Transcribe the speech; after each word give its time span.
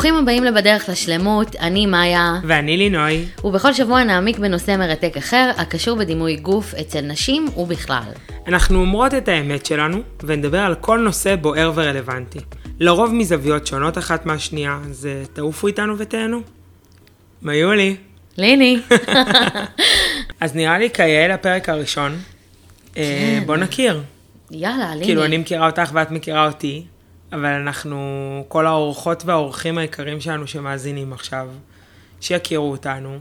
ברוכים 0.00 0.16
הבאים 0.16 0.44
לבדרך 0.44 0.88
לשלמות, 0.88 1.56
אני 1.56 1.86
מאיה, 1.86 2.40
ואני 2.44 2.76
לינוי. 2.76 3.24
ובכל 3.44 3.72
שבוע 3.72 4.04
נעמיק 4.04 4.38
בנושא 4.38 4.76
מרתק 4.76 5.16
אחר, 5.16 5.50
הקשור 5.56 5.98
בדימוי 5.98 6.36
גוף 6.36 6.74
אצל 6.74 7.00
נשים 7.00 7.46
ובכלל. 7.56 8.12
אנחנו 8.46 8.80
אומרות 8.80 9.14
את 9.14 9.28
האמת 9.28 9.66
שלנו, 9.66 9.98
ונדבר 10.24 10.58
על 10.58 10.74
כל 10.74 10.98
נושא 10.98 11.36
בוער 11.36 11.72
ורלוונטי. 11.74 12.38
לרוב 12.80 13.14
מזוויות 13.14 13.66
שונות 13.66 13.98
אחת 13.98 14.26
מהשנייה, 14.26 14.78
אז 14.90 15.08
תעופו 15.32 15.66
איתנו 15.66 15.98
ותהנו. 15.98 16.40
מיולי. 17.42 17.96
ליני. 18.36 18.78
אז 20.40 20.54
נראה 20.54 20.78
לי 20.78 20.90
כיאה 20.90 21.28
לפרק 21.28 21.68
הראשון. 21.68 22.12
אה, 22.96 23.02
כן. 23.02 23.46
בוא 23.46 23.56
נכיר. 23.56 24.02
יאללה, 24.50 24.90
ליני. 24.94 25.04
כאילו, 25.04 25.24
אני 25.24 25.38
מכירה 25.38 25.66
אותך 25.66 25.90
ואת 25.92 26.10
מכירה 26.10 26.46
אותי, 26.46 26.84
אבל 27.32 27.46
אנחנו, 27.46 27.98
כל 28.48 28.66
האורחות 28.66 29.22
והאורחים 29.24 29.78
היקרים 29.78 30.20
שלנו 30.20 30.46
שמאזינים 30.46 31.12
עכשיו, 31.12 31.48
שיכירו 32.20 32.70
אותנו, 32.70 33.18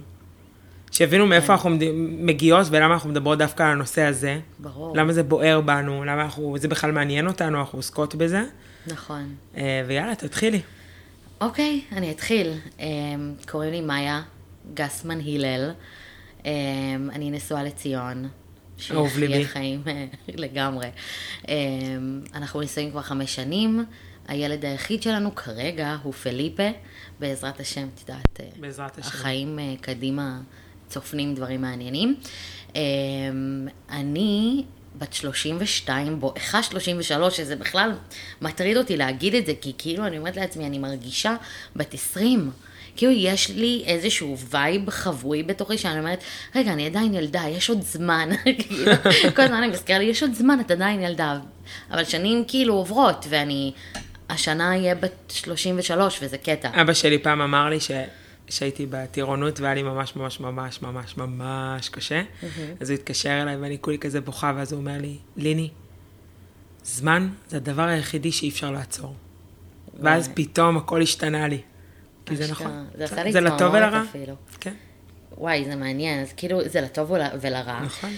שיבינו 0.92 1.24
כן. 1.24 1.30
מאיפה 1.30 1.54
אנחנו 1.54 1.70
מגיעות 2.00 2.68
ולמה 2.70 2.94
אנחנו 2.94 3.10
מדברות 3.10 3.38
דווקא 3.38 3.64
על 3.64 3.70
הנושא 3.70 4.02
הזה. 4.02 4.40
ברור. 4.60 4.98
למה 4.98 5.14
זה 5.14 5.24
בוער 5.24 5.62
בנו, 5.62 6.04
למה 6.04 6.22
אנחנו, 6.22 6.56
זה 6.58 6.68
בכלל 6.68 6.92
מעניין 6.92 7.28
אותנו, 7.28 7.60
אנחנו 7.60 7.80
עוסקות 7.80 8.16
בזה. 8.16 8.44
נכון. 8.88 9.36
אה, 9.58 9.84
ויאללה, 9.88 10.16
תתחילי. 10.16 10.62
אוקיי, 11.42 11.82
אני 11.92 12.12
אתחיל. 12.12 12.54
אמ, 12.80 13.34
קוראים 13.48 13.72
לי 13.72 13.82
מאיה 13.82 14.22
גסמן 14.74 15.20
הלל. 15.20 15.72
אמ, 16.46 16.52
אני 17.14 17.32
נשואה 17.32 17.64
לציון. 17.64 18.28
אהוב 18.92 19.10
שיחיה 19.10 19.28
ליבי. 19.28 19.46
חיים 19.46 19.82
אה, 19.88 20.06
לגמרי. 20.28 20.88
אמ, 21.48 21.54
אנחנו 22.34 22.62
נשואים 22.62 22.92
כבר 22.92 23.02
חמש 23.02 23.36
שנים. 23.36 23.86
הילד 24.28 24.66
היחיד 24.66 25.04
שלנו 25.04 25.36
כרגע 25.36 25.98
הוא 26.04 26.14
פליפה. 26.14 26.70
בעזרת 27.20 27.60
השם, 27.60 27.88
את 27.96 28.10
יודעת, 28.10 28.40
אה, 28.40 28.46
בעזרת 28.60 28.98
השם. 28.98 29.08
החיים 29.08 29.60
אה, 29.60 29.74
קדימה 29.82 30.40
צופנים 30.88 31.36
דברים 31.36 31.62
מעניינים. 31.62 32.16
אמ, 32.76 32.82
אני 33.90 34.64
בת 34.98 35.14
32, 35.14 36.20
בואכה 36.20 36.64
33, 36.64 37.38
שזה 37.38 37.56
בכלל 37.56 37.92
מטריד 38.42 38.78
אותי 38.78 38.98
להגיד 38.98 39.36
את 39.36 39.46
זה, 39.46 39.54
כי 39.62 39.74
כאילו 39.78 40.08
אני 40.08 40.18
אומרת 40.18 40.38
לעצמי, 40.38 40.66
אני 40.66 40.80
מרגישה 40.80 41.36
בת 41.76 41.94
20. 41.94 42.52
כאילו 42.96 43.12
יש 43.12 43.50
לי 43.50 43.84
איזשהו 43.86 44.38
וייב 44.38 44.90
חבוי 44.90 45.44
בתוכי, 45.44 45.78
שאני 45.78 46.00
אומרת, 46.00 46.24
רגע, 46.56 46.74
אני 46.74 46.86
עדיין 46.86 47.14
ילדה, 47.14 47.44
יש 47.50 47.70
עוד 47.70 47.82
זמן. 47.82 48.30
כאילו, 48.60 48.92
כל 49.36 49.42
הזמן 49.42 49.58
אני 49.58 49.68
מזכירה 49.68 50.00
לי, 50.00 50.06
יש 50.06 50.24
עוד 50.24 50.34
זמן, 50.34 50.60
את 50.60 50.72
עדיין 50.72 51.02
ילדה. 51.02 51.40
אבל 51.92 52.04
שנים 52.04 52.44
כאילו 52.48 52.74
עוברות, 52.74 53.26
ואני 53.30 53.72
השנה 54.30 54.70
אהיה 54.70 54.96
בת 54.96 55.12
33, 55.30 56.20
וזה 56.22 56.38
קטע. 56.38 56.82
אבא 56.82 56.94
שלי 56.94 57.20
פעם 57.20 57.42
אמר 57.42 57.70
לי 57.70 57.80
ש... 57.80 57.92
שהייתי 58.50 58.86
בטירונות 58.90 59.60
והיה 59.60 59.74
לי 59.74 59.84
ממש 59.84 60.16
ממש 60.16 60.40
ממש 60.40 60.82
ממש 60.82 61.18
ממש 61.18 61.90
קשה, 61.90 62.22
אז 62.80 62.90
הוא 62.90 62.96
התקשר 62.96 63.42
אליי 63.42 63.56
ואני 63.56 63.78
כולי 63.82 63.98
כזה 63.98 64.22
בוכה, 64.22 64.54
ואז 64.56 64.72
הוא 64.72 64.80
אומר 64.80 64.98
לי, 65.02 65.18
ליני, 65.38 65.70
זמן 66.84 67.30
זה 67.50 67.58
הדבר 67.58 67.84
היחידי 67.84 68.32
שאי 68.32 68.50
אפשר 68.50 68.72
לעצור. 68.72 69.16
ואז. 70.00 70.30
פתאום 70.34 70.78
הכל 70.78 71.02
השתנה 71.02 71.48
לי. 71.48 71.62
כי 72.30 72.36
זה. 72.36 72.52
נכון. 72.52 72.86
זה 72.98 73.04
עשה 73.06 73.24
לי 73.24 73.34
צמרמורת 73.34 73.62
ולרע. 73.62 74.04
אפילו. 74.10 74.36
כן, 74.60 74.74
וואי, 75.38 75.66
זה 75.66 75.76
מעניין, 75.76 76.22
אז 76.22 76.34
כאילו, 76.38 76.60
זה 76.70 76.82
לטוב 76.82 77.12
ול- 77.12 77.22
ולרע. 77.42 77.80
נכון. 77.86 78.10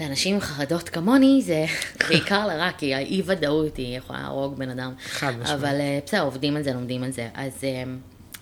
לאנשים 0.00 0.34
עם 0.34 0.40
חרדות 0.40 0.88
כמוני, 0.88 1.42
זה 1.44 1.64
בעיקר 2.08 2.46
לרע, 2.46 2.70
כי 2.78 2.94
האי-ודאות 2.94 3.76
היא 3.76 3.98
יכולה 3.98 4.22
להרוג 4.22 4.58
בן 4.58 4.70
אדם. 4.70 4.92
חד 5.04 5.30
משמעית. 5.30 5.48
אבל 5.60 5.80
אה, 5.80 5.98
בסדר, 6.06 6.22
עובדים 6.22 6.56
על 6.56 6.62
זה, 6.62 6.72
לומדים 6.72 7.02
על 7.02 7.10
זה. 7.10 7.28
אז 7.34 7.52
אה, 7.64 7.82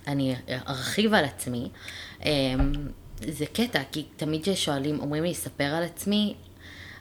אני 0.07 0.35
ארחיב 0.67 1.13
על 1.13 1.25
עצמי. 1.25 1.69
אה, 2.25 2.31
זה 3.27 3.45
קטע, 3.45 3.79
כי 3.91 4.05
תמיד 4.17 4.41
כששואלים, 4.43 4.99
אומרים 4.99 5.23
לי, 5.23 5.33
ספר 5.33 5.63
על 5.63 5.83
עצמי, 5.83 6.33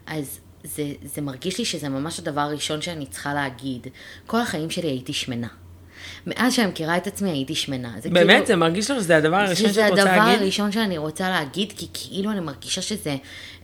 אז 0.06 0.38
זה, 0.64 0.82
זה 1.04 1.20
מרגיש 1.20 1.58
לי 1.58 1.64
שזה 1.64 1.88
ממש 1.88 2.18
הדבר 2.18 2.40
הראשון 2.40 2.82
שאני 2.82 3.06
צריכה 3.06 3.34
להגיד. 3.34 3.86
כל 4.26 4.40
החיים 4.40 4.70
שלי 4.70 4.88
הייתי 4.88 5.12
שמנה. 5.12 5.48
מאז 6.26 6.54
שאני 6.54 6.66
מכירה 6.66 6.96
את 6.96 7.06
עצמי 7.06 7.30
הייתי 7.30 7.54
שמנה. 7.54 7.92
זה 7.98 8.10
באמת? 8.10 8.30
כאילו- 8.30 8.46
זה 8.46 8.56
מרגיש 8.56 8.90
לך 8.90 9.00
שזה 9.00 9.16
הדבר 9.16 9.36
הראשון 9.36 9.68
שזה 9.68 9.80
שאת 9.80 9.90
רוצה 9.90 10.02
הדבר 10.02 10.16
להגיד? 10.16 10.42
הראשון 10.42 10.72
שאני 10.72 10.98
רוצה 10.98 11.30
להגיד, 11.30 11.72
כי 11.76 11.86
כאילו 11.94 12.30
אני 12.30 12.40
מרגישה 12.40 12.82
שזה 12.82 13.16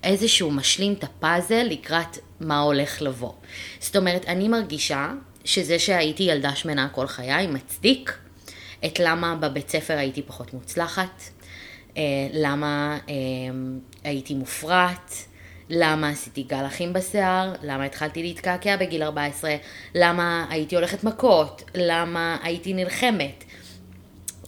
איזשהו 0.03 0.51
משלים 0.51 0.93
את 0.93 1.05
הפאזל 1.05 1.63
לקראת 1.71 2.19
מה 2.41 2.61
הולך 2.61 3.03
לבוא. 3.03 3.33
זאת 3.81 3.97
אומרת, 3.97 4.25
אני 4.29 4.49
מרגישה 4.49 5.13
שזה 5.45 5.79
שהייתי 5.79 6.23
ילדה 6.23 6.55
שמנה 6.55 6.89
כל 6.89 7.07
חיי 7.07 7.47
מצדיק 7.47 8.19
את 8.85 9.01
למה 9.01 9.35
בבית 9.35 9.71
ספר 9.71 9.95
הייתי 9.95 10.23
פחות 10.23 10.55
מוצלחת, 10.55 11.23
אה, 11.97 12.03
למה 12.33 12.99
אה, 13.09 13.15
הייתי 14.05 14.35
מופרעת, 14.35 15.15
למה 15.75 16.09
עשיתי 16.09 16.43
גלחים 16.43 16.93
בשיער, 16.93 17.53
למה 17.63 17.85
התחלתי 17.85 18.23
להתקעקע 18.23 18.77
בגיל 18.77 19.03
14, 19.03 19.57
למה 19.95 20.47
הייתי 20.51 20.75
הולכת 20.75 21.05
מכות, 21.05 21.63
למה 21.75 22.37
הייתי 22.43 22.75
נלחמת. 22.75 23.45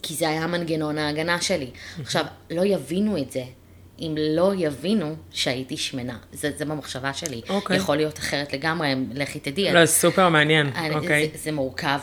כי 0.01 0.13
זה 0.13 0.29
היה 0.29 0.47
מנגנון 0.47 0.97
ההגנה 0.97 1.41
שלי. 1.41 1.69
עכשיו, 2.01 2.25
לא 2.51 2.65
יבינו 2.65 3.17
את 3.17 3.31
זה 3.31 3.43
אם 3.99 4.15
לא 4.17 4.53
יבינו 4.57 5.15
שהייתי 5.31 5.77
שמנה. 5.77 6.17
זה, 6.33 6.51
זה 6.57 6.65
במחשבה 6.65 7.13
שלי. 7.13 7.41
אוקיי. 7.49 7.77
יכול 7.77 7.95
להיות 7.95 8.19
אחרת 8.19 8.53
לגמרי, 8.53 8.95
לכי 9.13 9.39
תדעי. 9.39 9.73
לא, 9.73 9.85
זה 9.85 9.91
סופר 9.91 10.29
מעניין, 10.29 10.71
אוקיי. 10.93 11.29
זה, 11.33 11.37
זה 11.43 11.51
מורכב 11.51 11.99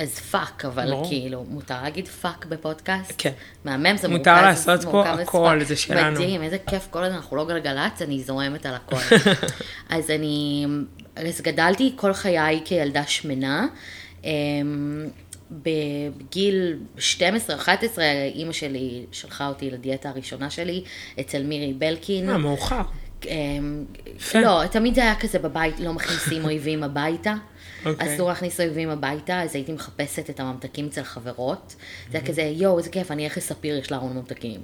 as 0.00 0.18
fuck, 0.18 0.64
אבל 0.64 0.90
ברור. 0.90 1.08
כאילו, 1.08 1.44
מותר 1.48 1.82
להגיד 1.82 2.08
fuck 2.08 2.46
בפודקאסט? 2.46 3.12
כן. 3.18 3.32
מהמם, 3.64 3.96
זה 3.96 4.08
מותר 4.08 4.30
מורכב. 4.30 4.46
לעשות 4.46 4.80
זה 4.80 4.90
פה 4.90 5.08
הכל. 5.08 5.64
זה 5.64 5.76
שלנו. 5.76 6.12
מדהים, 6.12 6.42
איזה 6.42 6.58
כיף, 6.58 6.88
כל 6.90 7.04
הזמן 7.04 7.16
אנחנו 7.16 7.36
לא 7.36 7.44
גלגלצ, 7.44 8.02
אני 8.02 8.22
זורמת 8.22 8.66
על 8.66 8.74
הכל. 8.74 9.16
אז 9.96 10.10
אני, 10.10 10.66
אז 11.16 11.40
גדלתי 11.40 11.92
כל 11.96 12.12
חיי 12.12 12.60
כילדה 12.64 13.02
שמנה. 13.06 13.66
אמ, 14.24 15.06
בגיל 15.50 16.78
12-11 16.98 17.00
אימא 18.34 18.52
שלי 18.52 19.04
שלחה 19.12 19.48
אותי 19.48 19.70
לדיאטה 19.70 20.08
הראשונה 20.08 20.50
שלי 20.50 20.84
אצל 21.20 21.42
מירי 21.42 21.72
בלקין. 21.72 22.30
אה, 22.30 22.38
מאוחר. 22.38 22.82
אמ. 23.26 23.84
לא, 24.34 24.62
תמיד 24.70 24.94
זה 24.94 25.02
היה 25.02 25.14
כזה 25.14 25.38
בבית, 25.38 25.80
לא 25.80 25.92
מכניסים 25.92 26.44
אויבים 26.44 26.82
הביתה. 26.82 27.34
אוקיי. 27.86 28.14
אסור 28.14 28.28
להכניס 28.28 28.60
אויבים 28.60 28.90
הביתה, 28.90 29.42
אז 29.42 29.54
הייתי 29.54 29.72
מחפשת 29.72 30.30
את 30.30 30.40
הממתקים 30.40 30.86
אצל 30.86 31.02
חברות. 31.02 31.74
זה 32.12 32.18
היה 32.18 32.26
כזה, 32.26 32.42
יואו, 32.42 32.78
איזה 32.78 32.90
כיף, 32.90 33.10
אני 33.10 33.24
אלך 33.24 33.36
לספיר, 33.36 33.78
יש 33.78 33.90
לה 33.90 33.96
ארון 33.96 34.12
ממתקים. 34.16 34.60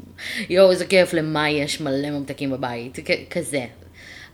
יואו, 0.51 0.71
איזה 0.71 0.87
כיף, 0.87 1.13
למה 1.15 1.51
יש 1.51 1.81
מלא 1.81 2.11
ממתקים 2.11 2.51
בבית. 2.51 2.99
כ- 3.05 3.33
כזה. 3.33 3.67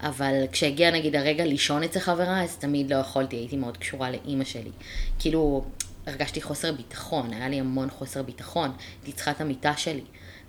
אבל 0.01 0.35
כשהגיע 0.53 0.91
נגיד 0.91 1.17
הרגע 1.17 1.45
לישון 1.45 1.83
אצל 1.83 2.01
חברה, 2.01 2.43
אז 2.43 2.57
תמיד 2.57 2.93
לא 2.93 2.97
יכולתי, 2.97 3.37
הייתי 3.37 3.57
מאוד 3.57 3.77
קשורה 3.77 4.11
לאימא 4.11 4.45
שלי. 4.45 4.71
כאילו, 5.19 5.65
הרגשתי 6.07 6.43
חוסר 6.43 6.73
ביטחון, 6.73 7.33
היה 7.33 7.49
לי 7.49 7.61
המון 7.61 7.91
חוסר 7.91 8.23
ביטחון. 8.23 8.71
הייתי 9.03 9.13
צריכה 9.13 9.31
את 9.31 9.41
המיטה 9.41 9.73
שלי. 9.77 10.03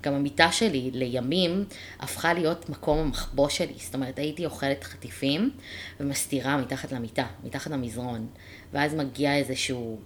גם 0.03 0.13
המיטה 0.13 0.51
שלי 0.51 0.89
לימים 0.93 1.65
הפכה 1.99 2.33
להיות 2.33 2.69
מקום 2.69 2.99
המחבוש 2.99 3.57
שלי. 3.57 3.73
זאת 3.77 3.95
אומרת, 3.95 4.19
הייתי 4.19 4.45
אוכלת 4.45 4.83
חטיפים 4.83 5.51
ומסתירה 5.99 6.57
מתחת 6.57 6.91
למיטה, 6.91 7.25
מתחת 7.43 7.71
למזרון. 7.71 8.27
ואז 8.73 8.93
מגיע 8.93 9.35
איזשהו 9.37 9.99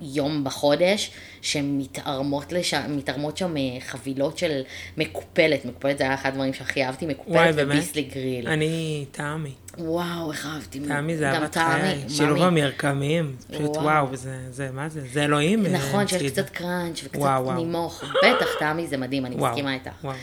יום 0.00 0.44
בחודש 0.44 1.10
שמתערמות 1.42 2.52
לשם, 2.52 2.96
מתערמות 2.96 3.36
שם 3.36 3.56
אה, 3.56 3.62
חבילות 3.80 4.38
של 4.38 4.62
מקופלת. 4.96 5.64
מקופלת 5.64 5.98
זה 5.98 6.04
היה 6.04 6.14
אחד 6.14 6.28
הדברים 6.28 6.54
שהכי 6.54 6.84
אהבתי, 6.84 7.06
מקופלת? 7.06 7.54
וביסלי 7.56 8.02
גריל. 8.02 8.48
אני 8.48 9.04
טעמי. 9.12 9.52
וואו, 9.80 10.32
איך 10.32 10.46
אהבתי. 10.46 10.80
טעמי 10.88 11.16
זה 11.16 11.30
אהבת 11.32 11.54
חיי. 11.56 12.04
שילוב. 12.08 12.42
המרקמים. 12.42 13.36
פשוט 13.50 13.76
וואו. 13.76 14.16
זה, 14.16 14.36
זה, 14.50 14.68
מה 14.72 14.88
זה? 14.88 15.00
זה 15.12 15.24
אלוהים. 15.24 15.66
אה, 15.66 15.70
נכון, 15.72 16.08
שיש 16.08 16.22
זה. 16.22 16.28
קצת 16.42 16.50
קראנץ' 16.50 17.00
וקצת 17.04 17.16
וואו, 17.20 17.44
וואו. 17.44 17.56
נימוך. 17.56 18.04
בטח, 18.04 18.46
טעמי 18.58 18.86
זה 18.86 18.96
מדהים, 18.96 19.26
אני 19.26 19.34
וואו, 19.36 19.50
מסכימה 19.50 19.74
איתך. 19.74 19.90
וואו. 20.04 20.14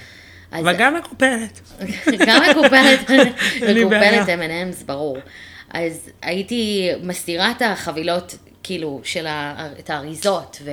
אז- 0.52 0.62
אבל 0.62 0.76
גם 0.78 0.96
מקופלת. 0.96 1.60
גם 2.28 2.42
מקופלת. 2.52 3.10
מקופלת 3.76 4.28
M&M's, 4.28 4.84
ברור. 4.86 5.18
אז 5.70 6.10
הייתי 6.22 6.90
מסתירה 7.04 7.52
את 7.52 7.62
החבילות, 7.62 8.36
כאילו, 8.64 9.02
של 9.04 9.28
ה... 9.28 9.68
את 9.80 9.90
האריזות, 9.90 10.58
ו... 10.66 10.72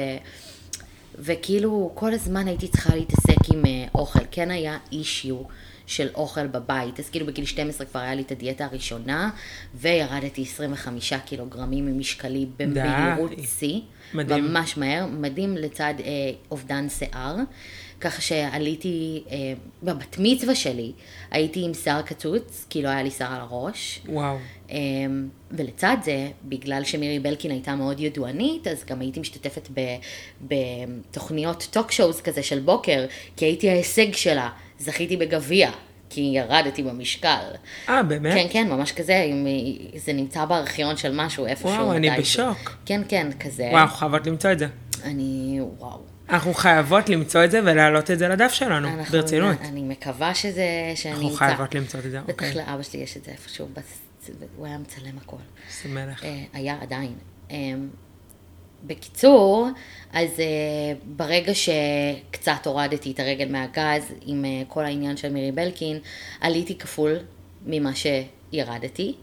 וכאילו, 1.18 1.90
כל 1.94 2.12
הזמן 2.14 2.48
הייתי 2.48 2.68
צריכה 2.68 2.94
להתעסק 2.94 3.36
עם 3.54 3.62
אה, 3.66 3.84
אוכל. 3.94 4.18
כן 4.30 4.50
היה 4.50 4.78
אישיו 4.92 5.36
של 5.86 6.08
אוכל 6.14 6.46
בבית. 6.46 7.00
אז 7.00 7.10
כאילו 7.10 7.26
בגיל 7.26 7.44
12 7.44 7.86
כבר 7.86 8.00
היה 8.00 8.14
לי 8.14 8.22
את 8.22 8.32
הדיאטה 8.32 8.64
הראשונה, 8.64 9.30
וירדתי 9.74 10.42
25 10.42 11.12
קילוגרמים 11.12 11.86
ממשקלי 11.86 12.46
במהירות. 12.56 13.30
שיא. 13.58 13.80
מדהים. 14.14 14.44
ממש 14.44 14.76
מהר, 14.76 15.06
מדהים 15.06 15.56
לצד 15.56 15.94
אה, 16.04 16.30
אובדן 16.50 16.88
שיער. 16.88 17.36
ככה 18.00 18.20
שעליתי, 18.20 19.24
אה, 19.30 19.36
בבת 19.82 20.16
מצווה 20.18 20.54
שלי, 20.54 20.92
הייתי 21.30 21.64
עם 21.64 21.74
שיער 21.74 22.02
קצוץ, 22.02 22.66
כי 22.70 22.82
לא 22.82 22.88
היה 22.88 23.02
לי 23.02 23.10
שיער 23.10 23.34
על 23.34 23.40
הראש. 23.40 24.00
וואו. 24.08 24.36
אה, 24.70 24.76
ולצד 25.50 25.96
זה, 26.04 26.30
בגלל 26.44 26.84
שמירי 26.84 27.18
בלקין 27.18 27.50
הייתה 27.50 27.74
מאוד 27.74 28.00
ידוענית, 28.00 28.66
אז 28.66 28.84
גם 28.84 29.00
הייתי 29.00 29.20
משתתפת 29.20 29.68
בתוכניות 30.42 31.68
טוק 31.70 31.92
שואוז 31.92 32.20
כזה 32.20 32.42
של 32.42 32.60
בוקר, 32.60 33.06
כי 33.36 33.44
הייתי 33.44 33.70
ההישג 33.70 34.12
שלה, 34.12 34.50
זכיתי 34.84 35.16
בגביע. 35.16 35.70
כי 36.10 36.20
ירדתי 36.20 36.82
במשקל. 36.82 37.38
אה, 37.88 38.02
באמת? 38.02 38.34
כן, 38.34 38.46
כן, 38.50 38.68
ממש 38.70 38.92
כזה, 38.92 39.16
אם 39.22 39.46
זה 39.96 40.12
נמצא 40.12 40.44
בארכיון 40.44 40.96
של 40.96 41.12
משהו, 41.14 41.46
איפשהו. 41.46 41.68
וואו, 41.70 41.92
אני. 41.92 42.10
בשוק. 42.18 42.76
כן, 42.86 43.02
כן, 43.08 43.30
כזה. 43.40 43.68
וואו, 43.70 43.82
אנחנו 43.82 43.96
חייבות 43.96 44.26
למצוא 44.26 44.52
את 44.52 44.58
זה. 44.58 44.66
אני, 45.04 45.58
וואו. 45.78 46.00
אנחנו 46.30 46.54
חייבות 46.54 47.08
למצוא 47.08 47.44
את 47.44 47.50
זה 47.50 47.60
ולהעלות 47.64 48.10
את 48.10 48.18
זה 48.18 48.28
לדף 48.28 48.52
שלנו, 48.52 48.88
אנחנו- 48.88 49.12
ברצינות. 49.12 49.56
אני 49.60 49.82
מקווה 49.82 50.34
שזה, 50.34 50.62
שאני 50.94 51.12
אנחנו 51.14 51.28
אמצא. 51.28 51.38
חייבות 51.38 51.74
למצוא 51.74 52.00
את 52.00 52.10
זה, 52.10 52.20
בטח 52.20 52.32
אוקיי. 52.32 52.54
לאבא 52.54 52.82
שלי 52.82 53.00
יש 53.00 53.16
את 53.16 53.24
זה 53.24 53.30
איפשהו, 53.30 53.68
הוא 54.56 54.66
היה 54.66 54.78
מצלם 54.78 55.18
הכל. 55.22 55.36
איזה 55.68 55.94
מלך. 55.94 56.24
אה, 56.24 56.42
היה 56.52 56.76
עדיין. 56.80 57.14
בקיצור, 58.84 59.68
אז 60.12 60.28
אה, 60.40 60.44
ברגע 61.16 61.52
שקצת 61.54 62.66
הורדתי 62.66 63.10
את 63.12 63.20
הרגל 63.20 63.48
מהגז 63.48 64.02
עם 64.26 64.44
אה, 64.44 64.62
כל 64.68 64.84
העניין 64.84 65.16
של 65.16 65.32
מירי 65.32 65.52
בלקין, 65.52 65.98
עליתי 66.40 66.78
כפול 66.78 67.16
ממה 67.66 67.90
שירדתי, 67.94 69.14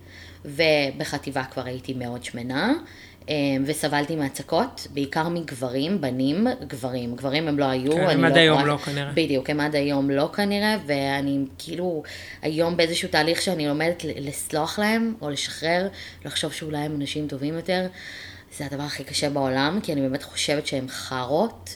ובחטיבה 0.45 1.43
כבר 1.43 1.65
הייתי 1.65 1.93
מאוד 1.93 2.23
שמנה. 2.23 2.73
אה, 3.29 3.35
וסבלתי 3.65 4.15
מהצקות, 4.15 4.87
בעיקר 4.93 5.29
מגברים, 5.29 6.01
בנים, 6.01 6.47
גברים. 6.67 7.15
גברים 7.15 7.47
הם 7.47 7.59
לא 7.59 7.65
היו, 7.65 7.91
כן, 7.91 8.09
הם 8.09 8.25
עד 8.25 8.31
לא 8.31 8.37
היום 8.39 8.57
יכולה- 8.59 8.73
לא 8.73 8.77
כנראה. 8.77 9.11
בדיוק, 9.13 9.49
הם 9.49 9.59
עד 9.59 9.75
היום 9.75 10.09
לא 10.09 10.29
כנראה, 10.35 10.77
ואני 10.85 11.39
כאילו 11.57 12.03
היום 12.41 12.77
באיזשהו 12.77 13.09
תהליך 13.09 13.41
שאני 13.41 13.67
לומדת 13.67 14.03
לסלוח 14.15 14.79
להם, 14.79 15.13
או 15.21 15.29
לשחרר, 15.29 15.87
לחשוב 16.25 16.53
שאולי 16.53 16.77
הם 16.77 16.95
אנשים 16.95 17.27
טובים 17.27 17.53
יותר. 17.53 17.87
זה 18.57 18.65
הדבר 18.65 18.83
הכי 18.83 19.03
קשה 19.03 19.29
בעולם, 19.29 19.79
כי 19.83 19.93
אני 19.93 20.01
באמת 20.01 20.23
חושבת 20.23 20.67
שהם 20.67 20.87
חארות. 20.89 21.75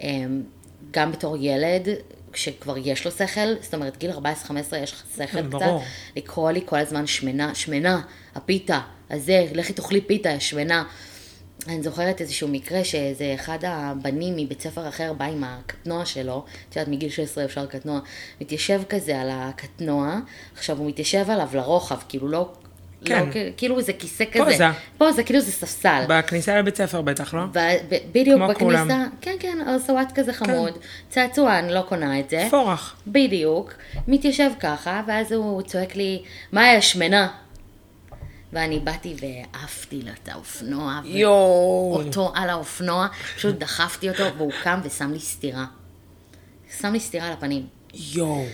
אמ, 0.00 0.42
גם 0.90 1.12
בתור 1.12 1.36
ילד, 1.40 1.88
כשכבר 2.32 2.78
יש 2.78 3.04
לו 3.04 3.10
שכל, 3.10 3.54
זאת 3.60 3.74
אומרת, 3.74 3.96
גיל 3.96 4.10
14-15 4.10 4.76
יש 4.76 4.92
לך 4.92 5.04
שכל 5.16 5.26
כן, 5.26 5.48
קצת, 5.48 5.58
ברור. 5.60 5.82
לקרוא 6.16 6.50
לי 6.50 6.60
כל 6.66 6.78
הזמן 6.78 7.06
שמנה, 7.06 7.54
שמנה, 7.54 8.02
הפיתה, 8.34 8.80
הזה, 9.10 9.46
לכי 9.54 9.72
תאכלי 9.72 10.00
פיתה, 10.00 10.40
שמנה. 10.40 10.84
אני 11.66 11.82
זוכרת 11.82 12.20
איזשהו 12.20 12.48
מקרה 12.48 12.84
שאיזה 12.84 13.32
אחד 13.34 13.58
הבנים 13.62 14.36
מבית 14.36 14.60
ספר 14.60 14.88
אחר 14.88 15.12
בא 15.12 15.24
עם 15.24 15.44
הקטנוע 15.44 16.06
שלו, 16.06 16.44
את 16.68 16.76
יודעת, 16.76 16.88
מגיל 16.88 17.10
16 17.10 17.44
אפשר 17.44 17.66
קטנוע, 17.66 18.00
מתיישב 18.40 18.82
כזה 18.88 19.20
על 19.20 19.28
הקטנוע, 19.32 20.18
עכשיו 20.54 20.78
הוא 20.78 20.88
מתיישב 20.88 21.30
עליו 21.30 21.48
לרוחב, 21.54 21.98
כאילו 22.08 22.28
לא... 22.28 22.52
כן. 23.04 23.26
לא, 23.26 23.32
כאילו 23.56 23.82
זה 23.82 23.92
כיסא 23.92 24.24
כזה. 24.32 24.44
פוזה. 24.44 24.66
פוזה, 24.98 25.22
כאילו 25.22 25.40
זה 25.40 25.52
ספסל. 25.52 26.02
בכניסה 26.08 26.58
לבית 26.58 26.76
ספר 26.76 27.02
בטח, 27.02 27.34
לא? 27.34 27.42
ב- 27.52 27.76
בדיוק 28.12 28.38
כמו 28.38 28.48
בכניסה, 28.48 28.64
כולם. 28.64 29.08
כן, 29.20 29.36
כן, 29.40 29.58
סוואט 29.86 30.12
כזה 30.14 30.32
חמוד, 30.32 30.72
צעצוע, 31.08 31.58
אני 31.58 31.72
לא 31.74 31.80
קונה 31.88 32.20
את 32.20 32.30
זה. 32.30 32.46
פורח. 32.50 32.96
בדיוק, 33.06 33.72
מתיישב 34.08 34.50
ככה, 34.60 35.02
ואז 35.06 35.32
הוא 35.32 35.62
צועק 35.62 35.96
לי, 35.96 36.22
מה 36.52 36.72
יש, 36.72 36.92
שמנה? 36.92 37.28
ואני 38.52 38.78
באתי 38.78 39.14
ועפתי 39.20 40.02
לו 40.02 40.10
את 40.22 40.28
האופנוע, 40.28 41.00
יואו. 41.04 41.92
ואותו 41.98 42.32
על 42.34 42.50
האופנוע, 42.50 43.06
פשוט 43.36 43.54
דחפתי 43.58 44.08
אותו, 44.08 44.24
והוא 44.36 44.52
קם 44.62 44.80
ושם 44.84 45.12
לי 45.12 45.20
סטירה. 45.20 45.64
שם 46.80 46.92
לי 46.92 47.00
סטירה 47.00 47.26
על 47.26 47.32
הפנים. 47.32 47.66
יואו. 47.94 48.44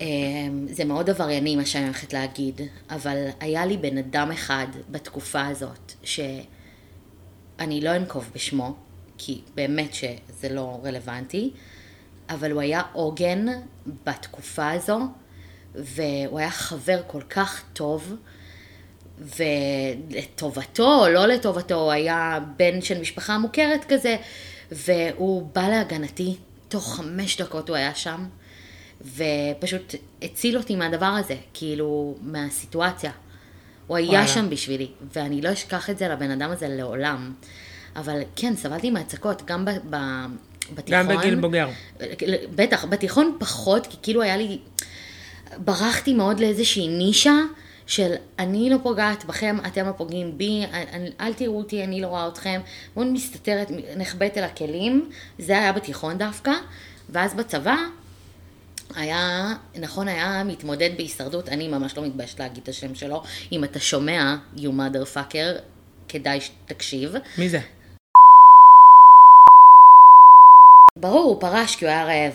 אמ, 0.00 0.66
זה 0.70 0.84
מאוד 0.84 1.10
עברייני 1.10 1.56
מה 1.56 1.66
שאני 1.66 1.84
הולכת 1.84 2.12
להגיד, 2.12 2.60
אבל 2.90 3.26
היה 3.40 3.66
לי 3.66 3.76
בן 3.76 3.98
אדם 3.98 4.30
אחד 4.30 4.66
בתקופה 4.90 5.46
הזאת, 5.46 5.92
שאני 6.02 7.80
לא 7.80 7.96
אנקוב 7.96 8.30
בשמו, 8.34 8.74
כי 9.18 9.40
באמת 9.54 9.94
שזה 9.94 10.48
לא 10.50 10.80
רלוונטי, 10.84 11.50
אבל 12.30 12.50
הוא 12.50 12.60
היה 12.60 12.82
עוגן 12.92 13.46
בתקופה 14.04 14.70
הזו, 14.70 15.00
והוא 15.74 16.38
היה 16.38 16.50
חבר 16.50 17.00
כל 17.06 17.22
כך 17.22 17.62
טוב, 17.72 18.14
ולטובתו 19.18 21.04
או 21.04 21.08
לא 21.08 21.26
לטובתו, 21.26 21.74
הוא 21.74 21.92
היה 21.92 22.38
בן 22.56 22.80
של 22.80 23.00
משפחה 23.00 23.38
מוכרת 23.38 23.84
כזה, 23.88 24.16
והוא 24.70 25.48
בא 25.54 25.68
להגנתי, 25.68 26.36
תוך 26.68 26.96
חמש 26.96 27.40
דקות 27.40 27.68
הוא 27.68 27.76
היה 27.76 27.94
שם, 27.94 28.26
ופשוט 29.00 29.94
הציל 30.22 30.56
אותי 30.56 30.76
מהדבר 30.76 31.06
הזה, 31.06 31.36
כאילו, 31.54 32.14
מהסיטואציה. 32.22 33.10
הוא 33.86 33.96
היה 33.96 34.08
וואלה. 34.08 34.28
שם 34.28 34.50
בשבילי, 34.50 34.88
ואני 35.14 35.42
לא 35.42 35.52
אשכח 35.52 35.90
את 35.90 35.98
זה 35.98 36.08
לבן 36.08 36.30
אדם 36.30 36.50
הזה 36.50 36.68
לעולם. 36.68 37.32
אבל 37.96 38.20
כן, 38.36 38.56
סבלתי 38.56 38.90
מהצקות, 38.90 39.42
גם 39.46 39.64
ב, 39.64 39.70
ב, 39.90 39.96
בתיכון. 40.74 41.08
גם 41.08 41.08
בגיל 41.08 41.34
בוגר. 41.34 41.68
בטח, 42.54 42.84
בתיכון 42.84 43.36
פחות, 43.38 43.86
כי 43.86 43.96
כאילו 44.02 44.22
היה 44.22 44.36
לי... 44.36 44.58
ברחתי 45.56 46.14
מאוד 46.14 46.40
לאיזושהי 46.40 46.88
נישה 46.88 47.34
של 47.86 48.12
אני 48.38 48.70
לא 48.70 48.76
פוגעת 48.82 49.24
בכם, 49.24 49.56
אתם 49.66 49.86
לא 49.86 49.92
פוגעים 49.92 50.38
בי, 50.38 50.64
אני, 50.72 51.10
אל 51.20 51.34
תראו 51.34 51.58
אותי, 51.58 51.84
אני 51.84 52.00
לא 52.00 52.06
רואה 52.06 52.28
אתכם. 52.28 52.60
מאוד 52.96 53.06
מסתתרת, 53.06 53.70
נחבאת 53.96 54.38
אל 54.38 54.44
הכלים, 54.44 55.10
זה 55.38 55.58
היה 55.58 55.72
בתיכון 55.72 56.18
דווקא, 56.18 56.52
ואז 57.10 57.34
בצבא 57.34 57.76
היה, 58.94 59.54
נכון, 59.80 60.08
היה 60.08 60.42
מתמודד 60.44 60.90
בהישרדות, 60.96 61.48
אני 61.48 61.68
ממש 61.68 61.96
לא 61.96 62.04
מתביישת 62.06 62.40
להגיד 62.40 62.62
את 62.62 62.68
השם 62.68 62.94
שלו, 62.94 63.22
אם 63.52 63.64
אתה 63.64 63.80
שומע, 63.80 64.36
you 64.56 64.60
motherfucker, 64.60 65.60
כדאי 66.08 66.40
שתקשיב. 66.40 67.14
מי 67.38 67.48
זה? 67.48 67.60
ברור, 70.96 71.24
הוא 71.24 71.40
פרש 71.40 71.76
כי 71.76 71.84
הוא 71.84 71.92
היה 71.92 72.04
רעב. 72.04 72.34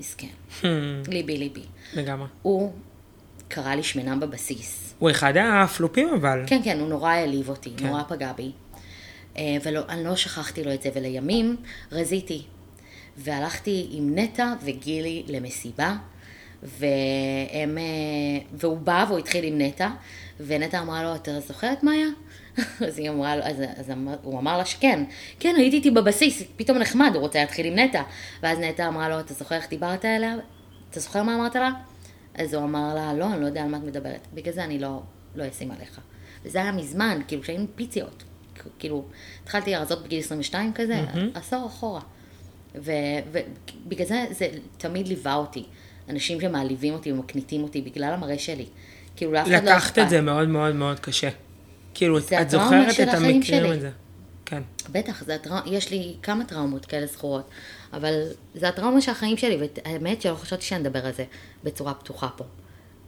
מסכן, 0.00 0.28
ליבי 1.08 1.38
ליבי. 1.38 1.64
לגמרי. 1.94 2.28
הוא 2.42 2.72
קרא 3.48 3.74
לי 3.74 3.82
שמנה 3.82 4.16
בבסיס. 4.16 4.94
הוא 4.98 5.10
אחד 5.10 5.32
הפלופים 5.36 6.08
אבל. 6.08 6.44
כן, 6.46 6.60
כן, 6.64 6.80
הוא 6.80 6.88
נורא 6.88 7.10
העליב 7.10 7.48
אותי, 7.48 7.70
כן. 7.76 7.86
נורא 7.86 8.02
פגע 8.08 8.32
בי. 8.32 8.52
אה, 9.36 9.56
ואני 9.62 10.04
לא 10.04 10.16
שכחתי 10.16 10.64
לו 10.64 10.74
את 10.74 10.82
זה, 10.82 10.90
ולימים 10.94 11.56
רזיתי. 11.92 12.42
והלכתי 13.18 13.86
עם 13.90 14.18
נטע 14.18 14.52
וגילי 14.62 15.22
למסיבה, 15.28 15.96
והם, 16.62 17.78
אה, 17.78 17.82
והוא 18.52 18.78
בא 18.78 19.04
והוא 19.08 19.18
התחיל 19.18 19.44
עם 19.44 19.58
נטע, 19.60 19.88
ונטע 20.40 20.80
אמרה 20.80 21.02
לו, 21.02 21.14
אתה 21.14 21.40
זוכר 21.40 21.72
את 21.72 21.82
מאיה? 21.82 22.06
אז, 22.86 22.98
היא 22.98 23.10
אמרה 23.10 23.36
לו, 23.36 23.42
אז, 23.42 23.56
אז 23.76 23.90
אמר- 23.90 24.16
הוא 24.22 24.38
אמר 24.38 24.58
לה 24.58 24.64
שכן, 24.64 25.04
כן, 25.40 25.54
הייתי 25.58 25.76
איתי 25.76 25.90
בבסיס, 25.90 26.42
פתאום 26.56 26.78
נחמד, 26.78 27.10
הוא 27.14 27.20
רוצה 27.20 27.40
להתחיל 27.40 27.66
עם 27.66 27.78
נטע. 27.78 28.02
ואז 28.42 28.58
נטע 28.58 28.88
אמרה 28.88 29.08
לו, 29.08 29.20
אתה 29.20 29.34
זוכר 29.34 29.54
איך 29.54 29.68
דיברת 29.68 30.04
אליה? 30.04 30.36
אתה 30.90 31.00
זוכר 31.00 31.22
מה 31.22 31.34
אמרת 31.34 31.56
לה? 31.56 31.70
אז 32.34 32.54
הוא 32.54 32.64
אמר 32.64 32.94
לה, 32.94 33.14
לא, 33.14 33.32
אני 33.32 33.40
לא 33.40 33.46
יודע 33.46 33.62
על 33.62 33.68
מה 33.68 33.76
את 33.76 33.82
מדברת, 33.82 34.26
בגלל 34.34 34.54
זה 34.54 34.64
אני 34.64 34.78
לא, 34.78 35.02
לא 35.34 35.44
אשים 35.48 35.70
עליך. 35.70 36.00
וזה 36.44 36.58
היה 36.62 36.72
מזמן, 36.72 37.20
כאילו, 37.28 37.42
כשהיינו 37.42 37.66
פיציות. 37.74 38.24
כאילו, 38.78 39.04
התחלתי 39.42 39.70
להרזות 39.70 40.04
בגיל 40.04 40.18
22 40.20 40.72
כזה, 40.72 40.94
עשור 41.34 41.66
אחורה. 41.66 42.00
ובגלל 42.82 44.06
זה 44.06 44.24
זה 44.30 44.48
תמיד 44.76 45.08
ליווה 45.08 45.34
אותי. 45.34 45.64
אנשים 46.08 46.40
שמעליבים 46.40 46.94
אותי 46.94 47.12
ומקניטים 47.12 47.62
אותי 47.62 47.82
בגלל 47.82 48.12
המראה 48.12 48.38
שלי. 48.38 48.66
כאילו, 49.16 49.32
לאף 49.32 49.46
אחד 49.46 49.52
לא 49.52 49.58
אכפת. 49.58 49.68
לקחת 49.68 49.98
את 49.98 50.10
זה 50.10 50.20
מאוד 50.20 50.48
מאוד 50.48 50.74
מאוד 50.74 51.00
קשה. 51.00 51.28
כאילו, 51.94 52.18
את 52.18 52.32
הטראומה 52.32 52.90
זוכרת 52.90 53.08
את 53.08 53.14
המקרים. 53.14 53.72
הזה. 53.72 53.90
כן. 54.44 54.62
בטח, 54.92 55.24
זה 55.24 55.34
הטרא... 55.34 55.60
יש 55.66 55.90
לי 55.90 56.14
כמה 56.22 56.44
טראומות 56.44 56.86
כאלה 56.86 57.06
זכורות, 57.06 57.50
אבל 57.92 58.22
זה 58.54 58.68
הטראומה 58.68 59.00
של 59.00 59.10
החיים 59.10 59.36
שלי, 59.36 59.58
והאמת 59.84 60.22
שלא 60.22 60.34
חשבתי 60.34 60.64
שאני 60.64 60.80
אדבר 60.80 61.06
על 61.06 61.12
זה 61.12 61.24
בצורה 61.64 61.94
פתוחה 61.94 62.28
פה. 62.36 62.44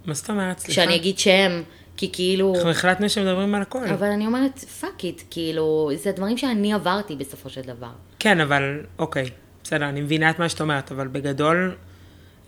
מה 0.04 0.14
זאת 0.14 0.30
אומרת? 0.30 0.58
סליחה. 0.58 0.82
שאני 0.82 0.96
אגיד 0.96 1.18
שם, 1.18 1.62
כי 1.96 2.10
כאילו... 2.12 2.54
אנחנו 2.54 2.70
החלטנו 2.70 3.08
שמדברים 3.08 3.54
על 3.54 3.62
הכל. 3.62 3.84
אבל 3.88 4.06
אני 4.06 4.26
אומרת, 4.26 4.58
fuck 4.58 5.04
it, 5.04 5.22
כאילו, 5.30 5.90
זה 5.94 6.12
דברים 6.12 6.38
שאני 6.38 6.72
עברתי 6.72 7.16
בסופו 7.16 7.50
של 7.50 7.60
דבר. 7.60 7.92
כן, 8.18 8.40
אבל 8.40 8.80
אוקיי, 8.98 9.30
בסדר, 9.70 9.88
אני 9.88 10.00
מבינה 10.00 10.30
את 10.30 10.38
מה 10.38 10.48
שאת 10.48 10.60
אומרת, 10.60 10.92
אבל 10.92 11.08
בגדול, 11.08 11.76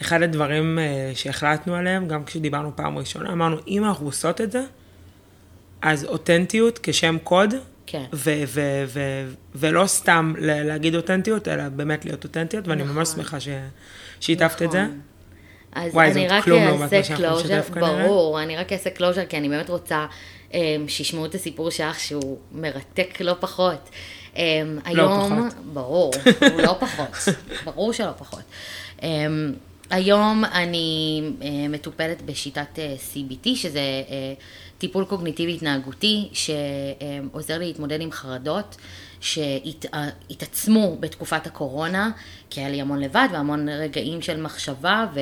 אחד 0.03 0.23
הדברים 0.23 0.79
אה, 0.79 1.13
שהחלטנו 1.15 1.75
עליהם, 1.75 2.09
גם 2.09 2.25
כשדיברנו 2.25 2.77
פעם 2.77 2.99
ראשונה, 2.99 3.33
אמרנו, 3.33 3.57
אם 3.69 3.85
אנחנו 3.85 4.07
עושות 4.07 4.41
את 4.41 4.53
זה, 4.53 4.63
אז 5.83 6.05
אותנטיות 6.05 6.79
כשם 6.83 7.17
קוד, 7.25 7.55
כן. 7.87 8.05
ו- 8.13 8.43
ו- 8.47 8.85
ו- 8.87 9.33
ולא 9.55 9.87
סתם 9.87 10.35
להגיד 10.39 10.95
אותנטיות, 10.95 11.49
אלא 11.49 11.69
באמת 11.69 12.05
להיות 12.05 12.25
אותנטיות, 12.25 12.69
ואני 12.69 12.83
ממש 12.83 13.09
נכון. 13.09 13.23
שמחה 13.23 13.41
ש- 13.41 13.49
שיתפת 14.21 14.63
את 14.63 14.71
זה. 14.71 14.83
נכון. 14.83 15.01
אז 15.73 15.95
וואי, 15.95 16.11
אני 16.11 16.29
זאת 16.29 16.33
רק 16.33 16.49
אעשה 16.93 17.17
closure, 17.17 17.59
נשתף 17.59 17.71
כנראה. 17.75 18.07
ברור, 18.07 18.43
אני 18.43 18.57
רק 18.57 18.73
אעשה 18.73 18.91
closure, 18.91 19.25
כי 19.25 19.37
אני 19.37 19.49
באמת 19.49 19.71
רוצה 19.71 20.07
um, 20.51 20.55
שישמעו 20.89 21.27
את 21.27 21.35
הסיפור 21.35 21.71
שלך, 21.71 22.01
שהוא 22.01 22.39
מרתק 22.53 23.21
לא 23.21 23.35
פחות. 23.41 23.91
אמ, 24.37 24.79
היום, 24.85 25.49
פחות. 25.49 25.65
ברור, 25.73 26.13
הוא 26.53 26.63
לא 26.63 26.77
פחות, 26.81 27.09
ברור 27.67 27.93
שלא 27.93 28.13
פחות. 28.19 28.43
אמ, 29.03 29.53
היום 29.91 30.45
אני 30.45 31.23
אה, 31.43 31.69
מטופלת 31.69 32.23
בשיטת 32.23 32.79
אה, 32.79 32.95
CBT, 33.13 33.49
שזה 33.55 33.81
אה, 33.81 34.35
טיפול 34.79 35.05
קוגניטיבי 35.05 35.55
התנהגותי, 35.55 36.29
שעוזר 36.33 37.59
להתמודד 37.59 38.01
עם 38.01 38.13
חרדות 38.13 38.77
שהתעצמו 39.21 40.97
בתקופת 41.01 41.47
הקורונה, 41.47 42.11
כי 42.51 42.61
היה 42.61 42.69
לי 42.69 42.81
המון 42.81 43.01
לבד 43.01 43.29
והמון 43.33 43.69
רגעים 43.69 44.23
של 44.23 44.41
מחשבה, 44.41 45.07
ו, 45.15 45.21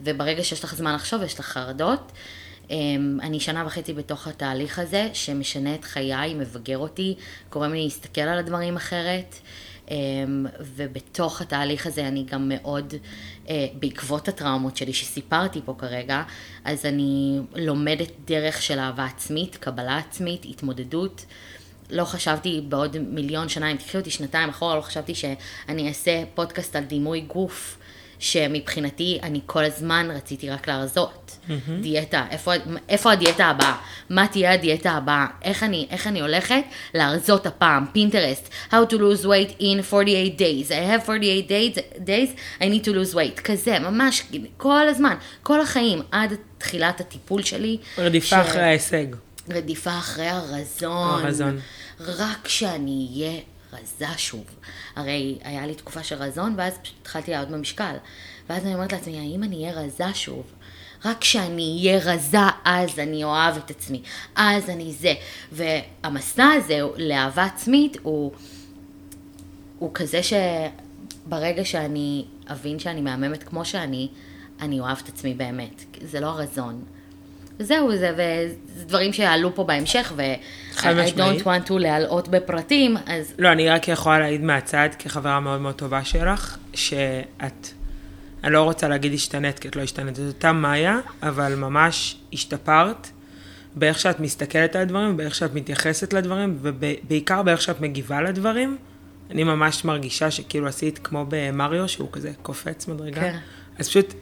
וברגע 0.00 0.44
שיש 0.44 0.64
לך 0.64 0.74
זמן 0.74 0.94
לחשוב, 0.94 1.22
יש 1.22 1.40
לך 1.40 1.46
חרדות. 1.46 2.12
אמ, 2.70 3.18
אני 3.22 3.40
שנה 3.40 3.66
וחצי 3.66 3.92
בתוך 3.92 4.26
התהליך 4.26 4.78
הזה, 4.78 5.08
שמשנה 5.12 5.74
את 5.74 5.84
חיי, 5.84 6.34
מבגר 6.34 6.78
אותי, 6.78 7.14
גורם 7.52 7.72
לי 7.72 7.84
להסתכל 7.84 8.20
על 8.20 8.38
הדברים 8.38 8.76
אחרת. 8.76 9.34
אמ, 9.90 10.46
ובתוך 10.60 11.40
התהליך 11.40 11.86
הזה 11.86 12.08
אני 12.08 12.24
גם 12.24 12.48
מאוד, 12.48 12.94
אה, 13.48 13.66
בעקבות 13.74 14.28
הטראומות 14.28 14.76
שלי 14.76 14.92
שסיפרתי 14.92 15.60
פה 15.64 15.74
כרגע, 15.78 16.22
אז 16.64 16.86
אני 16.86 17.40
לומדת 17.54 18.12
דרך 18.24 18.62
של 18.62 18.78
אהבה 18.78 19.04
עצמית, 19.04 19.56
קבלה 19.56 19.98
עצמית, 19.98 20.46
התמודדות. 20.48 21.24
לא 21.90 22.04
חשבתי 22.04 22.60
בעוד 22.68 22.98
מיליון 22.98 23.48
שנה, 23.48 23.70
אם 23.70 23.76
תקחי 23.76 23.98
אותי 23.98 24.10
שנתיים 24.10 24.48
אחורה, 24.48 24.76
לא 24.76 24.80
חשבתי 24.80 25.14
שאני 25.14 25.88
אעשה 25.88 26.22
פודקאסט 26.34 26.76
על 26.76 26.84
דימוי 26.84 27.20
גוף, 27.20 27.78
שמבחינתי 28.18 29.18
אני 29.22 29.40
כל 29.46 29.64
הזמן 29.64 30.08
רציתי 30.14 30.50
רק 30.50 30.68
להרזות. 30.68 31.36
Mm-hmm. 31.48 31.70
דיאטה, 31.82 32.24
איפה, 32.30 32.52
איפה 32.88 33.12
הדיאטה 33.12 33.46
הבאה? 33.46 33.76
מה 34.10 34.26
תהיה 34.26 34.52
הדיאטה 34.52 34.90
הבאה? 34.90 35.26
איך 35.42 35.62
אני, 35.62 35.86
איך 35.90 36.06
אני 36.06 36.20
הולכת 36.20 36.62
להרזות 36.94 37.46
הפעם? 37.46 37.86
פינטרסט, 37.92 38.48
how 38.70 38.90
to 38.90 38.94
lose 38.94 39.24
weight 39.24 39.60
in 39.60 39.82
48 39.92 40.38
days. 40.38 40.70
I 40.70 40.72
have 40.72 41.08
48 41.08 41.48
days, 41.48 41.78
days, 42.06 42.60
I 42.60 42.64
need 42.64 42.84
to 42.84 42.90
lose 42.90 43.14
weight. 43.14 43.40
כזה, 43.40 43.78
ממש 43.78 44.22
כל 44.56 44.88
הזמן, 44.88 45.14
כל 45.42 45.60
החיים, 45.60 46.02
עד 46.12 46.32
תחילת 46.58 47.00
הטיפול 47.00 47.42
שלי. 47.42 47.78
רדיפה 47.98 48.26
ש... 48.26 48.32
אחרי 48.32 48.62
ההישג. 48.62 49.06
רדיפה 49.50 49.98
אחרי 49.98 50.28
הרזון. 50.28 51.24
הרזון. 51.24 51.58
רק 52.00 52.48
שאני 52.48 53.08
אהיה 53.12 53.40
רזה 53.72 54.06
שוב. 54.16 54.44
הרי 54.96 55.38
היה 55.42 55.66
לי 55.66 55.74
תקופה 55.74 56.02
של 56.02 56.16
רזון, 56.16 56.54
ואז 56.56 56.78
פשוט 56.82 56.96
התחלתי 57.02 57.30
לעלות 57.30 57.48
במשקל. 57.48 57.94
ואז 58.48 58.64
אני 58.64 58.74
אומרת 58.74 58.92
לעצמי, 58.92 59.18
האם 59.18 59.42
אני 59.42 59.56
אהיה 59.56 59.80
רזה 59.80 60.14
שוב? 60.14 60.52
רק 61.04 61.18
כשאני 61.20 61.78
אהיה 61.80 61.98
רזה, 62.14 62.38
אז 62.64 62.98
אני 62.98 63.24
אוהב 63.24 63.56
את 63.56 63.70
עצמי. 63.70 64.02
אז 64.36 64.70
אני 64.70 64.92
זה. 64.92 65.14
והמסע 65.52 66.44
הזה 66.44 66.80
לאהבה 66.96 67.44
עצמית 67.44 67.96
הוא, 68.02 68.32
הוא 69.78 69.90
כזה 69.94 70.20
שברגע 70.22 71.64
שאני 71.64 72.24
אבין 72.46 72.78
שאני 72.78 73.00
מהממת 73.00 73.42
כמו 73.42 73.64
שאני, 73.64 74.08
אני 74.60 74.80
אוהב 74.80 74.98
את 75.04 75.08
עצמי 75.08 75.34
באמת. 75.34 75.84
זה 76.02 76.20
לא 76.20 76.26
הרזון. 76.26 76.84
זהו, 77.58 77.96
זה, 77.96 78.12
וזה 78.12 78.84
דברים 78.86 79.12
שיעלו 79.12 79.54
פה 79.54 79.64
בהמשך, 79.64 80.12
ו-I 80.16 80.82
don't 81.16 81.44
want 81.44 81.68
to 81.68 81.72
להלאות 81.78 82.28
בפרטים, 82.28 82.96
אז... 83.06 83.34
לא, 83.38 83.52
אני 83.52 83.68
רק 83.68 83.88
יכולה 83.88 84.18
להעיד 84.18 84.42
מהצד, 84.42 84.88
כחברה 84.98 85.40
מאוד 85.40 85.60
מאוד 85.60 85.74
טובה 85.74 86.04
שלך, 86.04 86.56
שאת, 86.74 87.68
אני 88.44 88.52
לא 88.52 88.62
רוצה 88.62 88.88
להגיד 88.88 89.14
השתנית, 89.14 89.58
כי 89.58 89.68
את 89.68 89.76
לא 89.76 89.82
השתנית, 89.82 90.16
זאת 90.16 90.34
אותה 90.34 90.52
מאיה, 90.52 90.98
אבל 91.22 91.54
ממש 91.54 92.16
השתפרת 92.32 93.08
באיך 93.74 93.98
שאת 93.98 94.20
מסתכלת 94.20 94.76
על 94.76 94.82
הדברים, 94.82 95.16
באיך 95.16 95.34
שאת 95.34 95.54
מתייחסת 95.54 96.12
לדברים, 96.12 96.58
ובעיקר 96.62 97.42
באיך 97.42 97.62
שאת 97.62 97.80
מגיבה 97.80 98.22
לדברים. 98.22 98.76
אני 99.30 99.44
ממש 99.44 99.84
מרגישה 99.84 100.30
שכאילו 100.30 100.66
עשית 100.66 100.98
כמו 101.04 101.26
במריו, 101.28 101.88
שהוא 101.88 102.08
כזה 102.12 102.32
קופץ 102.42 102.88
מדרגה. 102.88 103.20
כן. 103.20 103.36
אז 103.78 103.88
פשוט 103.88 104.14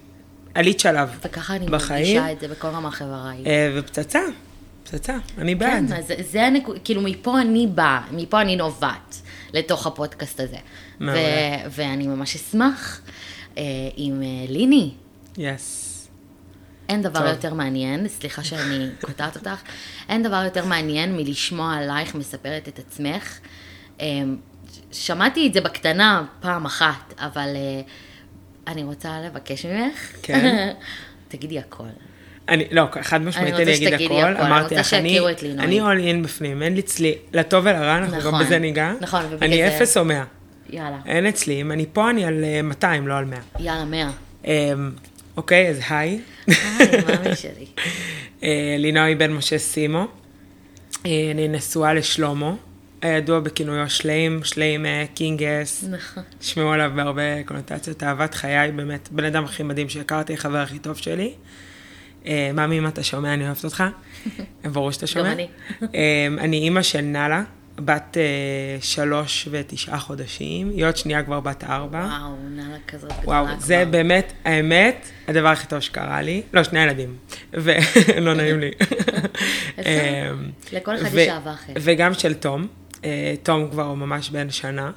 עלית 0.57 0.81
שלב 0.81 1.09
בחיים. 1.09 1.21
וככה 1.25 1.57
אני 1.57 1.67
מרגישה 1.67 2.33
את 2.33 2.41
זה 2.41 2.49
בכל 2.49 2.69
רמה 2.69 2.91
חבריי. 2.91 3.47
אה, 3.47 3.73
ופצצה, 3.77 4.21
פצצה, 4.85 5.17
אני 5.39 5.55
בעד. 5.55 5.89
כן, 5.89 5.93
אז 5.93 6.13
זה 6.31 6.43
הנקודה, 6.43 6.79
כאילו 6.85 7.03
מפה 7.03 7.41
אני 7.41 7.67
באה, 7.67 8.01
מפה 8.13 8.41
אני 8.41 8.57
נובעת 8.57 9.23
לתוך 9.53 9.87
הפודקאסט 9.87 10.41
הזה. 10.41 10.57
מעולה. 11.01 11.21
ואני 11.71 12.07
ממש 12.07 12.35
אשמח 12.35 13.01
אה, 13.59 13.63
עם 13.97 14.23
אה, 14.23 14.27
ליני. 14.49 14.91
יס. 15.39 15.83
אין 16.89 17.03
דבר 17.03 17.21
טוב. 17.21 17.29
יותר 17.29 17.55
מעניין, 17.55 18.09
סליחה 18.09 18.45
שאני 18.45 18.89
קוטעת 19.07 19.37
אותך, 19.37 19.63
אין 20.09 20.23
דבר 20.23 20.43
יותר 20.45 20.65
מעניין 20.65 21.17
מלשמוע 21.17 21.75
עלייך 21.75 22.15
מספרת 22.15 22.69
את 22.69 22.79
עצמך. 22.79 23.39
שמעתי 24.93 25.47
את 25.47 25.53
זה 25.53 25.61
בקטנה 25.61 26.25
פעם 26.41 26.65
אחת, 26.65 27.15
אבל 27.19 27.49
אני 28.67 28.85
רוצה 28.85 29.21
לבקש 29.21 29.67
ממך. 29.67 30.13
כן. 30.23 30.73
תגידי 31.29 31.59
הכל. 31.59 31.85
אני, 32.49 32.65
לא, 32.71 32.85
חד 33.03 33.23
משמעית 33.23 33.55
אני 33.55 33.77
אגיד 33.77 33.93
הכל, 33.93 34.05
הכל. 34.05 34.43
אמרתי 34.43 34.75
לך, 34.75 34.95
אני, 34.95 35.19
אני 35.59 35.81
all 35.81 36.23
in 36.23 36.25
בפנים, 36.25 36.63
אין 36.63 36.75
לי 36.75 36.83
צלי, 36.83 37.15
לטוב 37.33 37.65
ולרע, 37.65 37.97
אנחנו 37.97 38.17
נכון, 38.17 38.33
גם 38.33 38.41
בזה 38.41 38.59
ניגע. 38.59 38.93
נכון, 39.01 39.25
ובגלל 39.25 39.39
זה... 39.39 39.45
אני 39.45 39.69
אפס 39.69 39.97
או 39.97 40.05
מאה. 40.05 40.25
יאללה. 40.71 40.99
אין 41.07 41.27
אצלי, 41.27 41.61
אם 41.61 41.73
אני 41.73 41.87
פה, 41.93 42.11
אני 42.11 42.25
על 42.25 42.45
200, 42.63 43.09
לא 43.09 43.15
על 43.15 43.25
100. 43.25 43.39
יאללה, 43.59 43.85
100. 43.85 44.11
אמ, 44.45 44.91
אוקיי, 45.37 45.69
אז 45.69 45.81
היי. 45.89 46.21
היי, 46.47 46.89
מאמי 47.07 47.37
שלי. 47.37 47.67
אה, 48.43 48.77
לינוי 48.79 49.15
בן 49.15 49.33
משה 49.33 49.59
סימו. 49.59 50.07
אה, 51.07 51.31
אני 51.31 51.49
נשואה 51.49 51.95
לשלומו. 51.95 52.57
הידוע 53.03 53.41
בכינויו 53.41 53.91
שליים, 53.91 54.45
שליים 54.45 54.87
אה, 54.87 55.05
קינגס. 55.15 55.85
נכון. 55.91 56.23
תשמעו 56.38 56.73
עליו 56.73 56.93
בהרבה 56.95 57.43
קונוטציות, 57.45 58.03
אהבת 58.03 58.35
חיי, 58.35 58.73
באמת, 58.73 59.09
בן 59.12 59.25
אדם 59.25 59.45
הכי 59.45 59.62
מדהים 59.62 59.88
שהכרתי, 59.88 60.35
החבר 60.35 60.59
הכי 60.59 60.79
טוב 60.79 60.97
שלי. 60.97 61.35
אה, 62.26 62.50
מאמי, 62.55 62.79
אם 62.79 62.87
אתה 62.87 63.03
שומע, 63.03 63.35
אני 63.35 63.47
אוהבת 63.47 63.65
אותך. 63.65 63.85
ברור 64.73 64.93
שאתה 64.93 65.07
שומע. 65.07 65.25
גם 65.25 65.31
אני. 65.33 65.49
אה, 65.95 66.26
אני 66.38 66.59
אימא 66.59 66.83
של 66.83 67.00
נאלה, 67.00 67.43
בת 67.79 68.17
שלוש 68.81 69.49
ותשעה 69.50 69.99
חודשים, 69.99 70.71
היא 70.71 70.87
עוד 70.87 70.97
שנייה 70.97 71.23
כבר 71.23 71.41
בת 71.41 71.65
ארבע. 71.65 71.99
וואו, 71.99 72.37
נאלה 72.50 72.76
כזאת 72.88 73.12
גדולה 73.12 73.23
כבר. 73.23 73.33
וואו, 73.33 73.61
זה 73.61 73.85
באמת, 73.91 74.33
האמת, 74.45 75.09
הדבר 75.29 75.49
הכי 75.49 75.67
טוב 75.67 75.81
שקרה 75.81 76.23
לי. 76.23 76.43
לא, 76.53 76.65
שני 76.65 76.83
ילדים, 76.83 77.17
ולא 77.53 78.35
נעים 78.35 78.61
לי. 78.61 78.71
לכל 80.73 80.97
אחד 80.97 81.15
יש 81.15 81.29
אהבה 81.29 81.53
אחרת. 81.53 81.76
וגם 81.81 82.15
של 82.15 82.35
תום. 82.35 82.67
אה, 83.05 83.35
תום 83.43 83.71
כבר 83.71 83.95
ממש 83.95 84.31
בן 84.31 84.50
שנה. 84.50 84.91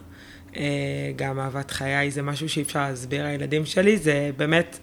אה, 0.57 1.11
גם 1.15 1.39
אהבת 1.39 1.71
חיי 1.71 2.11
זה 2.11 2.21
משהו 2.21 2.49
שאי 2.49 2.61
אפשר 2.61 2.79
להסביר, 2.79 3.25
הילדים 3.25 3.65
שלי 3.65 3.97
זה 3.97 4.31
באמת 4.37 4.79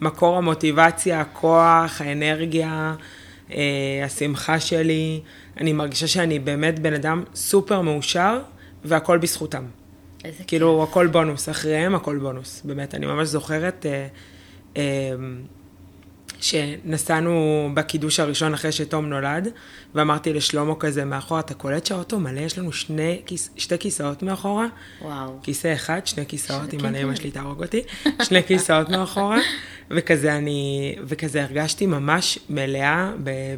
מקור 0.00 0.36
המוטיבציה, 0.36 1.20
הכוח, 1.20 2.00
האנרגיה, 2.00 2.94
אה, 3.52 4.02
השמחה 4.04 4.60
שלי. 4.60 5.20
אני 5.56 5.72
מרגישה 5.72 6.06
שאני 6.06 6.38
באמת 6.38 6.78
בן 6.78 6.92
אדם 6.92 7.24
סופר 7.34 7.80
מאושר, 7.80 8.40
והכל 8.84 9.18
בזכותם. 9.18 9.64
איזה 10.24 10.44
כאילו, 10.44 10.80
כיף. 10.80 10.90
הכל 10.90 11.06
בונוס, 11.06 11.48
אחריהם 11.48 11.94
הכל 11.94 12.18
בונוס. 12.18 12.62
באמת, 12.64 12.94
אני 12.94 13.06
ממש 13.06 13.28
זוכרת... 13.28 13.86
אה, 13.86 14.06
אה, 14.76 15.14
שנסענו 16.40 17.68
בקידוש 17.74 18.20
הראשון 18.20 18.54
אחרי 18.54 18.72
שתום 18.72 19.06
נולד, 19.06 19.48
ואמרתי 19.94 20.32
לשלמה 20.32 20.74
כזה 20.74 21.04
מאחורה, 21.04 21.40
אתה 21.40 21.54
קולט 21.54 21.86
שהאוטו 21.86 22.20
מלא, 22.20 22.40
יש 22.40 22.58
לנו 22.58 22.72
שני, 22.72 23.22
שתי 23.56 23.78
כיסאות 23.78 24.22
מאחורה. 24.22 24.66
וואו. 25.02 25.38
כיסא 25.42 25.72
אחד, 25.72 26.00
שני 26.04 26.26
כיסאות, 26.26 26.74
אם 26.74 26.84
אני 26.84 27.02
אמא 27.02 27.14
שלי 27.14 27.30
תהרוג 27.30 27.62
אותי, 27.62 27.82
שני 28.22 28.42
כיסאות 28.42 28.88
מאחורה, 28.88 29.38
וכזה 29.90 30.36
אני, 30.36 30.94
וכזה 31.04 31.42
הרגשתי 31.42 31.86
ממש 31.86 32.38
מלאה 32.50 33.12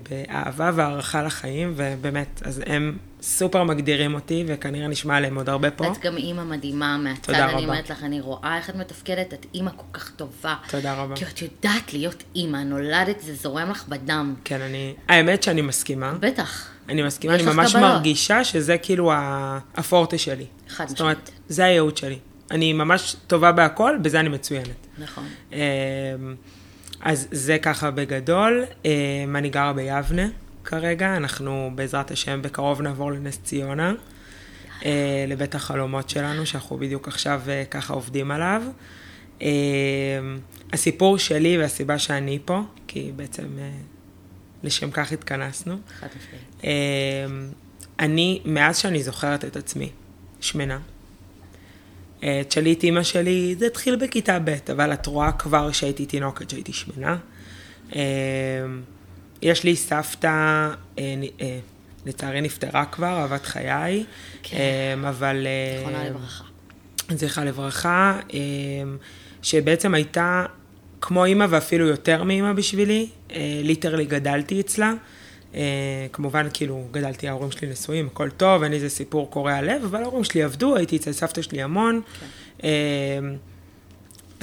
באהבה 0.09 0.71
והערכה 0.75 1.23
לחיים, 1.23 1.73
ובאמת, 1.77 2.43
אז 2.45 2.63
הם 2.67 2.97
סופר 3.23 3.65
מגדירים 3.65 4.15
אותי, 4.15 4.45
וכנראה 4.47 4.89
נשמע 4.89 5.17
עליהם 5.17 5.37
עוד 5.37 5.49
הרבה 5.49 5.71
פה. 5.71 5.93
את 5.93 5.99
גם 5.99 6.17
אימא 6.17 6.45
מדהימה 6.45 6.97
מהצד, 6.97 7.23
תודה 7.23 7.47
רבה. 7.47 7.59
אני 7.59 7.65
אומרת 7.65 7.91
לך, 7.91 8.03
אני 8.03 8.21
רואה 8.21 8.57
איך 8.57 8.71
את 8.71 8.75
מתפקדת, 8.75 9.35
את 9.35 9.47
אימא 9.55 9.71
כל 9.77 9.99
כך 9.99 10.11
טובה. 10.11 10.55
תודה 10.71 10.95
רבה. 10.95 11.17
כי 11.17 11.25
את 11.25 11.43
יודעת 11.43 11.93
להיות 11.93 12.23
אימא, 12.37 12.57
נולדת, 12.57 13.21
זה 13.21 13.35
זורם 13.35 13.71
לך 13.71 13.89
בדם. 13.89 14.35
כן, 14.45 14.61
אני, 14.61 14.95
האמת 15.09 15.43
שאני 15.43 15.63
מסכימה. 15.63 16.13
בטח. 16.21 16.69
אני 16.89 17.03
מסכימה, 17.03 17.35
אני 17.35 17.43
ממש 17.43 17.73
קבלות. 17.73 17.91
מרגישה 17.91 18.45
שזה 18.45 18.79
כאילו 18.79 19.13
הפורטה 19.77 20.19
שלי. 20.19 20.47
חד 20.69 20.85
משמעית. 20.85 20.89
זאת 20.89 21.01
אומרת, 21.01 21.31
זה 21.49 21.65
הייעוד 21.65 21.97
שלי. 21.97 22.19
אני 22.51 22.73
ממש 22.73 23.17
טובה 23.27 23.53
בהכל, 23.53 23.97
בזה 24.03 24.21
אני 24.21 24.29
מצוינת. 24.29 24.87
נכון. 24.99 25.25
אמ, 25.53 25.59
אז 27.01 27.29
זה 27.31 27.59
ככה 27.59 27.91
בגדול. 27.91 28.65
אמ, 28.85 29.37
אני 29.37 29.51
גרה 29.51 29.73
ביבנה. 29.73 30.27
כרגע, 30.65 31.17
אנחנו 31.17 31.71
בעזרת 31.75 32.11
השם 32.11 32.43
בקרוב 32.43 32.83
נעבור 32.83 33.13
לנס 33.13 33.41
ציונה, 33.45 33.93
אה, 34.85 35.25
לבית 35.29 35.55
החלומות 35.55 36.11
שלנו, 36.11 36.47
שאנחנו 36.47 36.79
בדיוק 36.79 37.09
עכשיו 37.09 37.43
אה, 37.49 37.65
ככה 37.71 37.95
עובדים 37.95 38.31
עליו. 38.31 38.63
אה, 39.43 39.49
הסיפור 40.73 41.19
שלי 41.19 41.59
והסיבה 41.59 41.99
שאני 41.99 42.39
פה, 42.45 42.61
כי 42.87 43.13
בעצם 43.17 43.47
לשם 44.63 44.91
כך 44.91 45.13
התכנסנו. 45.13 45.77
חד 46.01 46.07
משמעית. 46.17 46.65
אני, 47.99 48.41
מאז 48.45 48.79
שאני 48.79 49.03
זוכרת 49.03 49.45
את 49.45 49.57
עצמי, 49.57 49.91
שמנה. 50.41 50.79
תשאלי 52.49 52.73
את 52.73 52.83
אימא 52.83 53.03
שלי, 53.03 53.55
זה 53.59 53.67
התחיל 53.67 53.97
בכיתה 53.97 54.39
ב', 54.39 54.57
אבל 54.73 54.93
את 54.93 55.07
רואה 55.07 55.33
כבר 55.33 55.73
שהייתי 55.73 56.07
תינוקת 56.07 56.51
שהייתי 56.51 56.73
שמנה. 56.73 57.17
יש 59.43 59.65
לי 59.65 59.77
סבתא, 59.77 60.29
אה, 60.99 61.15
אה, 61.41 61.59
לצערי 62.07 62.41
נפטרה 62.41 62.85
כבר, 62.85 63.19
אהבת 63.21 63.47
חיי, 63.47 64.05
כן. 64.43 64.57
אה, 64.57 65.09
אבל... 65.09 65.47
זיכרונה 65.77 66.05
לברכה. 66.05 66.45
זכרה 67.11 67.45
לברכה, 67.45 68.19
שבעצם 69.43 69.95
הייתה 69.95 70.45
כמו 71.01 71.25
אימא 71.25 71.47
ואפילו 71.51 71.87
יותר 71.87 72.23
מאימא 72.23 72.53
בשבילי, 72.53 73.09
ליטרלי 73.63 74.05
גדלתי 74.05 74.61
אצלה. 74.61 74.93
אה, 75.55 76.07
כמובן, 76.13 76.47
כאילו, 76.55 76.85
גדלתי, 76.91 77.29
ההורים 77.29 77.51
שלי 77.51 77.69
נשואים, 77.69 78.07
הכל 78.07 78.31
טוב, 78.31 78.63
אין 78.63 78.73
לי 78.73 78.77
איזה 78.77 78.89
סיפור 78.89 79.31
קורע 79.31 79.63
לב, 79.63 79.85
אבל 79.85 80.03
ההורים 80.03 80.25
שלי 80.25 80.43
עבדו, 80.43 80.77
הייתי 80.77 80.97
אצל 80.97 81.13
סבתא 81.13 81.43
שלי 81.43 81.63
המון. 81.63 82.01
אה, 82.65 82.71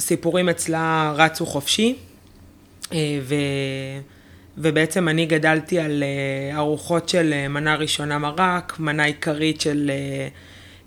סיפורים 0.00 0.48
אצלה 0.48 1.12
רצו 1.16 1.46
חופשי, 1.46 1.96
ו... 3.22 3.34
ובעצם 4.58 5.08
אני 5.08 5.26
גדלתי 5.26 5.78
על 5.78 6.02
אה, 6.02 6.58
ארוחות 6.58 7.08
של 7.08 7.32
אה, 7.32 7.48
מנה 7.48 7.74
ראשונה 7.74 8.18
מרק, 8.18 8.76
מנה 8.78 9.04
עיקרית 9.04 9.60
של 9.60 9.90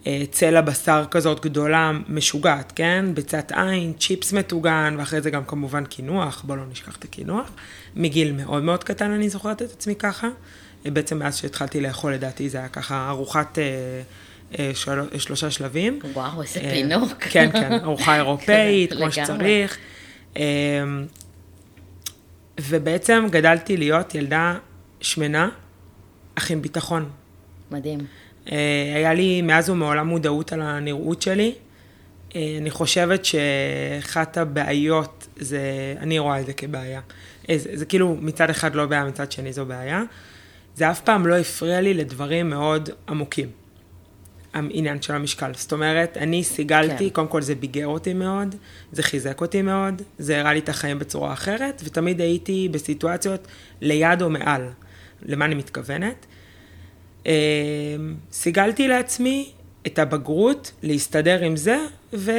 אה, 0.08 0.24
צלע 0.32 0.62
בשר 0.62 1.06
כזאת 1.12 1.46
גדולה, 1.46 1.92
משוגעת, 2.10 2.74
כן? 2.76 3.06
ביצת 3.14 3.52
עין, 3.56 3.94
צ'יפס 4.00 4.34
מטוגן, 4.34 4.96
ואחרי 4.98 5.22
זה 5.22 5.30
גם 5.30 5.44
כמובן 5.46 5.86
קינוח, 5.86 6.44
בוא 6.48 6.58
לא 6.58 6.64
נשכח 6.72 6.98
את 6.98 7.04
הקינוח. 7.04 7.52
מגיל 7.96 8.32
מאוד 8.32 8.64
מאוד 8.64 8.84
קטן 8.84 9.12
אני 9.12 9.30
זוכרת 9.30 9.62
את 9.62 9.72
עצמי 9.72 9.96
ככה. 9.96 10.28
בעצם 10.86 11.20
מאז 11.20 11.38
שהתחלתי 11.38 11.82
לאכול, 11.82 12.14
לדעתי 12.14 12.50
זה 12.50 12.58
היה 12.58 12.68
ככה 12.68 13.10
ארוחת 13.10 13.58
של... 14.74 15.02
שלושה 15.18 15.52
שלבים. 15.52 16.00
וואו, 16.14 16.42
איזה 16.42 16.60
פינוק. 16.60 17.14
כן, 17.20 17.50
כן, 17.52 17.74
ארוחה 17.84 18.16
אירופאית, 18.20 18.94
כמו 18.94 19.00
לגמרי. 19.00 19.12
שצריך. 19.12 19.78
ובעצם 22.62 23.28
גדלתי 23.32 23.78
להיות 23.78 24.16
ילדה 24.16 24.58
שמנה, 25.02 25.50
אך 26.36 26.52
עם 26.52 26.62
ביטחון. 26.62 27.10
מדהים. 27.72 28.00
אה, 28.52 28.94
היה 28.96 29.14
לי 29.14 29.42
מאז 29.42 29.70
ומעולם 29.70 30.08
מודעות 30.08 30.54
על 30.54 30.62
הנראות 30.62 31.22
שלי. 31.22 31.56
אה, 32.36 32.58
אני 32.62 32.72
חושבת 32.72 33.26
שאחת 33.26 34.38
הבעיות 34.38 35.28
זה, 35.36 35.62
אני 36.00 36.20
רואה 36.20 36.40
את 36.40 36.46
זה 36.46 36.54
כבעיה. 36.54 37.02
אה, 37.50 37.58
זה, 37.58 37.70
זה 37.74 37.86
כאילו 37.86 38.18
מצד 38.22 38.50
אחד 38.50 38.76
לא 38.76 38.86
בעיה, 38.86 39.06
מצד 39.06 39.32
שני 39.32 39.54
זו 39.54 39.66
בעיה. 39.66 40.04
זה 40.76 40.92
אף 40.92 41.02
פעם 41.02 41.28
לא 41.28 41.36
הפריע 41.36 41.82
לי 41.82 41.94
לדברים 41.94 42.50
מאוד 42.50 42.90
עמוקים. 43.10 43.63
העניין 44.54 45.02
של 45.02 45.16
המשקל. 45.16 45.52
זאת 45.56 45.74
אומרת, 45.74 46.18
אני 46.18 46.44
סיגלתי, 46.44 47.10
כן. 47.10 47.10
קודם 47.10 47.28
כל 47.28 47.42
זה 47.42 47.56
ביגר 47.56 47.88
אותי 47.88 48.14
מאוד, 48.14 48.56
זה 48.92 49.04
חיזק 49.04 49.42
אותי 49.42 49.62
מאוד, 49.62 50.02
זה 50.18 50.40
הראה 50.40 50.54
לי 50.54 50.60
את 50.60 50.70
החיים 50.70 51.00
בצורה 51.00 51.34
אחרת, 51.34 51.82
ותמיד 51.86 52.22
הייתי 52.22 52.70
בסיטואציות 52.72 53.48
ליד 53.82 54.22
או 54.22 54.30
מעל. 54.30 54.70
למה 55.26 55.46
אני 55.46 55.56
מתכוונת? 55.56 56.26
אה, 57.28 57.34
סיגלתי 58.32 58.88
לעצמי 58.88 59.52
את 59.88 60.00
הבגרות, 60.00 60.72
להסתדר 60.84 61.44
עם 61.44 61.56
זה, 61.56 61.78
ו... 62.14 62.32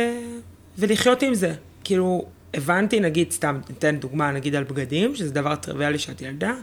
ולחיות 0.78 1.23
עם 1.23 1.35
זה. 1.35 1.54
כאילו, 1.85 2.25
הבנתי, 2.55 3.01
נגיד, 3.01 3.31
סתם, 3.31 3.61
ניתן 3.69 3.97
דוגמה, 3.97 4.33
נגיד 4.33 4.55
על 4.55 4.65
בגדים, 4.65 5.17
שזה 5.17 5.35
דבר 5.35 5.57
טריוויאלי 5.57 5.99
שאת 5.99 6.23
ילדה. 6.23 6.55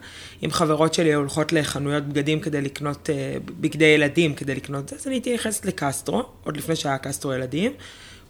אם 0.45 0.51
חברות 0.51 0.93
שלי 0.93 1.13
הולכות 1.13 1.53
לחנויות 1.53 2.03
בגדים 2.05 2.39
כדי 2.39 2.61
לקנות, 2.61 3.09
אה, 3.09 3.35
בגדי 3.45 3.85
ילדים 3.85 4.33
כדי 4.33 4.55
לקנות 4.55 4.89
זה, 4.89 4.95
אז 4.95 5.07
אני 5.07 5.15
הייתי 5.15 5.33
נכנסת 5.33 5.65
לקסטרו, 5.65 6.23
עוד 6.43 6.57
לפני 6.57 6.75
שהיה 6.75 6.97
קסטרו 6.97 7.33
ילדים, 7.33 7.71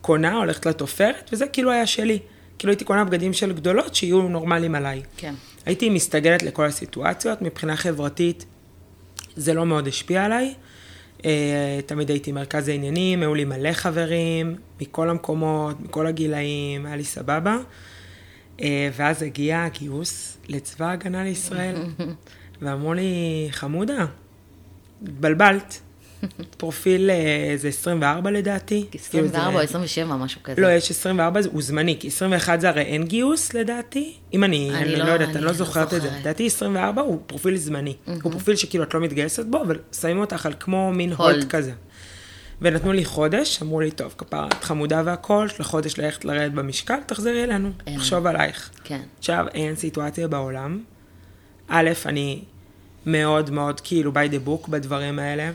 קונה, 0.01 0.33
הולכת 0.33 0.65
לתופרת, 0.65 1.29
וזה 1.33 1.47
כאילו 1.47 1.71
היה 1.71 1.85
שלי. 1.87 2.19
כאילו 2.59 2.71
הייתי 2.71 2.85
קונה 2.85 3.03
בגדים 3.03 3.33
של 3.33 3.53
גדולות 3.53 3.95
שיהיו 3.95 4.21
נורמליים 4.21 4.75
עליי. 4.75 5.01
כן. 5.17 5.33
הייתי 5.65 5.89
מסתגלת 5.89 6.43
לכל 6.43 6.65
הסיטואציות, 6.65 7.41
מבחינה 7.41 7.75
חברתית 7.75 8.45
זה 9.35 9.53
לא 9.53 9.65
מאוד 9.65 9.87
השפיע 9.87 10.25
עליי. 10.25 10.53
אה, 11.25 11.79
תמיד 11.85 12.09
הייתי 12.09 12.31
מרכז 12.31 12.67
העניינים, 12.67 13.21
היו 13.21 13.35
לי 13.35 13.45
מלא 13.45 13.73
חברים, 13.73 14.55
מכל 14.81 15.09
המקומות, 15.09 15.79
מכל 15.79 16.07
הגילאים, 16.07 16.85
היה 16.85 16.95
לי 16.95 17.03
סבבה. 17.03 17.57
אה, 18.61 18.89
ואז 18.93 19.23
הגיע 19.23 19.63
הגיוס 19.63 20.37
לצבא 20.47 20.85
ההגנה 20.85 21.23
לישראל, 21.23 21.75
ואמרו 22.61 22.93
לי, 22.93 23.47
חמודה, 23.51 24.05
התבלבלת. 25.03 25.81
פרופיל 26.57 27.09
אה, 27.09 27.53
זה 27.57 27.67
24 27.67 28.31
לדעתי. 28.31 28.85
כאילו 28.91 29.03
זה- 29.27 29.37
24 29.37 29.53
או 29.55 29.63
27, 29.63 30.15
משהו 30.15 30.43
כזה. 30.43 30.61
לא, 30.61 30.67
יש 30.67 30.91
24, 30.91 31.41
זה- 31.41 31.49
הוא 31.51 31.61
זמני, 31.61 31.97
כי 31.99 32.07
21 32.07 32.61
זה 32.61 32.69
הרי 32.69 32.81
אין 32.81 33.03
גיוס 33.03 33.53
לדעתי. 33.53 34.13
אם 34.33 34.43
אני, 34.43 34.71
אני 34.73 34.95
לא- 34.95 35.05
לא 35.05 35.11
יודעת, 35.11 35.29
אני 35.29 35.41
לא 35.41 35.47
לא 35.47 35.53
זוכרת 35.53 35.93
את 35.93 36.01
זה. 36.01 36.09
לדעתי 36.19 36.47
24 36.47 37.01
הוא 37.01 37.19
פרופיל 37.27 37.57
זמני. 37.57 37.93
הוא 38.05 38.31
פרופיל 38.31 38.55
שכאילו 38.55 38.83
את 38.83 38.93
לא 38.93 38.99
מתגייסת 38.99 39.45
בו, 39.45 39.61
אבל 39.61 39.79
שמים 40.01 40.19
אותך 40.19 40.45
על 40.45 40.53
כמו 40.59 40.91
מין 40.93 41.13
הולד. 41.13 41.49
כזה. 41.49 41.71
ונתנו 42.63 42.93
לי 42.93 43.05
חודש, 43.05 43.61
אמרו 43.61 43.81
לי, 43.81 43.91
טוב, 43.91 44.15
כפרה, 44.17 44.47
את 44.47 44.63
חמודה 44.63 45.01
והכל, 45.05 45.47
יש 45.51 45.59
לך 45.59 45.67
חודש 45.67 45.97
ללכת 45.99 46.25
לרדת 46.25 46.51
במשקל, 46.51 46.95
תחזרי 47.05 47.43
אלינו. 47.43 47.69
נחשוב 47.87 48.27
עלייך. 48.27 48.69
כן. 48.83 49.01
עכשיו, 49.19 49.45
אין 49.53 49.75
סיטואציה 49.75 50.27
בעולם. 50.27 50.79
א', 51.67 51.89
אני 52.05 52.41
מאוד 53.05 53.49
מאוד 53.49 53.79
כאילו 53.81 54.11
by 54.11 54.31
the 54.31 54.47
book 54.47 54.69
בדברים 54.69 55.19
האלה. 55.19 55.51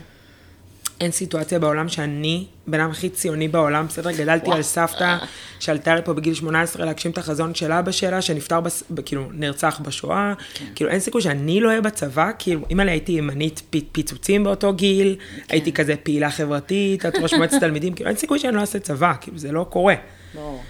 אין 1.01 1.11
סיטואציה 1.11 1.59
בעולם 1.59 1.89
שאני, 1.89 2.45
בן 2.67 2.79
אדם 2.79 2.91
הכי 2.91 3.09
ציוני 3.09 3.47
בעולם, 3.47 3.87
בסדר, 3.87 4.11
גדלתי 4.11 4.51
על 4.51 4.61
סבתא 4.61 5.17
שעלתה 5.59 5.95
לפה 5.95 6.13
בגיל 6.13 6.33
18 6.33 6.85
להגשים 6.85 7.11
את 7.11 7.17
החזון 7.17 7.55
של 7.55 7.71
אבא 7.71 7.91
שלה, 7.91 8.21
שנפטר, 8.21 8.61
בס... 8.61 8.83
כאילו, 9.05 9.27
נרצח 9.33 9.81
בשואה. 9.83 10.33
כאילו, 10.75 10.89
אין 10.89 10.99
סיכוי 10.99 11.21
שאני 11.21 11.61
לא 11.61 11.69
אהיה 11.69 11.81
בצבא, 11.81 12.31
כאילו, 12.39 12.61
אם 12.71 12.79
אני 12.81 12.91
הייתי 12.91 13.11
ימנית 13.11 13.61
פ... 13.69 13.77
פיצוצים 13.91 14.43
באותו 14.43 14.73
גיל, 14.73 15.15
הייתי 15.49 15.73
כזה 15.73 15.95
פעילה 16.03 16.31
חברתית, 16.31 17.05
את 17.05 17.15
ראש 17.15 17.33
מועצת 17.33 17.59
תלמידים, 17.65 17.93
כאילו, 17.93 18.09
אין 18.09 18.17
סיכוי 18.17 18.39
שאני 18.39 18.55
לא 18.55 18.61
אעשה 18.61 18.79
צבא, 18.79 19.13
כאילו, 19.21 19.37
זה 19.37 19.51
לא 19.51 19.65
קורה. 19.69 19.95
ברור. 20.35 20.63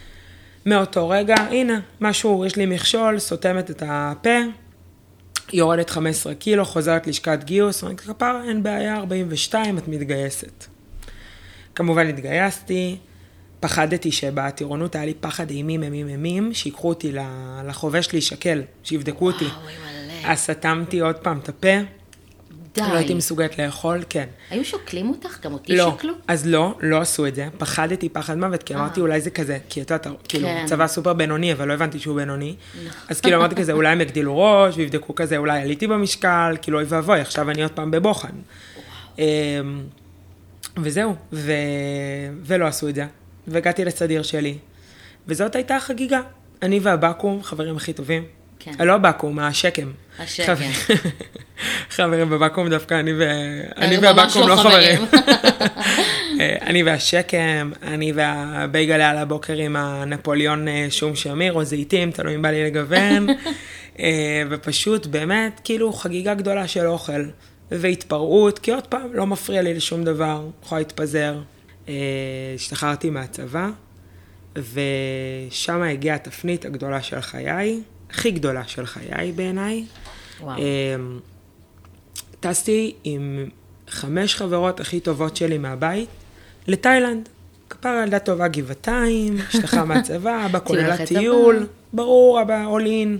מאותו 0.65 1.09
רגע, 1.09 1.35
הנה, 1.35 1.79
משהו, 2.01 2.45
יש 2.45 2.55
לי 2.55 2.65
מכשול, 2.65 3.19
סותמת 3.19 3.71
את 3.71 3.83
הפה, 3.85 4.39
יורדת 5.53 5.89
15 5.89 6.35
קילו, 6.35 6.65
חוזרת 6.65 7.07
לשכת 7.07 7.43
גיוס, 7.43 7.83
אומרת, 7.83 7.99
כפרה, 7.99 8.43
אין 8.43 8.63
בעיה, 8.63 8.97
42, 8.97 9.77
את 9.77 9.87
מתגייסת. 9.87 10.65
כמובן 11.75 12.07
התגייסתי, 12.07 12.97
פחדתי 13.59 14.11
שבטירונות 14.11 14.95
היה 14.95 15.05
לי 15.05 15.13
פחד 15.13 15.49
אימים, 15.49 15.83
אימים, 15.83 16.07
אימים, 16.07 16.53
שיקחו 16.53 16.89
אותי 16.89 17.11
לחובש 17.65 18.13
להישקל, 18.13 18.61
שיבדקו 18.83 19.25
אותי. 19.25 19.45
וואו. 19.45 20.31
אז 20.31 20.39
סתמתי 20.39 20.99
עוד 20.99 21.15
פעם 21.15 21.39
את 21.39 21.49
הפה, 21.49 21.77
די. 22.77 22.89
לא 22.89 22.97
הייתי 22.97 23.13
מסוגלת 23.13 23.59
לאכול, 23.59 24.03
כן. 24.09 24.25
היו 24.49 24.65
שוקלים 24.65 25.09
אותך? 25.09 25.39
גם 25.43 25.53
אותי 25.53 25.75
לא, 25.75 25.95
שקלו? 25.97 26.13
אז 26.27 26.47
לא, 26.47 26.75
לא 26.81 27.01
עשו 27.01 27.27
את 27.27 27.35
זה. 27.35 27.47
פחדתי 27.57 28.09
פחד 28.09 28.37
מוות, 28.37 28.63
כי 28.63 28.75
אמרתי 28.75 29.01
אולי 29.01 29.21
זה 29.21 29.29
כזה, 29.29 29.57
כי 29.69 29.81
את 29.81 29.91
יודעת, 29.91 30.07
כאילו, 30.27 30.47
כן. 30.47 30.65
צבא 30.67 30.87
סופר 30.87 31.13
בינוני, 31.13 31.53
אבל 31.53 31.67
לא 31.67 31.73
הבנתי 31.73 31.99
שהוא 31.99 32.15
בינוני. 32.15 32.55
אז 33.07 33.21
כאילו 33.21 33.37
אמרתי 33.37 33.55
כזה, 33.55 33.71
אולי 33.71 33.89
הם 33.89 34.01
יגדילו 34.01 34.37
ראש, 34.37 34.77
ויבדקו 34.77 35.15
כזה, 35.15 35.37
אולי 35.37 35.61
עליתי 35.61 35.87
במשקל, 35.87 36.55
כאילו 36.61 36.79
אוי 36.79 36.85
ואבוי, 36.89 37.21
עכשיו 37.21 37.49
אני 37.49 37.63
עוד 37.63 37.71
פעם 37.71 37.91
בבוחן. 37.91 38.33
אמ, 39.19 39.23
וזהו, 40.77 41.15
ו... 41.33 41.51
ולא 42.43 42.65
עשו 42.65 42.89
את 42.89 42.95
זה. 42.95 43.05
והגעתי 43.47 43.85
לסדיר 43.85 44.23
שלי, 44.23 44.57
וזאת 45.27 45.55
הייתה 45.55 45.75
החגיגה. 45.75 46.21
אני 46.61 46.79
והבקו"ם, 46.79 47.43
חברים 47.43 47.77
הכי 47.77 47.93
טובים. 47.93 48.23
כן. 48.77 48.87
לא 48.87 48.93
הבקו"ם, 48.93 49.39
השקם. 49.39 49.91
השקם. 50.19 50.55
חבר- 50.55 51.09
חברים 51.95 52.29
בבקו"ם 52.29 52.69
דווקא 52.69 52.93
אני 52.99 53.13
ו... 53.13 53.23
אני 53.77 53.97
ממש 53.97 54.05
והבקו"ם 54.05 54.41
לא 54.49 54.55
לא 54.55 54.61
חברים. 54.61 54.99
אה, 56.39 56.55
אני 56.61 56.83
והשקם, 56.83 57.71
אני 57.83 58.11
והבייגלה 58.11 59.09
על 59.09 59.17
הבוקר 59.17 59.53
עם 59.53 59.75
הנפוליאון 59.75 60.67
אה, 60.67 60.87
שום 60.89 61.15
שמיר, 61.15 61.53
או 61.53 61.63
זיתים, 61.63 62.11
תלוי 62.11 62.35
אם 62.35 62.41
בא 62.41 62.49
לי 62.49 62.63
לגוון. 62.65 63.27
אה, 63.99 64.43
ופשוט 64.49 65.05
באמת, 65.05 65.61
כאילו 65.63 65.93
חגיגה 65.93 66.33
גדולה 66.33 66.67
של 66.67 66.87
אוכל. 66.87 67.23
והתפרעות, 67.71 68.59
כי 68.59 68.71
עוד 68.71 68.87
פעם, 68.87 69.13
לא 69.13 69.27
מפריע 69.27 69.61
לי 69.61 69.73
לשום 69.73 70.03
דבר, 70.03 70.41
יכולה 70.63 70.79
להתפזר. 70.81 71.35
אה, 71.89 71.93
השתחררתי 72.55 73.09
מהצבא, 73.09 73.69
ושם 74.55 75.81
הגיעה 75.81 76.15
התפנית 76.15 76.65
הגדולה 76.65 77.01
של 77.01 77.21
חיי, 77.21 77.79
הכי 78.09 78.31
גדולה 78.31 78.63
של 78.67 78.85
חיי 78.85 79.31
בעיניי. 79.31 79.85
וואו. 80.41 80.57
אמ, 80.57 81.19
טסתי 82.39 82.95
עם 83.03 83.49
חמש 83.89 84.35
חברות 84.35 84.79
הכי 84.79 84.99
טובות 84.99 85.35
שלי 85.35 85.57
מהבית 85.57 86.09
לתאילנד. 86.67 87.29
כפרה 87.69 88.03
ילדה 88.03 88.19
טובה 88.19 88.47
גבעתיים, 88.47 89.37
השתחררה 89.49 89.85
מהצבא, 89.85 90.45
אבא 90.45 90.59
כולל 90.63 90.91
הטיול. 90.91 91.67
ברור, 91.93 92.41
אבא 92.41 92.65
אולין. 92.65 93.19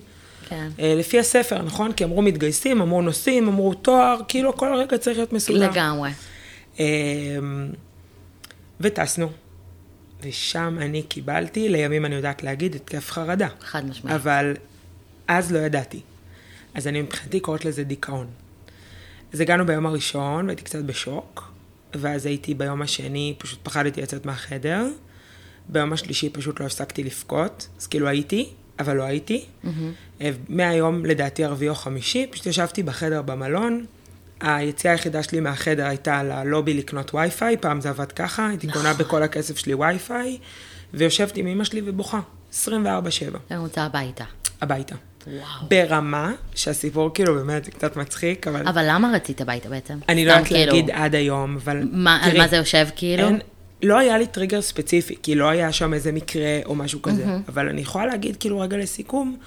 כן. 0.50 0.70
לפי 0.80 1.20
הספר, 1.20 1.62
נכון? 1.62 1.92
כי 1.92 2.04
אמרו 2.04 2.22
מתגייסים, 2.22 2.82
אמרו 2.82 3.02
נוסעים, 3.02 3.48
אמרו 3.48 3.74
תואר, 3.74 4.20
כאילו 4.28 4.58
כל 4.58 4.74
רגע 4.76 4.98
צריך 4.98 5.18
להיות 5.18 5.34
מסודר. 5.34 5.72
לגמרי. 5.72 6.10
אמ, 6.80 6.86
וטסנו. 8.82 9.30
ושם 10.24 10.78
אני 10.82 11.04
קיבלתי, 11.04 11.70
לימים 11.70 12.06
אני 12.06 12.16
יודעת 12.16 12.44
להגיד, 12.44 12.76
התקף 12.76 13.12
חרדה. 13.12 13.48
חד 13.62 13.86
משמעית. 13.86 14.16
אבל 14.16 14.54
אז 15.28 15.52
לא 15.52 15.60
ידעתי. 15.60 16.02
אז 16.74 16.88
אני 16.88 17.02
מבחינתי 17.02 17.40
קוראת 17.40 17.66
לזה 17.66 17.84
דיכאון. 17.84 18.28
אז 19.34 19.40
הגענו 19.40 19.66
ביום 19.66 19.86
הראשון, 19.86 20.46
והייתי 20.46 20.64
קצת 20.64 20.84
בשוק, 20.84 21.52
ואז 21.96 22.26
הייתי 22.26 22.54
ביום 22.54 22.82
השני, 22.82 23.36
פשוט 23.38 23.60
פחדתי 23.64 24.02
לצאת 24.02 24.26
מהחדר. 24.26 24.88
ביום 25.70 25.94
השלישי 25.94 26.30
פשוט 26.30 26.60
לא 26.60 26.66
הפסקתי 26.66 27.04
לבכות, 27.04 27.68
אז 27.80 27.88
כאילו 27.88 28.08
הייתי, 28.08 28.50
אבל 28.80 28.96
לא 28.96 29.04
הייתי. 29.04 29.46
Mm-hmm. 29.64 30.24
מהיום, 30.50 31.06
לדעתי, 31.06 31.44
ערבי 31.44 31.70
או 31.70 31.76
חמישי, 31.76 32.28
פשוט 32.30 32.46
ישבתי 32.46 32.84
בחדר 32.84 33.22
במלון. 33.22 33.86
היציאה 34.40 34.94
היחידה 34.94 35.24
שלי 35.24 35.40
מהחדר 35.40 35.86
הייתה 35.86 36.24
ללובי 36.24 36.74
לקנות 36.74 37.14
וי-פיי, 37.14 37.58
פעם 37.58 37.82
זה 37.82 37.90
עבד 37.90 38.12
ככה, 38.12 38.48
הייתי 38.48 38.68
קונה 38.68 38.94
בכל 38.94 39.24
הכסף 39.24 39.58
שלי 39.58 39.74
וי-פיי, 39.74 40.38
ויושבת 40.94 41.38
עם 41.38 41.48
אמא 41.48 41.64
שלי 41.64 41.82
ובוכה, 41.86 42.20
24-7, 42.54 42.56
אני 43.52 43.58
רוצה 43.58 43.84
הביתה. 43.84 44.24
הביתה. 44.62 44.96
וואו. 45.28 45.68
ברמה 45.70 46.34
שהסיפור 46.56 47.14
כאילו 47.14 47.36
באמת 47.36 47.66
זה 47.66 47.72
קצת 47.72 47.96
מצחיק, 47.96 48.48
אבל, 48.48 48.68
אבל 48.68 48.86
למה 48.90 49.12
רצית 49.14 49.42
הביתה 49.42 49.70
בעצם? 49.70 49.98
אני 50.10 50.26
לא 50.26 50.32
יודעת 50.32 50.48
כאילו, 50.48 50.74
להגיד 50.74 50.92
עד 50.92 51.16
היום, 51.16 51.56
אבל 51.56 51.88
מה, 51.92 52.16
על 52.16 52.30
תראי, 52.30 52.38
מה 52.38 52.48
זה 52.48 52.56
יושב 52.56 52.88
כאילו? 52.96 53.24
אין, 53.24 53.40
לא 53.84 54.00
היה 54.00 54.18
לי 54.18 54.28
טריגר 54.28 54.62
ספציפי, 54.62 55.16
כי 55.24 55.36
לא 55.36 55.50
היה 55.50 55.72
שם 55.72 55.94
איזה 55.94 56.12
מקרה 56.12 56.60
או 56.66 56.76
משהו 56.76 57.02
כזה, 57.02 57.26
אבל 57.48 57.70
אני 57.70 57.82
יכולה 57.82 58.06
להגיד 58.06 58.38
כאילו 58.38 58.60
רגע 58.60 58.78
לסיכום, 58.78 59.38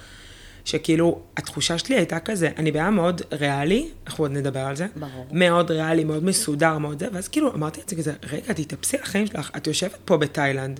שכאילו 0.65 1.19
התחושה 1.37 1.77
שלי 1.77 1.95
הייתה 1.95 2.19
כזה, 2.19 2.49
אני 2.57 2.71
בעיה 2.71 2.89
מאוד 2.89 3.21
ריאלי, 3.31 3.87
אנחנו 4.07 4.23
עוד 4.23 4.31
נדבר 4.31 4.59
על 4.59 4.75
זה, 4.75 4.87
ברור. 4.95 5.27
מאוד 5.31 5.71
ריאלי, 5.71 6.03
מאוד 6.03 6.23
מסודר, 6.23 6.77
מאוד 6.77 6.99
זה, 6.99 7.07
ואז 7.13 7.27
כאילו 7.27 7.53
אמרתי 7.53 7.81
את 7.81 7.89
זה 7.89 7.95
כזה, 7.95 8.13
רגע, 8.31 8.53
תתאפסי 8.53 8.97
על 8.97 9.03
החיים 9.03 9.27
שלך, 9.27 9.51
את 9.57 9.67
יושבת 9.67 9.97
פה 10.05 10.17
בתאילנד, 10.17 10.79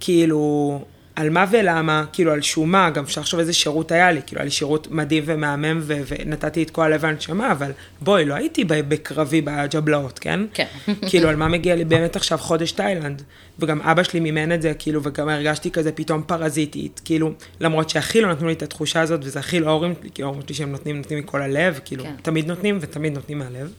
כאילו, 0.00 0.84
על 1.16 1.30
מה 1.30 1.46
ולמה, 1.50 2.04
כאילו 2.12 2.32
על 2.32 2.42
שום 2.42 2.72
מה, 2.72 2.90
גם 2.90 3.04
אפשר 3.04 3.20
לחשוב 3.20 3.40
איזה 3.40 3.52
שירות 3.52 3.92
היה 3.92 4.12
לי, 4.12 4.20
כאילו 4.26 4.38
היה 4.38 4.44
לי 4.44 4.50
שירות 4.50 4.90
מדהים 4.90 5.22
ומהמם, 5.26 5.80
ו- 5.82 6.00
ונתתי 6.08 6.62
את 6.62 6.70
כל 6.70 6.82
הלב 6.82 7.00
והנשמה, 7.02 7.52
אבל 7.52 7.70
בואי, 8.00 8.24
לא 8.24 8.34
הייתי 8.34 8.64
בקרבי 8.64 9.40
בג'בלאות, 9.40 10.18
כן? 10.18 10.40
כן. 10.54 10.66
כאילו, 11.08 11.28
על 11.28 11.36
מה 11.36 11.48
מגיע 11.48 11.74
לי 11.74 11.84
באמת 11.84 12.16
עכשיו 12.16 12.38
חודש 12.38 12.72
תאילנד? 12.72 13.22
וגם 13.58 13.80
אבא 13.80 14.02
שלי 14.02 14.20
מימן 14.20 14.52
את 14.52 14.62
זה, 14.62 14.74
כאילו, 14.78 15.00
וגם 15.02 15.28
הרגשתי 15.28 15.70
כזה 15.70 15.92
פתאום 15.92 16.22
פרזיטית, 16.26 17.00
כאילו, 17.04 17.32
למרות 17.60 17.90
שהכי 17.90 18.20
לא 18.20 18.30
נתנו 18.30 18.46
לי 18.46 18.52
את 18.52 18.62
התחושה 18.62 19.00
הזאת, 19.00 19.20
וזה 19.22 19.38
הכי 19.38 19.60
לא 19.60 19.68
ההורים 19.68 19.94
כי 20.14 20.22
ההורים 20.22 20.42
שלי 20.46 20.54
שהם 20.54 20.72
נותנים, 20.72 20.96
נותנים 20.96 21.18
מכל 21.18 21.42
הלב, 21.42 21.80
כאילו, 21.84 22.04
כן. 22.04 22.14
תמיד 22.22 22.46
נותנים 22.46 22.78
ותמיד 22.80 23.12
נותנים 23.12 23.38
מהלב. 23.38 23.72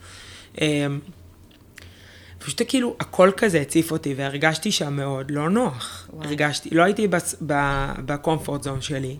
פשוט 2.45 2.61
כאילו 2.67 2.95
הכל 2.99 3.31
כזה 3.37 3.61
הציף 3.61 3.91
אותי 3.91 4.13
והרגשתי 4.17 4.71
שם 4.71 4.93
מאוד 4.95 5.31
לא 5.31 5.49
נוח. 5.49 6.09
וואי. 6.13 6.27
הרגשתי, 6.27 6.69
לא 6.71 6.83
הייתי 6.83 7.07
בקומפורט 8.05 8.63
זון 8.63 8.81
שלי. 8.81 9.17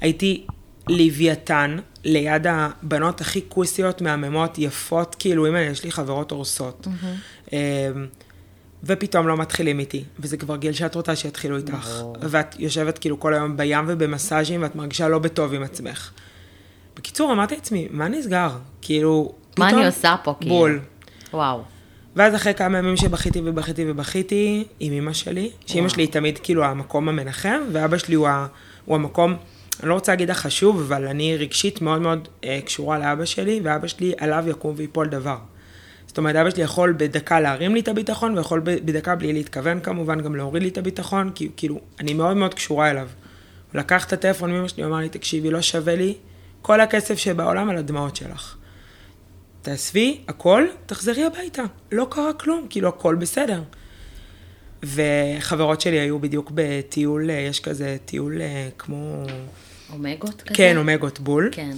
הייתי 0.00 0.46
לוויתן 0.88 1.78
ליד 2.04 2.46
הבנות 2.46 3.20
הכי 3.20 3.40
כוסיות, 3.48 4.00
מהממות, 4.02 4.58
יפות, 4.58 5.16
כאילו, 5.18 5.48
אם 5.48 5.56
יש 5.56 5.84
לי 5.84 5.92
חברות 5.92 6.30
הורסות. 6.30 6.86
אמ, 7.52 7.58
ופתאום 8.84 9.28
לא 9.28 9.36
מתחילים 9.36 9.78
איתי, 9.78 10.04
וזה 10.18 10.36
כבר 10.36 10.56
גיל 10.56 10.72
שאת 10.72 10.94
רוצה 10.94 11.16
שיתחילו 11.16 11.56
איתך. 11.56 11.88
ברור. 12.00 12.16
ואת 12.20 12.54
יושבת 12.60 12.98
כאילו 12.98 13.20
כל 13.20 13.34
היום 13.34 13.56
בים 13.56 13.84
ובמסאז'ים, 13.88 14.62
ואת 14.62 14.76
מרגישה 14.76 15.08
לא 15.08 15.18
בטוב 15.18 15.54
עם 15.54 15.62
עצמך. 15.62 16.10
בקיצור, 16.96 17.32
אמרתי 17.32 17.54
לעצמי, 17.54 17.88
מה 17.90 18.08
נסגר? 18.08 18.50
כאילו, 18.82 19.32
מה 19.58 19.66
פתאום- 19.66 19.78
אני 19.78 19.86
עושה 19.86 20.14
פה 20.24 20.34
כאילו? 20.40 20.54
בול. 20.54 20.80
וואו. 21.32 21.62
ואז 22.16 22.34
אחרי 22.34 22.54
כמה 22.54 22.78
ימים 22.78 22.96
שבכיתי 22.96 23.40
ובכיתי 23.44 23.90
ובכיתי 23.90 24.64
עם 24.80 24.92
אמא 24.92 25.12
שלי, 25.12 25.50
וואו. 25.80 25.90
שלי 25.90 26.02
היא 26.02 26.12
תמיד 26.12 26.38
כאילו 26.38 26.64
המקום 26.64 27.08
המנחם, 27.08 27.60
ואבא 27.72 27.98
שלי 27.98 28.14
הוא, 28.14 28.28
ה, 28.28 28.46
הוא 28.84 28.96
המקום, 28.96 29.36
אני 29.80 29.88
לא 29.88 29.94
רוצה 29.94 30.12
להגיד 30.12 30.30
החשוב, 30.30 30.80
אבל 30.80 31.08
אני 31.08 31.36
רגשית 31.36 31.80
מאוד 31.80 32.00
מאוד 32.00 32.28
אה, 32.44 32.60
קשורה 32.64 32.98
לאבא 32.98 33.24
שלי, 33.24 33.60
ואבא 33.62 33.86
שלי 33.86 34.12
עליו 34.18 34.44
יקום 34.48 34.74
ויפול 34.76 35.08
דבר. 35.08 35.38
זאת 36.06 36.18
אומרת, 36.18 36.36
אבא 36.36 36.50
שלי 36.50 36.62
יכול 36.62 36.94
בדקה 36.96 37.40
להרים 37.40 37.74
לי 37.74 37.80
את 37.80 37.88
הביטחון, 37.88 38.38
ויכול 38.38 38.60
בדקה 38.64 39.14
בלי 39.14 39.32
להתכוון 39.32 39.80
כמובן 39.80 40.20
גם 40.20 40.36
להוריד 40.36 40.62
לי 40.62 40.68
את 40.68 40.78
הביטחון, 40.78 41.30
כי 41.34 41.48
כאילו, 41.56 41.80
אני 42.00 42.14
מאוד 42.14 42.36
מאוד 42.36 42.54
קשורה 42.54 42.90
אליו. 42.90 43.08
הוא 43.72 43.78
לקח 43.78 44.04
את 44.04 44.12
הטלפון 44.12 44.52
מאמא 44.52 44.68
שלי, 44.68 44.82
הוא 44.82 44.90
אמר 44.90 45.00
לי, 45.00 45.08
תקשיבי, 45.08 45.50
לא 45.50 45.62
שווה 45.62 45.96
לי 45.96 46.14
כל 46.62 46.80
הכסף 46.80 47.18
שבעולם 47.18 47.70
על 47.70 47.76
הדמעות 47.76 48.16
שלך. 48.16 48.56
תאספי 49.62 50.20
הכל, 50.28 50.64
תחזרי 50.86 51.24
הביתה. 51.24 51.62
לא 51.92 52.06
קרה 52.10 52.32
כלום, 52.32 52.66
כאילו 52.70 52.88
הכל 52.88 53.14
בסדר. 53.14 53.62
וחברות 54.82 55.80
שלי 55.80 56.00
היו 56.00 56.18
בדיוק 56.18 56.50
בטיול, 56.54 57.30
אה, 57.30 57.34
יש 57.36 57.60
כזה 57.60 57.96
טיול 58.04 58.40
אה, 58.40 58.68
כמו... 58.78 59.24
אומגות 59.92 60.42
כזה? 60.42 60.54
כן, 60.54 60.76
אומגות 60.76 61.20
בול. 61.20 61.48
כן. 61.52 61.76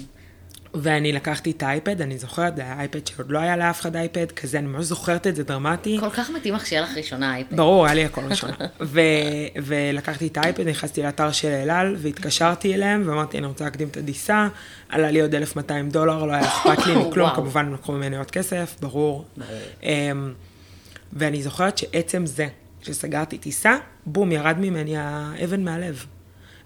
ואני 0.75 1.13
לקחתי 1.13 1.51
את 1.51 1.63
האייפד, 1.63 2.01
אני 2.01 2.19
זוכרת, 2.19 2.57
זה 2.57 2.63
היה 2.63 2.81
אייפד 2.81 3.07
שעוד 3.07 3.31
לא 3.31 3.39
היה 3.39 3.57
לאף 3.57 3.81
אחד 3.81 3.97
אייפד, 3.97 4.33
כזה, 4.33 4.59
אני 4.59 4.67
ממש 4.67 4.85
זוכרת 4.85 5.27
את 5.27 5.37
זה 5.37 5.45
דרמטי. 5.45 5.97
כל 6.01 6.11
כך 6.11 6.31
מתאים 6.31 6.55
לך 6.55 6.67
שיהיה 6.67 6.83
לך 6.83 6.97
ראשונה 6.97 7.35
אייפד. 7.35 7.57
ברור, 7.57 7.87
היה 7.87 7.95
לי 7.95 8.05
הכל 8.05 8.21
ראשון. 8.31 8.51
ו- 8.81 9.01
ולקחתי 9.65 10.27
את 10.27 10.37
האייפד, 10.37 10.69
נכנסתי 10.69 11.03
לאתר 11.03 11.33
של 11.33 11.49
אלעל, 11.49 11.97
והתקשרתי 11.99 12.75
אליהם, 12.75 13.03
ואמרתי, 13.07 13.39
אני 13.39 13.47
רוצה 13.47 13.65
להקדים 13.65 13.89
את 13.89 13.97
הטיסה, 13.97 14.49
עלה 14.89 15.11
לי 15.11 15.21
עוד 15.21 15.35
1,200 15.35 15.91
דולר, 15.91 16.25
לא 16.25 16.33
היה 16.33 16.49
אכפת 16.49 16.87
לי 16.87 16.95
מכלום. 17.09 17.31
כמובן 17.35 17.67
הם 17.67 17.75
לקחו 17.75 17.93
ממני 17.93 18.17
עוד 18.17 18.31
כסף, 18.31 18.77
ברור. 18.81 19.25
אמ, 19.83 20.33
ואני 21.13 21.43
זוכרת 21.43 21.79
שעצם 21.79 22.27
זה, 22.27 22.47
שסגרתי 22.83 23.39
טיסה, 23.39 23.77
בום, 24.07 24.33
ירד 24.33 24.57
ממני 24.59 24.95
האבן 24.97 25.65
מהלב. 25.65 26.07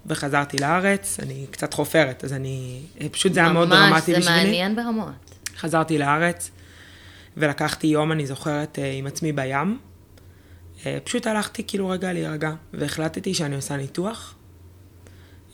וחזרתי 0.05 0.57
לארץ, 0.57 1.19
אני 1.19 1.45
קצת 1.51 1.73
חופרת, 1.73 2.23
אז 2.23 2.33
אני, 2.33 2.81
פשוט 3.11 3.33
זה 3.33 3.39
היה 3.39 3.51
מאוד 3.51 3.69
דרמטי 3.69 3.99
בשבילי. 3.99 4.17
ממש, 4.17 4.25
זה 4.25 4.31
מעניין 4.31 4.75
ברמות. 4.75 5.35
חזרתי 5.57 5.97
לארץ, 5.97 6.51
ולקחתי 7.37 7.87
יום, 7.87 8.11
אני 8.11 8.25
זוכרת, 8.25 8.79
אה, 8.79 8.91
עם 8.91 9.07
עצמי 9.07 9.31
בים. 9.31 9.79
אה, 10.85 10.97
פשוט 11.03 11.27
הלכתי 11.27 11.63
כאילו 11.67 11.89
רגע 11.89 12.13
להירגע, 12.13 12.51
והחלטתי 12.73 13.33
שאני 13.33 13.55
עושה 13.55 13.77
ניתוח. 13.77 14.35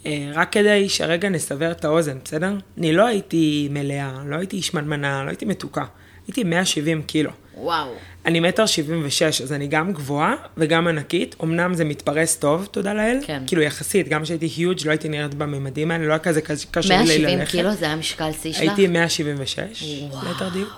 אה, 0.05 0.31
רק 0.33 0.51
כדי 0.51 0.89
שרגע 0.89 1.29
נסבר 1.29 1.71
את 1.71 1.85
האוזן, 1.85 2.17
בסדר? 2.25 2.53
אני 2.77 2.93
לא 2.93 3.05
הייתי 3.05 3.67
מלאה, 3.71 4.23
לא 4.25 4.35
הייתי 4.35 4.61
שמנמנה, 4.61 5.23
לא 5.23 5.29
הייתי 5.29 5.45
מתוקה. 5.45 5.85
הייתי 6.27 6.43
170 6.43 7.03
קילו. 7.03 7.31
וואו. 7.57 7.87
אני 8.25 8.39
מטר 8.39 8.65
76, 8.65 9.41
אז 9.41 9.53
אני 9.53 9.67
גם 9.67 9.93
גבוהה 9.93 10.35
וגם 10.57 10.87
ענקית. 10.87 11.35
אמנם 11.43 11.73
זה 11.73 11.85
מתפרס 11.85 12.35
טוב, 12.35 12.67
תודה 12.71 12.93
לאל. 12.93 13.19
כן. 13.25 13.43
כאילו 13.47 13.61
יחסית, 13.61 14.07
גם 14.07 14.23
כשהייתי 14.23 14.45
היוג' 14.57 14.79
לא 14.85 14.91
הייתי 14.91 15.09
נראית 15.09 15.33
בממדים 15.33 15.91
האלה, 15.91 16.05
לא 16.05 16.11
היה 16.11 16.19
כזה 16.19 16.41
קשה 16.41 17.01
לי 17.01 17.17
ללכת. 17.17 17.25
170 17.25 17.45
קילו 17.45 17.73
זה 17.73 17.85
היה 17.85 17.95
משקל 17.95 18.31
שיא 18.41 18.53
שלך? 18.53 18.61
הייתי 18.61 18.87
176, 18.87 19.83
ליתר 20.23 20.49
דיוק. 20.49 20.69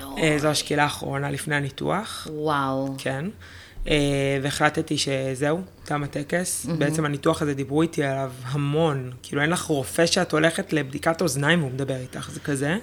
וואו, 0.00 0.18
אה, 0.18 0.38
זו 0.38 0.48
השקילה 0.48 0.82
האחרונה 0.82 1.30
לפני 1.30 1.56
הניתוח, 1.56 2.28
וואו. 2.30 2.94
כן. 2.98 3.24
אה, 3.88 4.38
והחלטתי 4.42 4.98
שזהו, 4.98 5.60
תם 5.84 6.02
הטקס. 6.02 6.66
בעצם 6.78 7.04
הניתוח 7.04 7.42
הזה, 7.42 7.54
דיברו 7.54 7.82
איתי 7.82 8.04
עליו 8.04 8.32
המון. 8.44 9.10
כאילו, 9.22 9.42
אין 9.42 9.50
לך 9.50 9.62
רופא 9.62 10.06
שאת 10.06 10.32
הולכת 10.32 10.72
לבדיקת 10.72 11.22
אוזניים 11.22 11.60
והוא 11.60 11.72
מדבר 11.72 11.96
איתך, 11.96 12.30
זה 12.30 12.40
כזה. 12.40 12.76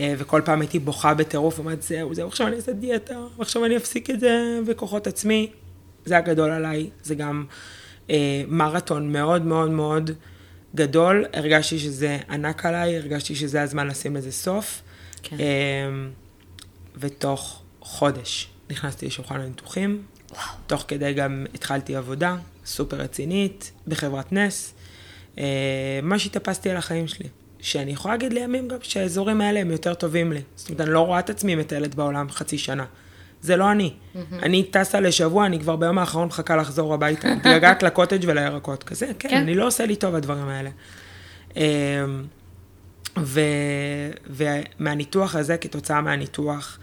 אה, 0.00 0.14
וכל 0.18 0.40
פעם 0.44 0.60
הייתי 0.60 0.78
בוכה 0.78 1.14
בטירוף, 1.14 1.58
אומרת, 1.58 1.82
זהו, 1.82 2.14
זהו, 2.14 2.28
עכשיו 2.28 2.46
אני 2.46 2.56
אעשה 2.56 2.72
דיאטה, 2.72 3.18
ועכשיו 3.38 3.64
אני 3.64 3.76
אפסיק 3.76 4.10
את 4.10 4.20
זה 4.20 4.60
בכוחות 4.66 5.06
עצמי. 5.06 5.50
זה 6.04 6.16
הגדול 6.16 6.50
עליי, 6.50 6.90
זה 7.02 7.14
גם 7.14 7.44
אה, 8.10 8.42
מרתון 8.48 9.12
מאוד 9.12 9.42
מאוד 9.42 9.70
מאוד 9.70 10.10
גדול. 10.74 11.24
הרגשתי 11.32 11.78
שזה 11.78 12.18
ענק 12.30 12.66
עליי, 12.66 12.96
הרגשתי 12.96 13.34
שזה 13.34 13.62
הזמן 13.62 13.86
לשים 13.86 14.16
לזה 14.16 14.32
סוף. 14.32 14.82
כן. 15.22 15.36
אה, 15.40 15.44
ותוך 16.96 17.62
חודש 17.80 18.48
נכנסתי 18.70 19.06
לשולחן 19.06 19.40
הניתוחים. 19.40 20.02
וואו. 20.30 20.40
תוך 20.66 20.84
כדי 20.88 21.12
גם 21.12 21.46
התחלתי 21.54 21.96
עבודה 21.96 22.36
סופר 22.66 22.96
רצינית 22.96 23.72
בחברת 23.88 24.32
נס. 24.32 24.74
אה, 25.38 25.44
ממש 26.02 26.26
התאפסתי 26.26 26.70
על 26.70 26.76
החיים 26.76 27.08
שלי. 27.08 27.28
שאני 27.62 27.90
יכולה 27.90 28.14
להגיד 28.14 28.32
לימים 28.32 28.68
גם 28.68 28.76
שהאזורים 28.82 29.40
האלה 29.40 29.60
הם 29.60 29.70
יותר 29.70 29.94
טובים 29.94 30.32
לי. 30.32 30.40
זאת 30.56 30.68
אומרת, 30.68 30.80
אני 30.80 30.90
לא 30.90 31.00
רואה 31.00 31.18
את 31.18 31.30
עצמי 31.30 31.54
מטיילת 31.54 31.94
בעולם 31.94 32.30
חצי 32.30 32.58
שנה. 32.58 32.84
זה 33.40 33.56
לא 33.56 33.72
אני. 33.72 33.94
אני 34.42 34.62
טסה 34.62 35.00
לשבוע, 35.00 35.46
אני 35.46 35.60
כבר 35.60 35.76
ביום 35.76 35.98
האחרון 35.98 36.28
מחכה 36.28 36.56
לחזור 36.56 36.94
הביתה. 36.94 37.34
מתגעגעת 37.34 37.82
לקוטג' 37.86 38.18
ולירקות. 38.26 38.84
כזה, 38.84 39.06
כן, 39.18 39.28
כן. 39.28 39.36
אני 39.36 39.54
לא 39.54 39.66
עושה 39.66 39.86
לי 39.86 39.96
טוב 39.96 40.14
הדברים 40.14 40.48
האלה. 40.48 40.70
ו... 43.18 43.40
ומהניתוח 44.26 45.34
הזה, 45.36 45.56
כתוצאה 45.56 46.00
מהניתוח, 46.00 46.78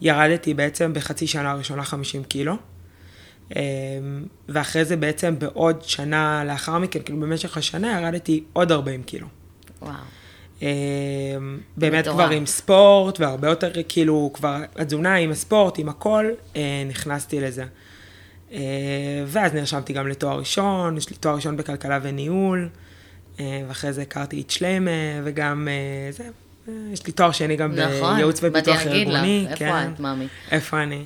ירדתי 0.00 0.54
בעצם 0.54 0.92
בחצי 0.92 1.26
שנה 1.26 1.50
הראשונה 1.50 1.84
50 1.84 2.24
קילו. 2.24 2.56
אמ, 3.56 3.60
ואחרי 4.48 4.84
זה 4.84 4.96
בעצם 4.96 5.38
בעוד 5.38 5.82
שנה 5.82 6.44
לאחר 6.44 6.78
מכן, 6.78 7.00
כאילו 7.04 7.20
במשך 7.20 7.56
השנה, 7.56 8.00
ירדתי 8.00 8.44
עוד 8.52 8.72
40 8.72 9.02
קילו. 9.02 9.26
וואו. 9.82 9.94
אה, 10.62 10.68
באמת. 11.76 12.08
כבר 12.08 12.30
עם 12.30 12.46
ספורט, 12.46 13.20
והרבה 13.20 13.48
יותר, 13.48 13.70
כאילו, 13.88 14.30
כבר 14.34 14.56
התזונה 14.76 15.14
עם 15.14 15.30
הספורט, 15.30 15.78
עם 15.78 15.88
הכל, 15.88 16.30
אה, 16.56 16.82
נכנסתי 16.88 17.40
לזה. 17.40 17.64
אה, 18.52 18.58
ואז 19.26 19.54
נרשמתי 19.54 19.92
גם 19.92 20.08
לתואר 20.08 20.38
ראשון, 20.38 20.96
יש 20.96 21.10
לי 21.10 21.16
תואר 21.16 21.34
ראשון 21.34 21.56
בכלכלה 21.56 21.98
וניהול, 22.02 22.68
ואחרי 23.68 23.92
זה 23.92 24.02
הכרתי 24.02 24.40
את 24.40 24.50
שלמה, 24.50 24.90
וגם 25.24 25.68
זה, 26.10 26.24
יש 26.92 27.06
לי 27.06 27.12
תואר 27.12 27.32
שני 27.32 27.56
גם 27.56 27.74
נכון, 27.74 28.14
בייעוץ 28.14 28.38
ופיתוח 28.42 28.76
באתי 28.76 28.88
להגיד 28.88 29.08
לך, 29.08 29.14
ארגוני. 29.14 29.46
איפה 29.50 29.56
כן. 29.56 29.90
את, 29.94 30.00
מאמי? 30.00 30.26
איפה 30.50 30.82
אני? 30.82 31.04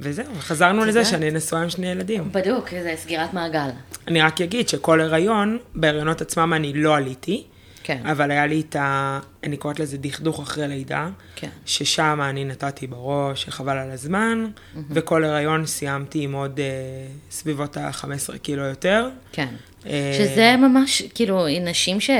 וזהו, 0.00 0.24
חזרנו 0.38 0.84
לזה? 0.84 1.04
שאני 1.04 1.30
נשואה 1.30 1.62
עם 1.62 1.70
שני 1.70 1.86
ילדים. 1.86 2.32
בדוק, 2.32 2.70
זה 2.70 2.94
סגירת 2.96 3.34
מעגל. 3.34 3.68
אני 4.08 4.22
רק 4.22 4.40
אגיד 4.40 4.68
שכל 4.68 5.00
הריון, 5.00 5.58
בהריונות 5.74 6.20
עצמם 6.20 6.52
אני 6.56 6.72
לא 6.72 6.96
עליתי, 6.96 7.44
כן. 7.82 8.06
אבל 8.06 8.30
היה 8.30 8.46
לי 8.46 8.60
את 8.68 8.76
ה... 8.76 9.20
אני 9.44 9.56
קוראת 9.56 9.80
לזה 9.80 9.98
דכדוך 9.98 10.40
אחרי 10.40 10.68
לידה, 10.68 11.08
כן. 11.36 11.48
ששם 11.66 12.20
אני 12.22 12.44
נתתי 12.44 12.86
בראש, 12.86 13.42
שחבל 13.42 13.78
על 13.78 13.90
הזמן, 13.90 14.46
וכל 14.90 15.24
הריון 15.24 15.66
סיימתי 15.66 16.22
עם 16.22 16.32
עוד 16.32 16.60
אה, 16.60 16.64
סביבות 17.30 17.76
ה-15 17.76 18.38
קילו 18.38 18.64
יותר. 18.64 19.08
כן. 19.32 19.48
אה, 19.86 20.14
שזה 20.18 20.56
ממש, 20.58 21.02
כאילו, 21.14 21.46
נשים 21.60 22.00
ש... 22.00 22.10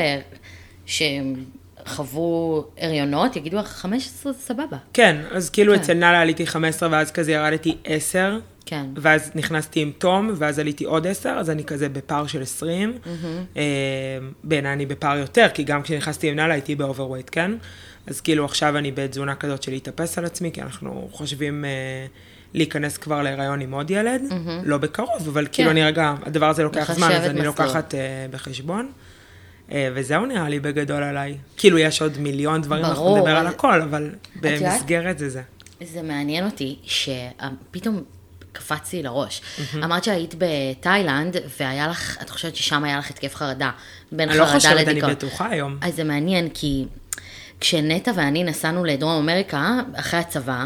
שחוו 0.86 2.64
הריונות, 2.78 3.36
יגידו 3.36 3.56
לך 3.56 3.66
15 3.66 4.32
זה 4.32 4.38
סבבה. 4.38 4.76
כן, 4.92 5.16
אז 5.32 5.50
כאילו 5.50 5.74
כן. 5.74 5.80
אצל 5.80 5.94
נאלה 5.94 6.20
עליתי 6.20 6.46
15 6.46 6.88
ואז 6.92 7.10
כזה 7.10 7.32
ירדתי 7.32 7.76
10, 7.84 8.38
כן. 8.70 8.86
ואז 8.96 9.30
נכנסתי 9.34 9.80
עם 9.80 9.92
תום, 9.98 10.30
ואז 10.36 10.58
עליתי 10.58 10.84
עוד 10.84 11.06
10, 11.06 11.28
אז 11.28 11.50
אני 11.50 11.64
כזה 11.64 11.88
בפער 11.88 12.26
של 12.26 12.42
20. 12.42 12.98
אה, 13.56 13.62
בעיניי 14.44 14.72
אני 14.72 14.86
בפער 14.86 15.16
יותר, 15.18 15.46
כי 15.54 15.62
גם 15.64 15.82
כשנכנסתי 15.82 16.28
עם 16.28 16.36
נאלה 16.36 16.54
הייתי 16.54 16.74
ב 16.74 16.79
overweight, 16.79 17.28
כן? 17.32 17.50
אז 18.06 18.20
כאילו 18.20 18.44
עכשיו 18.44 18.78
אני 18.78 18.92
בתזונה 18.92 19.34
כזאת 19.34 19.62
של 19.62 19.72
להתאפס 19.72 20.18
על 20.18 20.24
עצמי, 20.24 20.52
כי 20.52 20.62
אנחנו 20.62 21.08
חושבים 21.12 21.64
אה, 21.64 21.70
להיכנס 22.54 22.96
כבר 22.96 23.22
להיריון 23.22 23.60
עם 23.60 23.74
עוד 23.74 23.90
ילד, 23.90 24.22
לא 24.64 24.78
בקרוב, 24.78 25.28
אבל 25.28 25.46
כאילו 25.52 25.70
אני 25.70 25.82
רגע, 25.84 26.14
הדבר 26.22 26.48
הזה 26.48 26.62
לוקח 26.62 26.92
זמן, 26.92 27.12
אז 27.12 27.24
אני. 27.24 27.44
לוקחת 27.44 27.94
אה, 27.94 28.00
בחשבון. 28.30 28.90
אה, 29.72 29.88
וזהו 29.94 30.26
נראה 30.26 30.48
לי 30.48 30.60
בגדול 30.60 31.02
עליי. 31.02 31.36
כאילו 31.56 31.78
יש 31.78 32.02
עוד 32.02 32.18
מיליון 32.18 32.62
דברים, 32.62 32.84
אנחנו 32.84 33.04
ברור, 33.04 33.18
נדבר 33.18 33.36
על 33.36 33.46
אז- 33.46 33.54
הכל, 33.54 33.82
אבל? 33.82 34.10
במסגרת 34.40 35.18
זה 35.18 35.28
זה. 35.28 35.42
זה 35.84 36.02
מעניין 36.02 36.44
אותי 36.44 36.76
שפתאום 36.82 38.02
קפץ 38.52 38.92
לי 38.92 39.02
לראש. 39.02 39.42
אמרת 39.84 40.04
שהיית 40.04 40.34
בתאילנד, 40.38 41.36
והיה 41.60 41.88
לך, 41.88 42.16
את 42.22 42.30
חושבת 42.30 42.56
ששם 42.56 42.84
היה 42.84 42.98
לך 42.98 43.10
התקף 43.10 43.34
חרדה. 43.34 43.70
בין 44.12 44.28
אני 44.28 44.38
לא 44.38 44.44
חרדה 44.44 44.56
חושבת, 44.56 44.72
אני 44.72 44.84
לדיכאון. 44.84 45.12
בטוחה 45.12 45.48
היום. 45.50 45.78
אז 45.82 45.94
זה 45.94 46.04
מעניין, 46.04 46.48
כי 46.54 46.84
כשנטע 47.60 48.12
ואני 48.16 48.44
נסענו 48.44 48.84
לדרום 48.84 49.12
אמריקה, 49.30 49.80
אחרי 49.94 50.20
הצבא, 50.20 50.64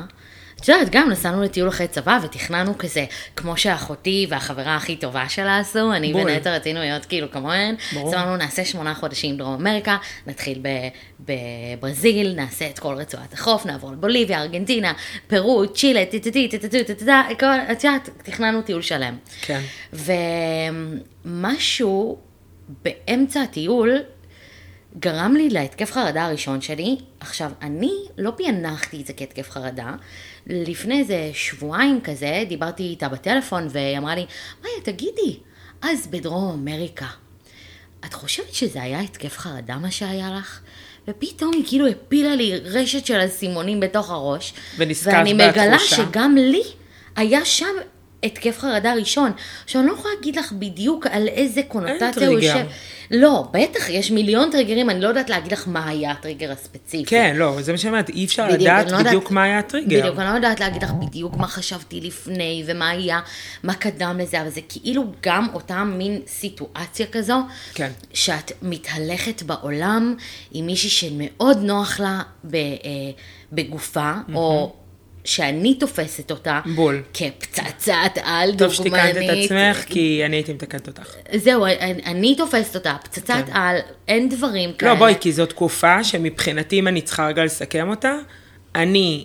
את 0.64 0.68
יודעת, 0.68 0.88
גם 0.90 1.10
נסענו 1.10 1.42
לטיול 1.42 1.68
אחרי 1.68 1.88
צבא, 1.88 2.18
ותכננו 2.22 2.78
כזה, 2.78 3.04
כמו 3.36 3.56
שאחותי 3.56 4.26
והחברה 4.28 4.76
הכי 4.76 4.96
טובה 4.96 5.28
שלה 5.28 5.58
עשו, 5.58 5.92
אני 5.92 6.12
בול. 6.12 6.22
ונטע 6.30 6.56
רצינו 6.56 6.80
להיות 6.80 7.04
כאילו 7.04 7.30
כמוהן. 7.30 7.74
ברור. 7.92 8.08
אז 8.08 8.14
אמרנו, 8.14 8.36
נעשה 8.36 8.64
שמונה 8.64 8.94
חודשים 8.94 9.36
דרום 9.36 9.54
אמריקה, 9.54 9.96
נתחיל 10.26 10.58
בברזיל, 11.20 12.34
נעשה 12.36 12.66
את 12.70 12.78
כל 12.78 12.94
רצועת 12.94 13.32
החוף, 13.32 13.66
נעבור 13.66 13.92
לבוליביה, 13.92 14.42
ארגנטינה, 14.42 14.92
פרו, 15.26 15.66
צ'ילה, 15.74 16.04
טטטי, 16.06 16.48
טטטו, 16.48 16.78
טטטה, 16.86 17.22
כל- 17.40 17.46
את 17.72 17.84
יודעת, 17.84 18.08
תכננו 18.22 18.62
טיול 18.62 18.82
שלם. 18.82 19.16
כן. 19.40 19.60
ומשהו 21.24 22.18
באמצע 22.84 23.42
הטיול 23.42 23.98
גרם 24.98 25.34
לי 25.36 25.50
להתקף 25.50 25.92
חרדה 25.92 26.24
הראשון 26.24 26.60
שלי. 26.60 26.96
עכשיו, 27.20 27.50
אני 27.62 27.92
לא 28.18 28.32
פענחתי 28.36 29.00
את 29.00 29.06
זה 29.06 29.12
כהתקף 29.12 29.50
חרדה. 29.50 29.92
לפני 30.46 30.98
איזה 30.98 31.30
שבועיים 31.32 32.00
כזה, 32.00 32.44
דיברתי 32.48 32.82
איתה 32.82 33.08
בטלפון, 33.08 33.68
והיא 33.70 33.98
אמרה 33.98 34.14
לי, 34.14 34.26
מאיה, 34.62 34.74
תגידי, 34.84 35.38
אז 35.82 36.06
בדרום 36.06 36.50
אמריקה, 36.50 37.06
את 38.04 38.14
חושבת 38.14 38.54
שזה 38.54 38.82
היה 38.82 39.00
התקף 39.00 39.38
חרדה 39.38 39.76
מה 39.76 39.90
שהיה 39.90 40.30
לך? 40.38 40.60
ופתאום 41.08 41.52
היא 41.54 41.64
כאילו 41.66 41.86
הפילה 41.86 42.34
לי 42.34 42.56
רשת 42.56 43.06
של 43.06 43.26
אסימונים 43.26 43.80
בתוך 43.80 44.10
הראש. 44.10 44.54
ונזכרת 44.76 45.14
ואני 45.14 45.32
מגלה 45.32 45.74
בתחושה. 45.74 45.96
שגם 45.96 46.36
לי 46.36 46.62
היה 47.16 47.44
שם 47.44 47.74
התקף 48.24 48.58
חרדה 48.58 48.94
ראשון. 48.94 49.32
עכשיו, 49.64 49.80
אני 49.80 49.88
לא 49.88 49.94
יכולה 49.94 50.14
להגיד 50.14 50.36
לך 50.36 50.52
בדיוק 50.52 51.06
על 51.06 51.28
איזה 51.28 51.62
קונוטציה 51.68 52.28
הוא. 52.28 52.40
יושב. 52.40 52.64
לא, 53.10 53.48
בטח, 53.52 53.88
יש 53.88 54.10
מיליון 54.10 54.50
טריגרים, 54.50 54.90
אני 54.90 55.00
לא 55.00 55.08
יודעת 55.08 55.30
להגיד 55.30 55.52
לך 55.52 55.68
מה 55.68 55.88
היה 55.88 56.10
הטריגר 56.10 56.52
הספציפי. 56.52 57.04
כן, 57.10 57.36
לא, 57.36 57.56
זה 57.60 57.72
מה 57.72 57.78
שאני 57.78 57.90
אומרת, 57.90 58.08
אי 58.08 58.24
אפשר 58.24 58.44
בדיוק, 58.44 58.60
לדעת 58.60 58.90
לא 58.90 59.02
בדיוק 59.02 59.30
מה 59.30 59.42
היה 59.42 59.58
הטריגר. 59.58 60.00
בדיוק, 60.00 60.18
אני 60.18 60.28
לא 60.28 60.34
יודעת 60.34 60.60
להגיד 60.60 60.82
לך 60.82 60.90
בדיוק 60.90 61.36
מה 61.36 61.46
חשבתי 61.46 62.00
לפני, 62.00 62.64
ומה 62.66 62.88
היה, 62.88 63.20
מה 63.62 63.74
קדם 63.74 64.18
לזה, 64.22 64.40
אבל 64.40 64.50
זה 64.50 64.60
כאילו 64.68 65.04
גם 65.22 65.46
אותה 65.54 65.84
מין 65.84 66.20
סיטואציה 66.26 67.06
כזו, 67.06 67.36
כן. 67.74 67.90
שאת 68.14 68.52
מתהלכת 68.62 69.42
בעולם 69.42 70.14
עם 70.52 70.66
מישהי 70.66 70.90
שמאוד 70.90 71.58
נוח 71.62 72.00
לה 72.00 72.22
ב, 72.44 72.54
אה, 72.54 72.70
בגופה, 73.52 74.12
או 74.34 74.72
שאני 75.24 75.74
תופסת 75.74 76.30
אותה, 76.30 76.60
בול. 76.74 77.02
כפצצת 77.14 77.92
על 78.24 78.54
טוב 78.58 78.72
שתיקנת 78.72 79.10
את 79.10 79.14
דוגמנית. 79.14 79.52
עצמך, 79.52 79.84
כי 79.88 80.22
אני 80.26 80.36
הייתי 80.36 80.52
מתקנת 80.52 80.88
אותך. 80.88 81.14
זהו, 81.34 81.66
אני, 81.66 82.02
אני 82.06 82.34
תופסת 82.34 82.74
אותה, 82.74 82.96
פצצת 83.04 83.34
כן. 83.46 83.52
על, 83.52 83.76
אין 84.08 84.28
דברים 84.28 84.72
כאלה. 84.72 84.92
לא, 84.92 84.98
בואי, 84.98 85.14
כי 85.20 85.32
זו 85.32 85.46
תקופה 85.46 86.04
שמבחינתי, 86.04 86.78
אם 86.78 86.88
אני 86.88 87.00
צריכה 87.00 87.26
רגע 87.26 87.44
לסכם 87.44 87.90
אותה, 87.90 88.14
אני, 88.74 89.24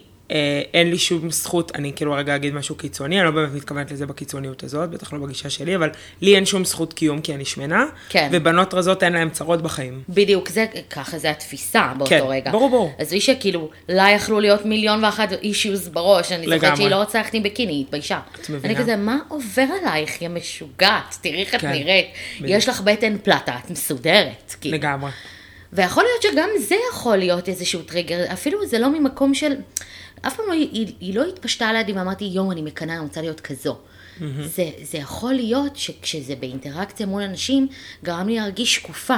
אין 0.74 0.90
לי 0.90 0.98
שום 0.98 1.32
זכות, 1.32 1.72
אני 1.76 1.92
כאילו 1.96 2.14
רגע 2.14 2.36
אגיד 2.36 2.54
משהו 2.54 2.76
קיצוני, 2.76 3.20
אני 3.20 3.26
לא 3.26 3.32
באמת 3.32 3.54
מתכוונת 3.54 3.92
לזה 3.92 4.06
בקיצוניות 4.06 4.64
הזאת, 4.64 4.90
בטח 4.90 5.14
לא 5.14 5.20
בגישה 5.20 5.50
שלי, 5.50 5.76
אבל 5.76 5.90
לי 6.22 6.36
אין 6.36 6.46
שום 6.46 6.66
זכות 6.66 6.94
קיום 6.94 7.22
כי 7.22 7.36
אני 7.36 7.46
שמנה, 7.46 7.86
כן. 8.10 8.30
ובנות 8.32 8.74
רזות 8.74 9.04
אין 9.04 9.14
להן 9.14 9.30
צרות 9.30 9.62
בחיים. 9.62 10.04
בדיוק, 10.10 10.50
זה, 10.50 10.66
ככה 10.90 11.18
זה 11.18 11.30
התפיסה 11.30 11.94
באותו 11.98 12.10
כן, 12.10 12.22
רגע. 12.28 12.52
ברור, 12.52 12.70
ברור. 12.70 12.92
אז 13.00 13.14
מי 13.14 13.22
שכאילו, 13.22 13.70
לה 13.90 14.12
יכלו 14.12 14.40
להיות 14.40 14.66
מיליון 14.66 15.04
ואחת 15.04 15.34
אישיוז 15.34 15.88
בראש, 15.88 16.32
אני 16.32 16.46
זוכרת. 16.50 16.78
שהיא 16.78 16.90
לא 16.90 16.96
רוצה 16.96 17.18
ללכת 17.18 17.34
עם 17.34 17.44
בקיני, 17.44 17.72
היא 17.72 17.82
התביישה. 17.82 18.20
את 18.42 18.50
מבינה. 18.50 18.74
אני 18.74 18.84
כזה, 18.84 18.96
מה 18.96 19.18
עובר 19.28 19.66
עלייך, 19.82 20.22
יא 20.22 20.30
משוגעת, 20.30 21.18
תראי 21.22 21.40
איך 21.40 21.56
את 21.56 21.62
כן, 21.62 21.72
נראית. 21.72 22.06
בדיוק. 22.36 22.58
יש 22.58 22.70
לך 22.70 22.82
בטן 22.82 23.18
פלטה, 23.24 23.56
את 23.66 23.72
מסודרת. 23.72 24.56
כאילו. 24.62 24.78
לגמרי. 24.78 25.12
ויכול 25.74 26.04
להיות 26.04 26.34
שגם 26.34 26.50
זה 26.60 26.76
יכול 26.92 27.18
להיות 27.18 27.50
איזשהו 27.50 27.82
טריגר, 27.82 28.34
אפילו 28.34 28.66
זה 28.66 28.80
לא 28.80 28.90
ממקום 29.00 29.34
של... 29.34 29.54
אף 30.22 30.36
פעם 30.36 30.46
לא, 30.48 30.54
היא, 30.54 30.94
היא 31.00 31.16
לא 31.16 31.24
התפשטה 31.26 31.74
לידי 31.74 31.94
ואמרתי, 31.94 32.26
יואו, 32.26 32.52
אני 32.52 32.62
מקנאה, 32.62 32.96
אני 32.96 33.04
רוצה 33.04 33.22
להיות 33.22 33.40
כזו. 33.40 33.78
זה, 34.44 34.70
זה 34.82 34.98
יכול 34.98 35.34
להיות 35.34 35.76
שכשזה 35.76 36.36
באינטראקציה 36.40 37.06
מול 37.06 37.22
אנשים, 37.22 37.68
גרם 38.04 38.28
לי 38.28 38.36
להרגיש 38.36 38.76
שקופה. 38.76 39.18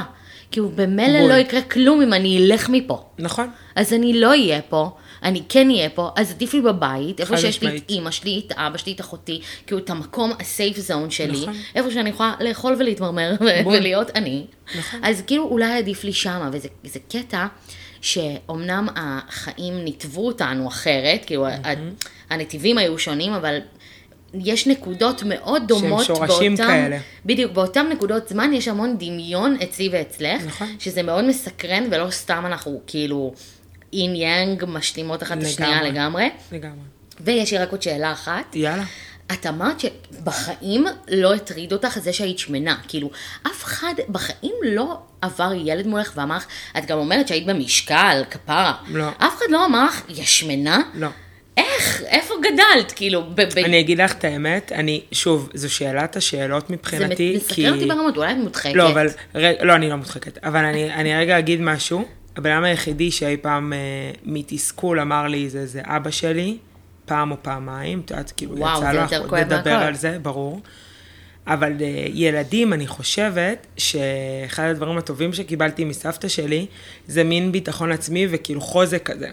כאילו, 0.52 0.70
במילא 0.70 1.20
בול. 1.20 1.30
לא 1.30 1.34
יקרה 1.34 1.62
כלום 1.62 2.02
אם 2.02 2.14
אני 2.14 2.38
אלך 2.38 2.70
מפה. 2.70 3.06
נכון. 3.20 3.50
אז 3.76 3.94
אני 3.94 4.20
לא 4.20 4.30
אהיה 4.30 4.62
פה, 4.62 4.90
אני 5.24 5.44
כן 5.50 5.70
אהיה 5.70 5.90
פה, 5.90 6.10
אז 6.16 6.32
עדיף 6.32 6.54
לי 6.54 6.62
בבית, 6.62 7.20
איפה 7.20 7.38
שיש 7.38 7.62
לי 7.62 7.78
את. 7.78 7.90
אימא 7.90 8.12
שלי, 8.12 8.42
את 8.48 8.52
אבא 8.52 8.78
שלי, 8.78 8.92
את 8.92 9.02
אחותי, 9.02 9.42
כאילו 9.68 9.82
את 9.82 9.90
המקום 9.90 10.32
הסייף 10.40 10.78
זון 10.78 11.12
שלי, 11.12 11.42
נכון. 11.42 11.54
איפה 11.76 11.92
שאני 11.92 12.10
יכולה 12.10 12.34
לאכול 12.40 12.76
ולהתמרמר. 12.80 13.36
ולהיות 13.66 14.10
אני. 14.16 14.46
נכון. 14.78 15.00
אז 15.04 15.24
כאילו 15.28 15.44
אולי 15.44 15.78
עדיף 15.78 16.04
לי 16.04 16.14
שמה, 16.14 16.50
וזה 16.54 16.68
זה 16.84 17.00
קטע 17.10 17.48
שאומנם 18.02 18.88
החיים 18.96 19.84
ניתבו 19.84 20.28
אותנו 20.28 20.68
אחרת, 20.68 21.26
כאילו 21.26 21.48
ה- 21.48 21.52
הנתיבים 22.30 22.78
היו 22.78 23.00
שונים, 23.00 23.34
אבל... 23.34 23.58
יש 24.34 24.68
נקודות 24.68 25.24
מאוד 25.26 25.64
דומות 25.68 26.06
שורשים 26.06 26.56
באותם, 26.56 26.72
כאלה. 26.72 26.98
בדיוק, 27.26 27.52
באותם 27.52 27.88
נקודות 27.92 28.28
זמן 28.30 28.54
יש 28.54 28.68
המון 28.68 28.98
דמיון 28.98 29.58
אצלי 29.64 29.90
ואצלך, 29.92 30.42
נכון. 30.46 30.76
שזה 30.80 31.04
מאוד 31.04 31.26
מסקרן 31.26 31.84
ולא 31.92 32.10
סתם 32.12 32.44
אנחנו 32.46 32.82
כאילו 32.88 33.34
אין 33.94 34.16
יאנג 34.16 34.66
משלימות 34.68 35.24
אחת 35.24 35.38
את 35.38 35.44
השנייה. 35.44 35.84
לגמרי. 35.84 36.30
לגמרי. 36.52 36.80
ויש 37.22 37.52
לי 37.54 37.58
רק 37.58 37.72
עוד 37.72 37.82
שאלה 37.82 38.12
אחת. 38.12 38.56
יאללה. 38.56 38.84
את 39.34 39.46
אמרת 39.46 39.80
שבחיים 39.80 40.86
לא 41.08 41.34
הטריד 41.34 41.74
אותך 41.74 42.00
זה 42.00 42.13
שהיית 42.13 42.39
שמנה. 42.39 42.78
כאילו, 42.88 43.10
אף 43.48 43.63
אחד 43.63 43.94
בחיים 44.10 44.56
לא 44.63 44.98
עבר 45.22 45.52
ילד 45.65 45.88
מולך 45.88 46.12
ואמר 46.15 46.38
לך, 46.38 46.46
את 46.78 46.86
גם 46.86 46.98
אומרת 46.98 47.28
שהיית 47.28 47.46
במשקל, 47.46 48.24
כפרה. 48.32 48.74
לא. 48.88 49.10
אף 49.17 49.38
אחד 49.38 49.46
לא 49.50 49.65
אמר 49.65 49.86
לך, 49.86 50.02
יא 50.10 50.26
שמנה? 50.26 50.82
לא. 50.94 51.08
איך? 51.58 52.04
איפה 52.08 52.34
גדלת? 52.41 52.91
כאילו, 52.91 53.24
ב- 53.24 53.41
ב- 53.41 53.58
אני 53.58 53.80
אגיד 53.80 54.02
לך 54.02 54.12
את 54.12 54.24
האמת, 54.24 54.72
אני, 54.72 55.02
שוב, 55.12 55.50
זו 55.54 55.74
שאלת 55.74 56.15
השאלות 56.15 56.67
זה 56.67 56.74
מבחינתי, 56.74 57.15
כי... 57.15 57.38
מסקרן 57.38 57.74
אותי 57.74 57.86
ברמות, 57.86 58.17
אולי 58.17 58.32
את 58.32 58.38
מודחקת. 58.38 58.76
לא, 58.76 58.89
אבל, 58.89 59.08
ר... 59.36 59.65
לא, 59.65 59.76
אני 59.76 59.89
לא 59.89 59.96
מודחקת, 59.96 60.44
אבל 60.44 60.65
אני, 60.65 60.94
אני 60.94 61.15
רגע 61.15 61.39
אגיד 61.39 61.62
משהו. 61.62 62.06
הבן 62.38 62.52
אדם 62.52 62.63
היחידי 62.63 63.12
שאי 63.12 63.38
פעם 63.38 63.74
אה, 63.74 63.78
מתסכול 64.24 65.00
אמר 65.00 65.28
לי, 65.28 65.50
זה, 65.50 65.65
זה 65.65 65.82
אבא 65.86 66.12
שלי, 66.12 66.58
פעם 67.06 67.32
או 67.32 67.38
פעמיים, 67.42 68.00
את 68.06 68.12
יודעת, 68.12 68.34
כאילו, 68.38 68.58
וואו, 68.58 68.82
יצא 69.06 69.28
כואב 69.28 69.54
לדבר. 69.54 69.72
על 69.72 69.96
זה, 69.96 70.20
ברור. 70.22 70.62
אבל 71.48 71.74
אה, 71.82 72.06
ילדים, 72.14 72.74
אני 72.74 72.88
חושבת 72.88 73.68
שאחד 73.78 74.64
הדברים 74.64 74.98
הטובים 74.98 75.34
שקיבלתי 75.34 75.84
מסבתא 75.86 76.28
שלי, 76.28 76.66
זה 77.08 77.24
מין 77.24 77.52
ביטחון 77.52 77.92
עצמי 77.92 78.28
וכאילו 78.32 78.62
חוזק 78.62 79.04
כזה. 79.04 79.30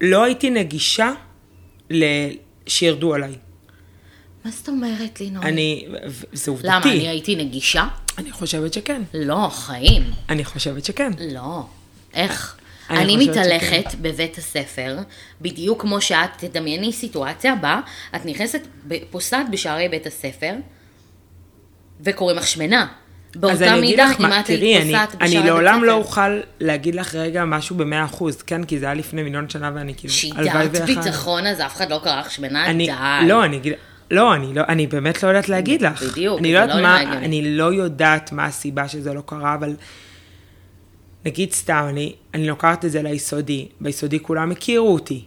לא 0.00 0.24
הייתי 0.24 0.50
נגישה. 0.50 1.12
שירדו 2.66 3.14
עליי. 3.14 3.34
מה 4.44 4.50
זאת 4.50 4.68
אומרת, 4.68 5.20
לינוי? 5.20 5.44
אני, 5.44 5.86
זה 6.32 6.50
עובדתי. 6.50 6.68
למה, 6.68 6.92
אני 6.92 7.08
הייתי 7.08 7.36
נגישה? 7.36 7.88
אני 8.18 8.32
חושבת 8.32 8.72
שכן. 8.72 9.02
לא, 9.14 9.48
חיים. 9.52 10.02
אני 10.28 10.44
חושבת 10.44 10.84
שכן. 10.84 11.12
לא. 11.20 11.66
איך? 12.14 12.56
אני 12.90 13.14
אני 13.14 13.28
מתהלכת 13.28 13.94
בבית 14.00 14.38
הספר, 14.38 14.98
בדיוק 15.40 15.80
כמו 15.82 16.00
שאת, 16.00 16.30
תדמייני 16.36 16.92
סיטואציה 16.92 17.54
בה 17.54 17.80
את 18.16 18.26
נכנסת, 18.26 18.60
פוסעת 19.10 19.50
בשערי 19.50 19.88
בית 19.88 20.06
הספר, 20.06 20.52
וקוראים 22.00 22.36
לך 22.38 22.46
שמנה. 22.46 22.86
אז 23.34 23.40
באותה 23.40 23.54
אני 23.66 23.78
אגיד 23.78 23.80
מידה, 23.90 24.04
לך 24.10 24.20
אם 24.20 24.28
מה, 24.28 24.40
את 24.40 24.44
תראי, 24.46 24.66
היית 24.66 24.82
אני, 24.82 24.92
פוסעת 24.92 25.14
אני 25.20 25.28
בשערי 25.30 25.42
בית 25.42 25.50
לעולם 25.52 25.84
לא. 25.84 25.92
אוכל 25.92 26.40
להגיד 26.60 26.94
לך 26.94 27.14
רגע 27.14 27.44
משהו 27.44 27.76
במאה 27.76 28.04
אחוז, 28.04 28.42
כן? 28.42 28.64
כי 28.64 28.78
זה 28.78 28.84
היה 28.86 28.94
לפני 28.94 29.22
מיליון 29.22 29.48
שנה 29.48 29.70
ואני 29.74 29.94
כאילו, 29.96 30.14
ויכל- 30.36 30.68
ביטחון, 30.86 31.46
אז 31.46 31.60
אף 31.60 31.76
אחד 31.76 31.90
לא 31.90 32.00
קרא 32.04 32.20
לך 32.20 32.30
שמנה, 32.30 32.66
אני, 32.66 32.86
די. 32.86 33.28
לא, 33.28 33.44
אני 33.44 33.56
אגיד, 33.56 33.72
לא, 34.10 34.34
אני 34.34 34.54
לא, 34.54 34.62
אני 34.68 34.86
באמת 34.86 35.22
לא 35.22 35.28
יודעת 35.28 35.48
להגיד 35.48 35.82
לך. 35.82 36.02
בדיוק, 36.02 36.38
אני 36.40 36.48
זה 36.48 36.54
לא 36.54 36.58
יודעת 36.58 36.76
לא 36.76 36.82
מה. 36.82 37.02
אני 37.02 37.56
לא 37.56 37.72
יודעת 37.74 38.32
מה 38.32 38.44
הסיבה 38.44 38.88
שזה 38.88 39.12
לא 39.12 39.22
קרה, 39.26 39.54
אבל 39.54 39.76
נגיד 41.24 41.52
סתם, 41.52 41.86
אני, 41.88 42.14
אני 42.34 42.46
לוקחת 42.46 42.84
את 42.84 42.90
זה 42.90 43.02
ליסודי, 43.02 43.68
ביסודי 43.80 44.20
כולם 44.20 44.50
הכירו 44.50 44.94
אותי. 44.94 45.24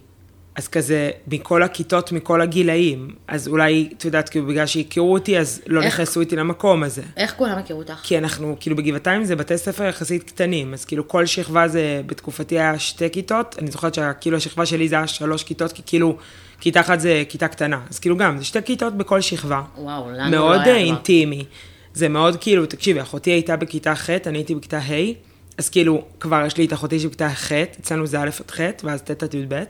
אז 0.55 0.67
כזה, 0.67 1.11
מכל 1.27 1.63
הכיתות, 1.63 2.11
מכל 2.11 2.41
הגילאים, 2.41 3.15
אז 3.27 3.47
אולי, 3.47 3.89
את 3.97 4.05
יודעת, 4.05 4.29
כאילו, 4.29 4.47
בגלל 4.47 4.65
שהכירו 4.65 5.13
אותי, 5.13 5.39
אז 5.39 5.61
לא 5.67 5.81
איך? 5.81 5.93
נכנסו 5.93 6.19
איתי 6.19 6.35
למקום 6.35 6.83
הזה. 6.83 7.01
איך 7.17 7.33
כולם 7.37 7.57
הכירו 7.57 7.79
אותך? 7.79 7.99
כי 8.03 8.17
אנחנו, 8.17 8.55
כאילו 8.59 8.75
בגבעתיים 8.75 9.23
זה 9.23 9.35
בתי 9.35 9.57
ספר 9.57 9.83
יחסית 9.83 10.23
קטנים, 10.23 10.73
אז 10.73 10.85
כאילו 10.85 11.07
כל 11.07 11.25
שכבה 11.25 11.67
זה, 11.67 12.01
בתקופתי 12.05 12.59
היה 12.59 12.79
שתי 12.79 13.09
כיתות, 13.09 13.55
אני 13.59 13.71
זוכרת 13.71 13.93
שכאילו 13.93 14.37
השכבה 14.37 14.65
שלי 14.65 14.87
זה 14.87 14.95
היה 14.95 15.07
שלוש 15.07 15.43
כיתות, 15.43 15.71
כי 15.71 15.81
כאילו, 15.85 16.17
כיתה 16.59 16.79
אחת 16.79 16.99
זה 16.99 17.23
כיתה 17.29 17.47
קטנה, 17.47 17.79
אז 17.89 17.99
כאילו 17.99 18.17
גם, 18.17 18.37
זה 18.37 18.43
שתי 18.43 18.59
כיתות 18.65 18.97
בכל 18.97 19.21
שכבה. 19.21 19.61
וואו, 19.77 20.11
לנו 20.11 20.31
מאוד 20.31 20.57
לא 20.57 20.61
היה 20.61 20.73
אה. 20.73 20.77
אינטימי. 20.77 21.45
זה 21.93 22.09
מאוד 22.09 22.35
כאילו, 22.35 22.65
תקשיבי, 22.65 23.01
אחותי 23.01 23.31
הייתה 23.31 23.55
בכיתה 23.55 23.95
ח', 23.95 24.09
אני 24.09 24.37
הייתי 24.37 24.55
בכיתה 24.55 24.77
ה', 24.77 25.26
אז 25.57 25.69
כאילו, 25.69 26.03
כבר 26.19 26.43
יש 26.45 26.57
לי 26.57 26.65
את 26.65 26.73
אחותי 26.73 26.99
שבכיתה 26.99 27.29
ח', 27.29 27.51
אצלנו 27.51 28.07
זה 28.07 28.19
א' 28.21 28.29
עד 28.39 28.51
ח', 28.51 28.59
ואז 28.83 29.01
ט' 29.01 29.23
עד 29.23 29.33
י"ב. 29.33 29.63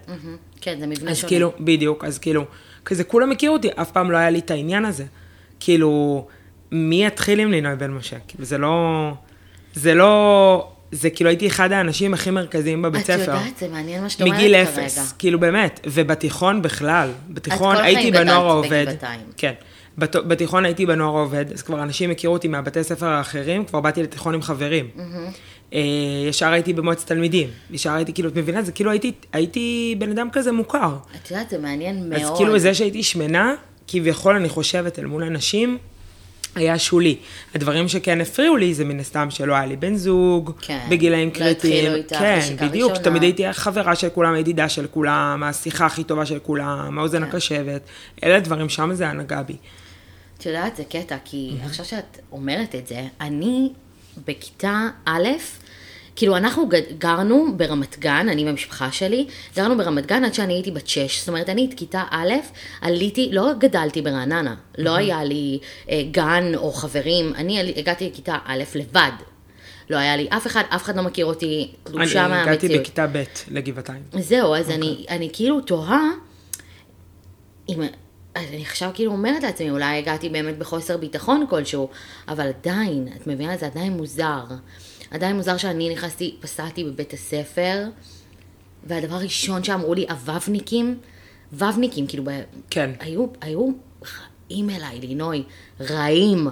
כן, 0.61 0.79
זה 0.79 0.87
מבנה 0.87 1.11
אז 1.11 1.17
שונה. 1.17 1.29
כאילו, 1.29 1.53
בדיוק, 1.59 2.03
אז 2.03 2.19
כאילו, 2.19 2.45
כזה 2.85 3.03
כולם 3.03 3.31
הכירו 3.31 3.55
אותי, 3.55 3.69
אף 3.75 3.91
פעם 3.91 4.11
לא 4.11 4.17
היה 4.17 4.29
לי 4.29 4.39
את 4.39 4.51
העניין 4.51 4.85
הזה. 4.85 5.05
כאילו, 5.59 6.25
מי 6.71 7.05
יתחיל 7.05 7.39
עם 7.39 7.51
לינוי 7.51 7.75
בן 7.75 7.91
משה? 7.91 8.17
כאילו, 8.27 8.45
זה 8.45 8.57
לא... 8.57 9.11
זה 9.73 9.93
לא... 9.93 10.71
זה 10.91 11.09
כאילו 11.09 11.29
הייתי 11.29 11.47
אחד 11.47 11.71
האנשים 11.71 12.13
הכי 12.13 12.31
מרכזיים 12.31 12.81
בבית 12.81 13.01
את 13.01 13.05
ספר. 13.05 13.21
יודעת, 13.21 13.57
זה 13.57 13.67
מעניין 13.67 14.03
מה 14.03 14.09
שאת 14.09 14.21
אומרת 14.21 14.35
מגיל 14.35 14.65
כרגע. 14.65 14.85
אפס, 14.85 15.13
כאילו 15.19 15.39
באמת, 15.39 15.79
ובתיכון 15.85 16.61
בכלל, 16.61 17.09
בתיכון 17.29 17.75
כל 17.75 17.81
החיים 17.81 17.97
הייתי 17.97 18.11
גדלת 18.11 18.27
בנוער 18.27 18.49
העובד, 18.49 18.85
בגבעתיים. 18.87 19.19
כן, 19.37 19.53
בת, 19.97 20.15
בתיכון 20.15 20.65
הייתי 20.65 20.85
בנוער 20.85 21.17
העובד, 21.17 21.45
אז 21.53 21.61
כבר 21.61 21.83
אנשים 21.83 22.11
הכירו 22.11 22.33
אותי 22.33 22.47
מהבתי 22.47 22.83
ספר 22.83 23.05
האחרים, 23.05 23.65
כבר 23.65 23.81
באתי 23.81 24.03
לתיכון 24.03 24.33
עם 24.33 24.41
חברים. 24.41 24.89
אה, 24.99 25.03
ישר 26.29 26.51
הייתי 26.51 26.73
במועצת 26.73 27.07
תלמידים, 27.07 27.49
ישר 27.71 27.91
הייתי 27.91 28.13
כאילו, 28.13 28.29
את 28.29 28.35
מבינה? 28.35 28.61
זה 28.61 28.71
כאילו 28.71 28.91
הייתי, 28.91 29.11
הייתי 29.33 29.95
בן 29.99 30.11
אדם 30.11 30.29
כזה 30.31 30.51
מוכר. 30.51 30.97
את 31.15 31.31
יודעת, 31.31 31.49
זה 31.49 31.57
מעניין 31.57 32.09
מאוד. 32.09 32.21
אז 32.21 32.37
כאילו 32.37 32.59
זה 32.59 32.73
שהייתי 32.73 33.03
שמנה, 33.03 33.55
כביכול 33.87 34.35
אני 34.35 34.49
חושבת 34.49 34.99
אל 34.99 35.05
מול 35.05 35.23
אנשים, 35.23 35.77
היה 36.55 36.79
שולי. 36.79 37.15
הדברים 37.55 37.87
שכן 37.87 38.21
הפריעו 38.21 38.57
לי 38.57 38.73
זה 38.73 38.85
מן 38.85 38.99
הסתם 38.99 39.27
שלא 39.29 39.53
היה 39.53 39.65
לי 39.65 39.75
בן 39.75 39.95
זוג, 39.95 40.51
כן. 40.61 40.87
בגילאים 40.89 41.29
לא 41.29 41.33
קריטיים. 41.33 41.73
התחילו 41.73 41.95
איתך 41.95 42.17
כן, 42.17 42.67
בדיוק, 42.67 42.91
ראשונה. 42.91 43.09
תמיד 43.09 43.23
הייתי 43.23 43.45
החברה 43.45 43.95
של 43.95 44.09
כולם, 44.09 44.33
הידידה 44.33 44.69
של 44.69 44.87
כולם, 44.87 45.43
השיחה 45.45 45.85
הכי 45.85 46.03
טובה 46.03 46.25
של 46.25 46.39
כולם, 46.39 46.99
האוזן 46.99 47.23
כן. 47.23 47.29
הקשבת. 47.29 47.81
אלה 48.23 48.37
הדברים, 48.37 48.69
שם 48.69 48.93
זה 48.93 49.07
הנגע 49.07 49.41
בי. 49.41 49.55
את 50.37 50.45
יודעת, 50.45 50.75
זה 50.75 50.83
קטע, 50.83 51.15
כי 51.25 51.51
עכשיו 51.65 51.85
שאת 51.85 52.19
אומרת 52.31 52.75
את 52.75 52.87
זה, 52.87 53.01
אני 53.21 53.69
בכיתה 54.25 54.89
א', 55.05 55.27
כאילו 56.15 56.37
אנחנו 56.37 56.69
גרנו 56.97 57.57
ברמת 57.57 57.99
גן, 57.99 58.29
אני 58.29 58.45
והמשפחה 58.45 58.91
שלי, 58.91 59.27
גרנו 59.55 59.77
ברמת 59.77 60.05
גן 60.05 60.23
עד 60.23 60.33
שאני 60.33 60.53
הייתי 60.53 60.71
בת 60.71 60.87
שש. 60.87 61.19
זאת 61.19 61.27
אומרת, 61.29 61.49
אני 61.49 61.65
את 61.69 61.73
כיתה 61.73 62.03
א', 62.11 62.33
עליתי, 62.81 63.29
לא 63.31 63.53
גדלתי 63.57 64.01
ברעננה, 64.01 64.55
לא 64.77 64.95
היה 64.95 65.23
לי 65.23 65.59
אה, 65.89 66.01
גן 66.11 66.51
או 66.55 66.71
חברים, 66.71 67.33
אני 67.35 67.73
הגעתי 67.77 68.09
לכיתה 68.09 68.37
א' 68.45 68.63
לבד. 68.75 69.11
לא 69.89 69.97
היה 69.97 70.17
לי 70.17 70.27
אף 70.29 70.47
אחד, 70.47 70.63
אף 70.69 70.83
אחד 70.83 70.95
לא 70.95 71.03
מכיר 71.03 71.25
אותי, 71.25 71.71
תלושה 71.83 72.25
אני 72.25 72.29
מהמציאות. 72.33 72.63
הגעתי 72.63 72.79
בכיתה 72.79 73.07
ב' 73.07 73.23
לגבעתיים. 73.47 74.03
זהו, 74.13 74.55
אז 74.55 74.69
אני, 74.69 74.89
אוקיי. 74.89 75.15
אני 75.17 75.29
כאילו 75.33 75.61
תוהה, 75.61 76.01
אם, 77.69 77.81
אז 78.37 78.45
אני 78.53 78.61
עכשיו 78.61 78.91
כאילו 78.93 79.11
אומרת 79.11 79.43
לעצמי, 79.43 79.69
אולי 79.69 79.97
הגעתי 79.97 80.29
באמת 80.29 80.57
בחוסר 80.57 80.97
ביטחון 80.97 81.45
כלשהו, 81.49 81.89
אבל 82.27 82.47
עדיין, 82.47 83.07
את 83.15 83.27
מבינה, 83.27 83.57
זה 83.57 83.65
עדיין 83.65 83.93
מוזר. 83.93 84.43
עדיין 85.11 85.35
מוזר 85.35 85.57
שאני 85.57 85.89
נכנסתי, 85.89 86.35
פסעתי 86.39 86.83
בבית 86.83 87.13
הספר, 87.13 87.83
והדבר 88.83 89.15
הראשון 89.15 89.63
שאמרו 89.63 89.93
לי, 89.93 90.05
הוובניקים, 90.09 90.97
וובניקים, 91.53 92.07
כאילו. 92.07 92.23
כן. 92.69 92.91
היו, 92.99 93.25
היו 93.41 93.69
רעים 94.49 94.69
אליי, 94.69 94.99
לינוי, 94.99 95.43
רעים. 95.81 96.47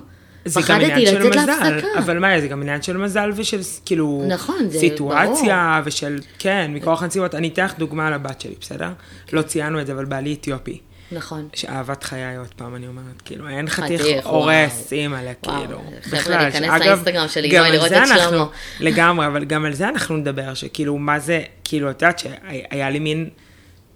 זה 0.45 0.61
גם 0.69 0.81
עניין 0.81 1.05
של 1.05 1.29
מזל, 1.29 1.45
להפסקה. 1.45 1.99
אבל 1.99 2.19
מה, 2.19 2.41
זה 2.41 2.47
גם 2.47 2.61
עניין 2.61 2.81
של 2.81 2.97
מזל 2.97 3.31
ושל 3.35 3.59
כאילו, 3.85 4.25
נכון, 4.27 4.69
זה 4.69 4.79
סיטואציה 4.79 5.81
ושל, 5.85 6.19
כן, 6.39 6.71
מכוח 6.73 7.03
הנסיבות. 7.03 7.35
אני 7.35 7.47
אתן 7.47 7.65
לך 7.65 7.77
דוגמה 7.77 8.07
על 8.07 8.13
הבת 8.13 8.41
שלי, 8.41 8.55
בסדר? 8.61 8.89
לא 9.33 9.41
ציינו 9.41 9.81
את 9.81 9.87
זה, 9.87 9.93
אבל 9.93 10.05
בעלי 10.05 10.33
אתיופי. 10.33 10.79
נכון. 11.11 11.47
שאהבת 11.53 12.03
חיי 12.03 12.35
עוד 12.37 12.53
פעם, 12.55 12.75
אני 12.75 12.87
אומרת, 12.87 13.21
כאילו, 13.25 13.49
אין 13.49 13.67
חתיך. 13.69 14.01
הורס, 14.23 14.93
אימא'לה, 14.93 15.33
כאילו. 15.41 15.81
חבר'ה, 16.01 16.37
להיכנס 16.43 16.81
לאינסטגרם 16.81 17.27
שלי, 17.27 17.49
גם 17.49 17.65
לראות 17.65 17.89
זה 17.89 17.97
את 18.03 18.09
אנחנו- 18.11 18.29
שלמה. 18.29 18.45
לגמרי, 18.79 19.27
אבל 19.27 19.45
גם 19.45 19.65
על 19.65 19.73
זה 19.73 19.89
אנחנו 19.89 20.17
נדבר, 20.17 20.53
שכאילו, 20.53 20.97
מה 20.97 21.19
זה, 21.19 21.41
כאילו, 21.63 21.89
את 21.91 22.01
יודעת 22.01 22.19
שהיה 22.19 22.89
לי 22.89 22.99
מין... 22.99 23.29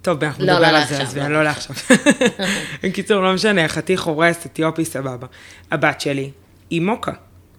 טוב, 0.02 0.24
אנחנו 0.24 0.44
לא, 0.46 0.52
נדבר 0.52 0.72
לא 0.72 0.78
על 0.78 0.84
זה, 0.86 0.98
לעכשיו, 0.98 1.00
עזבי, 1.06 1.20
לא 1.20 1.24
אני 1.26 1.32
לא 1.32 1.42
לעכשיו. 1.42 1.76
בקיצור, 2.82 3.22
לא 3.22 3.34
משנה, 3.34 3.68
חתיך 3.68 4.02
הורס, 4.02 4.46
אתיופי, 4.46 4.84
סבבה. 4.84 5.26
הבת 5.70 6.00
שלי 6.00 6.30
היא 6.70 6.80
מוקה, 6.82 7.12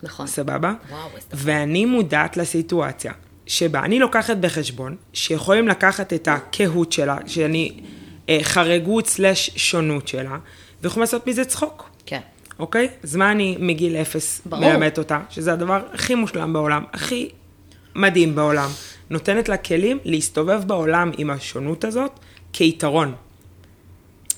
נכון. 0.03 0.27
סבבה? 0.27 0.73
וואו. 0.89 1.07
ואני 1.33 1.85
מודעת 1.85 2.37
לסיטואציה 2.37 3.13
שבה 3.45 3.79
אני 3.79 3.99
לוקחת 3.99 4.37
בחשבון 4.37 4.95
שיכולים 5.13 5.67
לקחת 5.67 6.13
את 6.13 6.27
הקהות 6.27 6.91
שלה, 6.91 7.17
שאני 7.27 7.79
חרגות 8.41 9.07
סלש 9.07 9.51
שונות 9.55 10.07
שלה, 10.07 10.37
ויכולים 10.81 11.01
לעשות 11.01 11.27
מזה 11.27 11.45
צחוק, 11.45 11.89
כן. 12.05 12.19
אוקיי? 12.59 12.89
אז 13.03 13.15
מה 13.15 13.31
אני 13.31 13.57
מגיל 13.59 13.95
אפס 13.95 14.41
ברור. 14.45 14.69
מלמדת 14.69 14.97
אותה, 14.97 15.19
שזה 15.29 15.53
הדבר 15.53 15.81
הכי 15.93 16.15
מושלם 16.15 16.53
בעולם, 16.53 16.83
הכי 16.93 17.29
מדהים 17.95 18.35
בעולם, 18.35 18.69
נותנת 19.09 19.49
לה 19.49 19.57
כלים 19.57 19.99
להסתובב 20.05 20.63
בעולם 20.67 21.11
עם 21.17 21.29
השונות 21.29 21.83
הזאת 21.83 22.11
כיתרון. 22.53 23.13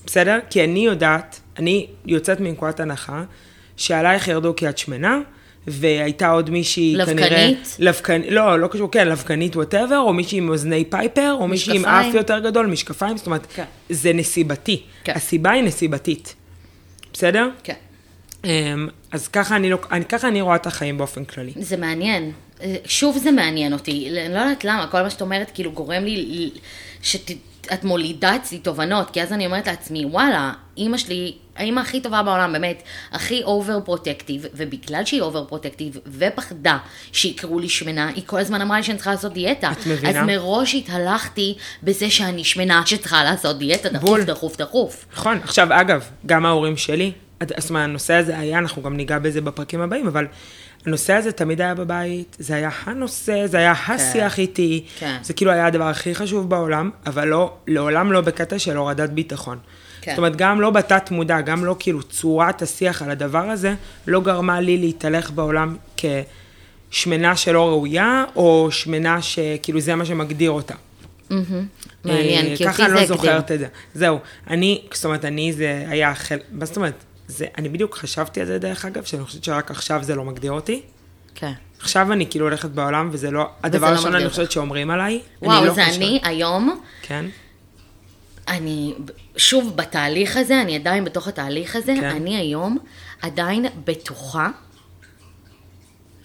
בסדר? 0.05 0.39
כי 0.49 0.63
אני 0.63 0.85
יודעת, 0.85 1.39
אני 1.59 1.87
יוצאת 2.05 2.39
מנקודת 2.39 2.79
הנחה, 2.79 3.23
שעלייך 3.77 4.27
ירדו 4.27 4.55
כי 4.55 4.69
את 4.69 4.77
שמנה, 4.77 5.19
והייתה 5.67 6.29
עוד 6.29 6.49
מישהי 6.49 6.95
לבקנית? 6.95 7.25
כנראה... 7.25 7.51
לבקנית? 7.79 8.31
לא, 8.31 8.59
לא 8.59 8.67
קשור, 8.67 8.91
כן, 8.91 9.07
לבקנית 9.07 9.55
ווטאבר, 9.55 9.99
או 9.99 10.13
מישהי 10.13 10.37
עם 10.37 10.49
אוזני 10.49 10.85
פייפר, 10.85 11.37
או 11.39 11.47
מישהי 11.47 11.75
עם. 11.75 11.85
אף 11.85 12.13
יותר 12.13 12.39
גדול, 12.39 12.67
משקפיים, 12.67 13.17
זאת 13.17 13.25
אומרת, 13.25 13.47
כן. 13.55 13.63
זה 13.89 14.13
נסיבתי. 14.13 14.81
כן. 15.03 15.13
הסיבה 15.15 15.51
היא 15.51 15.63
נסיבתית. 15.63 16.35
בסדר? 17.13 17.49
כן. 17.63 17.73
אמ, 18.45 18.87
אז 19.11 19.27
ככה 19.27 19.55
אני, 19.55 19.69
לא, 19.69 19.77
אני, 19.91 20.05
ככה 20.05 20.27
אני 20.27 20.41
רואה 20.41 20.55
את 20.55 20.67
החיים 20.67 20.97
באופן 20.97 21.25
כללי. 21.25 21.51
זה 21.55 21.77
מעניין. 21.77 22.31
שוב 22.85 23.17
זה 23.17 23.31
מעניין 23.31 23.73
אותי. 23.73 24.09
אני 24.09 24.33
לא 24.33 24.39
יודעת 24.39 24.63
למה, 24.63 24.87
כל 24.91 25.01
מה 25.01 25.09
שאת 25.09 25.21
אומרת 25.21 25.51
כאילו 25.53 25.71
גורם 25.71 26.03
לי 26.03 26.49
שאת 27.65 27.83
מולידה 27.83 28.35
אצלי 28.35 28.57
תובנות, 28.57 29.09
כי 29.09 29.21
אז 29.21 29.33
אני 29.33 29.45
אומרת 29.45 29.67
לעצמי, 29.67 30.05
וואלה, 30.05 30.51
אימא 30.77 30.97
שלי, 30.97 31.33
האימא 31.55 31.79
הכי 31.79 32.01
טובה 32.01 32.23
בעולם, 32.23 32.53
באמת, 32.53 32.83
הכי 33.11 33.43
overprotective, 33.43 34.45
ובגלל 34.53 35.05
שהיא 35.05 35.21
overprotective 35.21 35.97
ופחדה 36.07 36.77
שיקראו 37.11 37.59
לי 37.59 37.69
שמנה, 37.69 38.07
היא 38.07 38.23
כל 38.25 38.39
הזמן 38.39 38.61
אמרה 38.61 38.77
לי 38.77 38.83
שאני 38.83 38.97
צריכה 38.97 39.11
לעשות 39.11 39.33
דיאטה. 39.33 39.71
את 39.71 39.87
מבינה? 39.87 40.19
אז 40.19 40.25
מראש 40.27 40.75
התהלכתי 40.75 41.55
בזה 41.83 42.09
שאני 42.09 42.43
שמנה 42.43 42.81
שצריכה 42.85 43.23
לעשות 43.23 43.57
דיאטה, 43.57 43.89
דחוף, 43.89 44.09
בול. 44.09 44.23
דחוף, 44.23 44.57
דחוף. 44.57 45.05
נכון, 45.13 45.37
עכשיו 45.43 45.67
אגב, 45.71 46.05
גם 46.25 46.45
ההורים 46.45 46.77
שלי, 46.77 47.11
זאת 47.57 47.69
אומרת, 47.69 47.83
הנושא 47.83 48.13
הזה 48.13 48.37
היה, 48.39 48.59
אנחנו 48.59 48.81
גם 48.81 48.97
ניגע 48.97 49.19
בזה 49.19 49.41
בפרקים 49.41 49.81
הבאים, 49.81 50.07
אבל 50.07 50.27
הנושא 50.85 51.13
הזה 51.13 51.31
תמיד 51.31 51.61
היה 51.61 51.75
בבית, 51.75 52.35
זה 52.39 52.55
היה 52.55 52.69
הנושא, 52.83 53.47
זה 53.47 53.57
היה 53.57 53.73
השיח 53.87 54.39
איתי, 54.39 54.85
כן. 54.99 55.17
זה 55.23 55.33
כאילו 55.33 55.51
היה 55.51 55.65
הדבר 55.65 55.87
הכי 55.87 56.15
חשוב 56.15 56.49
בעולם, 56.49 56.89
אבל 57.05 57.27
לא, 57.27 57.53
לעולם 57.67 58.11
לא 58.11 58.21
בקטע 58.21 58.59
של 58.59 58.77
הורדת 58.77 59.09
ביטחון. 59.09 59.57
כן. 60.01 60.11
זאת 60.11 60.17
אומרת, 60.17 60.35
גם 60.35 60.61
לא 60.61 60.69
בתת 60.69 61.11
מודע, 61.11 61.41
גם 61.41 61.65
לא 61.65 61.75
כאילו 61.79 62.03
צורת 62.03 62.61
השיח 62.61 63.01
על 63.01 63.11
הדבר 63.11 63.49
הזה, 63.49 63.73
לא 64.07 64.21
גרמה 64.21 64.61
לי 64.61 64.77
להתהלך 64.77 65.31
בעולם 65.31 65.75
כשמנה 66.89 67.35
שלא 67.35 67.67
ראויה, 67.67 68.25
או 68.35 68.67
שמנה 68.71 69.21
שכאילו 69.21 69.79
זה 69.79 69.95
מה 69.95 70.05
שמגדיר 70.05 70.51
אותה. 70.51 70.75
מעניין, 72.03 72.45
אה, 72.45 72.55
כי 72.57 72.63
אותי 72.63 72.65
ככה 72.65 72.85
אני 72.85 72.89
זה 72.89 72.95
לא 72.95 72.99
הגדיר. 72.99 73.15
זוכרת 73.15 73.51
את 73.51 73.59
זה. 73.59 73.67
זהו, 73.93 74.19
אני, 74.49 74.81
זאת 74.93 75.05
אומרת, 75.05 75.25
אני 75.25 75.53
זה 75.53 75.85
היה 75.87 76.15
חלק, 76.15 76.41
מה 76.51 76.65
זאת 76.65 76.77
אומרת? 76.77 77.03
זה, 77.27 77.45
אני 77.57 77.69
בדיוק 77.69 77.95
חשבתי 77.95 78.41
על 78.41 78.47
זה 78.47 78.59
דרך 78.59 78.85
אגב, 78.85 79.03
שאני 79.03 79.23
חושבת 79.25 79.43
שרק 79.43 79.71
עכשיו 79.71 80.03
זה 80.03 80.15
לא 80.15 80.23
מגדיר 80.25 80.51
אותי. 80.51 80.81
כן. 81.35 81.51
עכשיו 81.79 82.11
אני 82.13 82.29
כאילו 82.29 82.45
הולכת 82.45 82.69
בעולם, 82.69 83.09
וזה 83.11 83.31
לא, 83.31 83.49
הדבר 83.63 83.81
לא 83.87 83.91
הראשון 83.91 84.05
מגדיר 84.11 84.21
אני. 84.21 84.29
חושבת 84.29 84.51
שאומרים 84.51 84.89
עליי. 84.91 85.21
וואו, 85.41 85.57
אני 85.59 85.67
לא 85.67 85.73
זה 85.73 85.83
חושבת- 85.85 85.97
אני 85.97 86.19
היום, 86.23 86.81
כן, 87.01 87.25
אני, 88.47 88.93
שוב, 89.37 89.75
בתהליך 89.77 90.37
הזה, 90.37 90.61
אני 90.61 90.75
עדיין 90.75 91.05
בתוך 91.05 91.27
התהליך 91.27 91.75
הזה, 91.75 91.93
כן. 92.01 92.03
אני 92.09 92.37
היום 92.37 92.77
עדיין 93.21 93.65
בטוחה. 93.85 94.49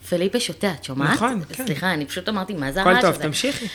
פליפה 0.09 0.41
שותה, 0.41 0.73
את 0.73 0.85
שומעת? 0.85 1.11
נכון, 1.15 1.43
כן. 1.49 1.67
סליחה, 1.67 1.95
אני 1.95 2.07
פשוט 2.07 2.29
אמרתי, 2.29 2.55
מה 2.55 2.73
זה 2.73 2.81
הכל 2.81 2.91
הרעש 2.91 3.03
טוב, 3.03 3.15
הזה? 3.15 3.23
תמשיכי. 3.23 3.67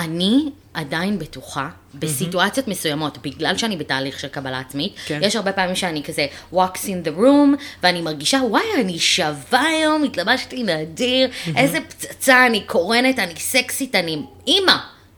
אני 0.00 0.50
עדיין 0.74 1.18
בטוחה, 1.18 1.68
בסיטואציות 1.94 2.68
מסוימות, 2.68 3.18
בגלל 3.22 3.56
שאני 3.56 3.76
בתהליך 3.76 4.20
של 4.20 4.28
קבלה 4.28 4.60
עצמית, 4.60 4.92
כן. 5.06 5.20
יש 5.22 5.36
הרבה 5.36 5.52
פעמים 5.52 5.76
שאני 5.76 6.02
כזה 6.02 6.26
walks 6.52 6.84
in 6.84 7.06
the 7.06 7.18
room, 7.18 7.62
ואני 7.82 8.00
מרגישה, 8.00 8.40
וואי, 8.48 8.62
אני 8.80 8.98
שווה 8.98 9.62
היום, 9.62 10.04
התלבשתי 10.04 10.62
נדיר, 10.62 11.30
איזה 11.56 11.78
פצצה, 11.88 12.46
אני 12.46 12.60
קורנת, 12.60 13.18
אני 13.18 13.36
סקסית, 13.36 13.94
אני 13.94 14.22
אימא, 14.46 14.72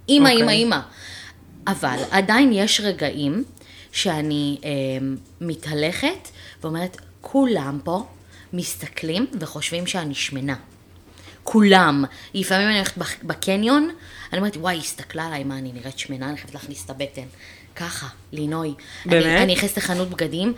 אימא, 0.09 0.28
אוקיי. 0.28 0.41
אימא, 0.41 0.51
אימא. 0.51 0.78
אבל 1.66 1.99
עדיין 2.11 2.53
יש 2.53 2.80
רגעים 2.80 3.45
שאני 3.93 4.59
אמ, 4.64 5.16
מתהלכת 5.41 6.28
ואומרת, 6.62 6.97
כולם 7.20 7.78
פה 7.85 8.07
מסתכלים 8.53 9.26
וחושבים 9.41 9.87
שאני 9.87 10.14
שמנה. 10.14 10.55
כולם. 11.45 12.05
לפעמים 12.34 12.68
אני 12.68 12.76
הולכת 12.76 12.97
בקניון, 13.22 13.90
אני 14.32 14.38
אומרת, 14.38 14.57
וואי, 14.57 14.74
היא 14.74 14.80
הסתכלה 14.80 15.26
עליי, 15.26 15.45
מה, 15.45 15.59
אני 15.59 15.72
נראית 15.72 15.99
שמנה, 15.99 16.28
אני 16.28 16.36
חייבת 16.36 16.55
להכניס 16.55 16.84
את 16.84 16.90
הבטן. 16.90 17.26
ככה, 17.76 18.07
לינוי. 18.32 18.74
באמת? 19.07 19.43
אני 19.43 19.55
נכנסת 19.55 19.76
לחנות 19.76 20.11
בגדים, 20.11 20.55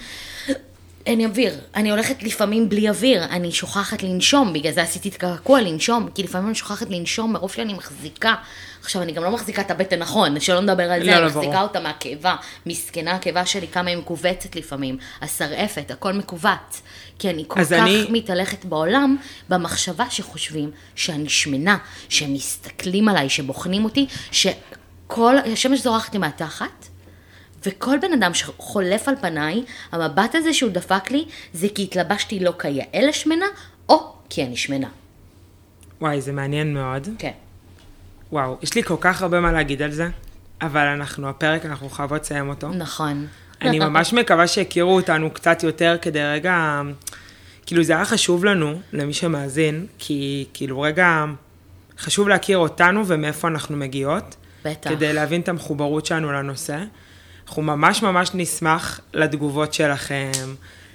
אין 1.07 1.21
אוויר. 1.25 1.55
אני 1.75 1.91
הולכת 1.91 2.23
לפעמים 2.23 2.69
בלי 2.69 2.89
אוויר, 2.89 3.25
אני 3.25 3.53
שוכחת 3.53 4.03
לנשום, 4.03 4.53
בגלל 4.53 4.73
זה 4.73 4.83
עשיתי 4.83 5.09
את 5.09 5.15
קעקוע 5.17 5.61
לנשום, 5.61 6.09
כי 6.15 6.23
לפעמים 6.23 6.47
אני 6.49 6.55
שוכחת 6.55 6.87
לנשום 6.91 7.33
מרוב 7.33 7.53
שאני 7.53 7.75
מחזיקה. 7.75 8.35
עכשיו, 8.83 9.03
אני 9.03 9.13
גם 9.13 9.25
לא 9.25 9.31
מחזיקה 9.31 9.63
את 9.63 9.71
הבטן 9.71 9.99
נכון, 9.99 10.41
שלא 10.41 10.61
נדבר 10.61 10.91
על 10.91 11.01
זה, 11.01 11.07
לא, 11.07 11.13
אני 11.13 11.21
לא, 11.21 11.27
מחזיקה 11.27 11.47
ברור. 11.51 11.63
אותה 11.63 11.81
מהקיבה. 11.81 12.37
מסכנה 12.67 13.13
הקיבה 13.15 13.47
שלי, 13.47 13.69
כמה 13.69 13.91
היא 13.91 13.99
מכווצת 13.99 14.57
לפעמים. 14.57 14.99
השרעפת, 15.23 15.91
הכל 15.91 16.13
מכווץ. 16.13 16.83
כי 17.19 17.31
אני 17.31 17.45
כל 17.49 17.65
כך 17.65 17.73
אני- 17.73 18.07
מתהלכת 18.11 18.65
בעולם 18.65 19.17
במחשבה 19.49 20.05
שחושבים 20.11 20.71
שאני 20.95 21.29
שמנה, 21.29 21.77
שהם 22.09 22.35
מסתכלים 22.35 23.09
עליי, 23.09 23.29
שבוחנים 23.29 23.85
אותי, 23.85 24.07
שכל, 24.33 25.37
השמש 25.53 25.81
זורחת 25.81 26.13
לי 26.13 26.19
מהתחת, 26.19 26.87
וכל 27.67 27.99
בן 28.03 28.13
אדם 28.13 28.35
שחולף 28.35 29.09
על 29.09 29.15
פניי, 29.21 29.65
המבט 29.93 30.35
הזה 30.35 30.55
שהוא 30.55 30.71
דפק 30.71 31.11
לי, 31.11 31.25
זה 31.53 31.67
כי 31.75 31.83
התלבשתי 31.83 32.41
לא 32.41 32.53
כיאה 32.59 33.07
לשמנה, 33.09 33.47
או 33.89 34.13
כי 34.31 34.45
אני 34.45 34.57
שמנה. 34.57 34.89
וואי, 36.01 36.21
זה 36.21 36.33
מעניין 36.33 36.75
מאוד. 36.75 37.09
כן. 37.19 37.31
וואו, 38.33 38.57
יש 38.63 38.75
לי 38.75 38.83
כל 38.83 38.97
כך 39.01 39.23
הרבה 39.23 39.41
מה 39.41 39.53
להגיד 39.53 39.83
על 39.83 39.91
זה, 39.91 40.09
אבל 40.63 40.87
אנחנו, 40.87 41.29
הפרק, 41.29 41.67
אנחנו 41.67 41.89
חייבות 41.89 42.23
לסיים 42.23 42.49
אותו. 42.49 42.69
נכון. 42.69 43.27
אני 43.63 43.79
ממש 43.79 44.13
מקווה 44.13 44.47
שיכירו 44.47 44.97
אותנו 44.97 45.31
קצת 45.31 45.63
יותר 45.63 45.97
כדי 46.03 46.23
רגע, 46.23 46.83
כאילו 47.67 47.83
זה 47.83 47.93
היה 47.93 48.05
חשוב 48.05 48.45
לנו, 48.45 48.81
למי 48.93 49.13
שמאזין, 49.13 49.87
כי 49.99 50.47
כאילו 50.55 50.81
רגע, 50.81 51.25
חשוב 51.99 52.29
להכיר 52.29 52.59
אותנו 52.59 53.07
ומאיפה 53.07 53.49
אנחנו 53.49 53.77
מגיעות. 53.77 54.37
בטח. 54.65 54.91
כדי 54.91 55.13
להבין 55.13 55.41
את 55.41 55.49
המחוברות 55.49 56.07
שלנו 56.07 56.33
לנושא. 56.33 56.79
אנחנו 57.47 57.63
ממש 57.63 58.03
ממש 58.03 58.31
נשמח 58.35 59.01
לתגובות 59.15 59.75
שלכם, 59.75 60.31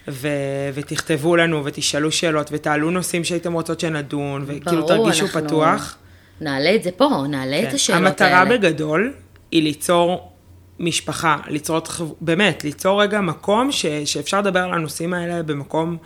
ו- 0.08 0.70
ותכתבו 0.74 1.36
לנו 1.36 1.66
ותשאלו 1.66 2.12
שאלות 2.12 2.50
ותעלו 2.52 2.92
נושאים 2.92 3.24
שהייתם 3.24 3.54
רוצות 3.54 3.80
שנדון, 3.80 4.44
וכאילו 4.48 4.88
תרגישו 4.88 5.26
אנחנו 5.26 5.42
פתוח. 5.42 5.98
נעלה 6.42 6.76
את 6.76 6.84
זה 6.84 6.92
פה, 6.92 7.24
נעלה 7.30 7.60
את 7.64 7.70
כן. 7.70 7.76
השאלות 7.76 8.22
האלה. 8.22 8.40
המטרה 8.40 8.58
בגדול 8.58 9.14
היא 9.52 9.64
ליצור 9.64 10.32
משפחה, 10.80 11.38
ליצור, 11.48 11.80
באמת, 12.22 12.64
ליצור 12.64 13.02
רגע 13.02 13.22
מקום 13.22 13.72
ש, 13.72 13.86
שאפשר 13.86 14.40
לדבר 14.40 14.60
על 14.60 14.74
הנושאים 14.74 15.14
האלה 15.14 15.44
במקום 15.44 15.98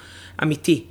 אמיתי. 0.43 0.83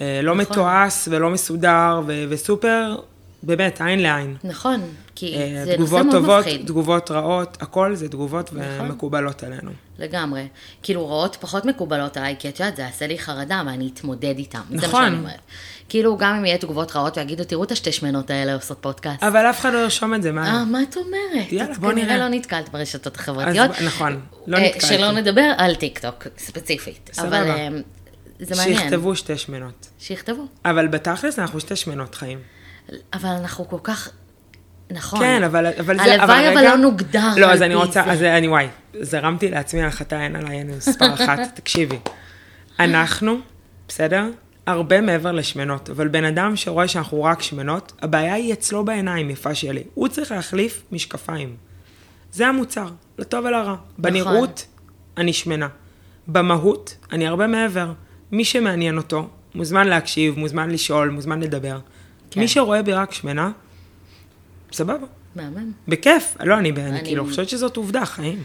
אה, 0.00 0.20
לא 0.22 0.34
נכון. 0.34 0.52
מתועש 0.52 1.08
ולא 1.08 1.30
מסודר 1.30 2.00
ו, 2.06 2.24
וסופר, 2.28 2.96
באמת, 3.42 3.80
עין 3.80 4.02
לעין. 4.02 4.36
נכון, 4.44 4.80
כי 5.14 5.34
אה, 5.34 5.64
זה 5.64 5.70
נושא 5.70 5.76
תגובות 5.76 6.06
מאוד 6.06 6.16
טובות, 6.16 6.38
מפחיד. 6.38 6.54
נכון. 6.54 6.66
תגובות 6.66 7.10
רעות, 7.10 7.56
הכל 7.60 7.94
זה 7.94 8.08
תגובות 8.08 8.50
ומקובלות 8.52 9.42
עלינו. 9.42 9.70
לגמרי. 9.98 10.46
כאילו, 10.82 11.08
רעות 11.08 11.36
פחות 11.40 11.64
מקובלות 11.64 12.16
עליי, 12.16 12.36
כי 12.38 12.48
את 12.48 12.60
יודעת, 12.60 12.76
זה 12.76 12.82
יעשה 12.82 13.06
לי 13.06 13.18
חרדה, 13.18 13.62
ואני 13.66 13.90
אתמודד 13.94 14.34
איתם. 14.38 14.60
זה 14.70 14.76
מה 14.76 14.82
נכון. 14.82 15.04
שאני 15.04 15.18
אומרת. 15.18 15.40
כאילו, 15.88 16.16
גם 16.16 16.34
אם 16.34 16.44
יהיה 16.44 16.58
תגובות 16.58 16.96
רעות 16.96 17.16
ויגידו, 17.18 17.44
תראו 17.44 17.64
את 17.64 17.72
השתי 17.72 17.92
שמנות 17.92 18.30
האלה 18.30 18.54
עושות 18.54 18.78
פודקאסט. 18.80 19.22
אבל 19.22 19.50
אף 19.50 19.60
אחד 19.60 19.72
לא 19.72 19.78
ירשום 19.78 20.14
את 20.14 20.22
זה, 20.22 20.28
אה, 20.28 20.34
מה? 20.34 20.64
מה 20.64 20.82
את 20.82 20.96
אומרת? 20.96 21.52
יאללה, 21.52 21.74
בוא 21.74 21.90
כנראה 21.90 22.06
נראה. 22.06 22.18
לא 22.18 22.28
נתקלת 22.28 22.68
ברשתות 22.68 23.16
החברתיות. 23.16 23.70
אז, 23.70 23.86
נכון, 23.86 24.20
לא 24.46 24.56
אה, 24.56 24.62
נתקלתי. 24.62 24.86
שלא 24.86 25.12
נדבר 25.12 25.52
על 25.58 25.74
טיק 25.74 25.98
טוק, 25.98 26.26
ספציפית. 26.38 27.10
סבבה. 27.12 27.40
אבל 27.42 27.50
אה, 27.50 27.68
זה 28.38 28.56
מעניין. 28.56 28.78
שיכתבו 28.78 29.16
שתי 29.16 29.38
שמנות. 29.38 29.88
שיכתבו. 29.98 30.42
אבל 30.64 30.88
בתכלס 30.88 31.38
אנחנו 31.38 31.60
שתי 31.60 31.76
שמנות 31.76 32.14
חיים. 32.14 32.38
אבל 33.14 33.28
אנחנו 33.28 33.68
כל 33.68 33.78
כך... 33.82 34.08
נכון. 34.90 35.20
כן, 35.20 35.42
אבל, 35.42 35.66
אבל 35.66 35.96
זה, 35.96 36.02
הלוואי 36.02 36.48
אבל 36.48 36.58
רגע- 36.58 36.62
לא 36.70 36.76
נוגדר 36.76 37.28
לא, 37.36 37.46
אז 37.52 37.62
אני 37.62 37.74
רוצה, 37.74 38.02
זה. 38.04 38.12
אז 38.12 38.22
אני, 38.22 38.48
וואי, 38.48 38.66
זרמתי 39.00 39.50
לעצמי 39.50 39.80
על 39.82 39.88
החטא, 39.88 40.14
אין 40.14 40.36
עליי, 40.36 40.58
אין 40.58 40.70
מספר 40.76 41.14
אחת, 41.14 41.38
תקשיבי. 41.54 41.98
אנחנו, 42.80 43.38
בסדר? 43.88 44.24
הרבה 44.66 45.00
מעבר 45.00 45.32
לשמנות, 45.32 45.90
אבל 45.90 46.08
בן 46.08 46.24
אדם 46.24 46.56
שרואה 46.56 46.88
שאנחנו 46.88 47.24
רק 47.24 47.42
שמנות, 47.42 47.92
הבעיה 48.02 48.34
היא 48.34 48.52
אצלו 48.52 48.84
בעיניים, 48.84 49.30
יפה 49.30 49.54
שלי. 49.54 49.82
הוא 49.94 50.08
צריך 50.08 50.32
להחליף 50.32 50.82
משקפיים. 50.92 51.56
זה 52.32 52.46
המוצר, 52.46 52.88
לטוב 53.18 53.44
ולרע. 53.44 53.74
בנראות, 53.98 54.66
אני 55.16 55.32
שמנה. 55.32 55.68
במהות, 56.28 56.96
אני 57.12 57.26
הרבה 57.26 57.46
מעבר. 57.46 57.92
מי 58.32 58.44
שמעניין 58.44 58.96
אותו, 58.96 59.28
מוזמן 59.54 59.86
להקשיב, 59.88 60.38
מוזמן 60.38 60.70
לשאול, 60.70 61.08
מוזמן 61.10 61.40
לדבר. 61.40 61.78
כן. 62.30 62.40
מי 62.40 62.48
שרואה 62.48 62.82
בי 62.82 62.92
רק 62.92 63.12
שמנה, 63.12 63.50
סבבה. 64.74 65.06
מהמם. 65.36 65.72
בכיף. 65.88 66.36
לא, 66.40 66.58
אני, 66.58 66.70
אני 66.70 66.86
אני- 66.90 67.04
כאילו 67.04 67.24
חושבת 67.26 67.48
שזאת 67.48 67.76
עובדה, 67.76 68.06
חיים. 68.06 68.44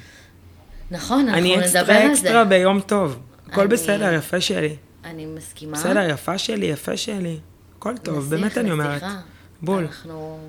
נכון, 0.92 1.20
אנחנו 1.20 1.38
אני 1.38 1.58
נדבר 1.58 1.94
על 1.94 2.08
זה. 2.08 2.12
אקסטרה 2.12 2.46
ביום 2.46 2.80
טוב. 2.82 3.20
הכל 3.48 3.62
אני- 3.62 3.70
בסדר, 3.70 4.14
יפה 4.14 4.42
שלי. 4.42 4.76
אני 5.06 5.26
מסכימה. 5.26 5.72
בסדר, 5.78 6.10
יפה 6.10 6.38
שלי, 6.38 6.66
יפה 6.66 6.98
שלי. 6.98 7.40
הכל 7.78 7.98
טוב, 7.98 8.18
נסיך, 8.18 8.30
באמת 8.30 8.58
אני 8.58 8.72
אומרת. 8.72 9.04
נסיכה. 9.04 9.20
בול. 9.62 9.84
אנחנו, 9.86 10.40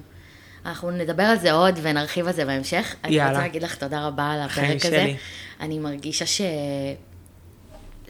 אנחנו 0.66 0.90
נדבר 0.90 1.22
על 1.22 1.38
זה 1.38 1.52
עוד 1.52 1.78
ונרחיב 1.82 2.26
על 2.26 2.32
זה 2.32 2.44
בהמשך. 2.44 2.94
אני 3.04 3.14
יאללה. 3.14 3.30
רוצה 3.30 3.42
להגיד 3.42 3.62
לך 3.62 3.74
תודה 3.74 4.06
רבה 4.06 4.30
על 4.32 4.40
הפרק 4.40 4.76
הזה. 4.84 4.88
שלי. 4.88 5.16
אני 5.60 5.78
מרגישה 5.78 6.26
ש... 6.26 6.40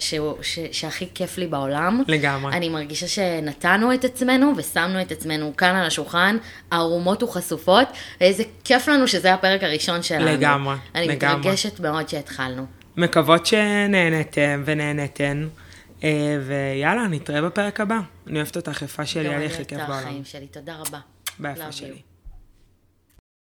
ש... 0.01 0.14
ש... 0.42 0.59
שהכי 0.72 1.09
כיף 1.14 1.38
לי 1.38 1.46
בעולם. 1.46 2.03
לגמרי. 2.09 2.53
אני 2.53 2.68
מרגישה 2.68 3.09
שנתנו 3.09 3.94
את 3.94 4.05
עצמנו 4.05 4.53
ושמנו 4.57 5.03
את 5.03 5.12
עצמנו 5.12 5.57
כאן 5.57 5.76
על 5.76 5.86
השולחן, 5.86 6.36
ערומות 6.70 7.22
וחשופות, 7.22 7.88
ואיזה 8.20 8.42
כיף 8.64 8.88
לנו 8.88 9.09
שזה 9.09 9.34
הפרק 9.34 9.62
הראשון 9.62 10.03
שלנו. 10.03 10.24
לגמרי, 10.24 10.76
אני 10.94 11.09
לגמרי. 11.09 11.38
מתרגשת 11.38 11.80
מאוד 11.80 12.09
שהתחלנו. 12.09 12.66
מקוות 12.96 13.46
שנהנתם 13.46 14.62
ונהנתן. 14.66 15.48
אה, 16.05 16.38
ויאללה, 16.46 17.07
נתראה 17.07 17.42
בפרק 17.42 17.80
הבא. 17.80 17.98
אני 18.26 18.36
אוהבת 18.36 18.57
אותך, 18.57 18.82
יפה 18.82 19.07
שלי, 19.07 19.28
היה 19.28 19.38
לי 19.38 19.44
אני 19.44 19.55
הכי 19.55 19.64
כיף 19.64 19.78
בעולם. 19.78 20.22
תודה 20.51 20.76
רבה. 20.76 20.98
ביפה 21.38 21.72
שלי. 21.72 22.09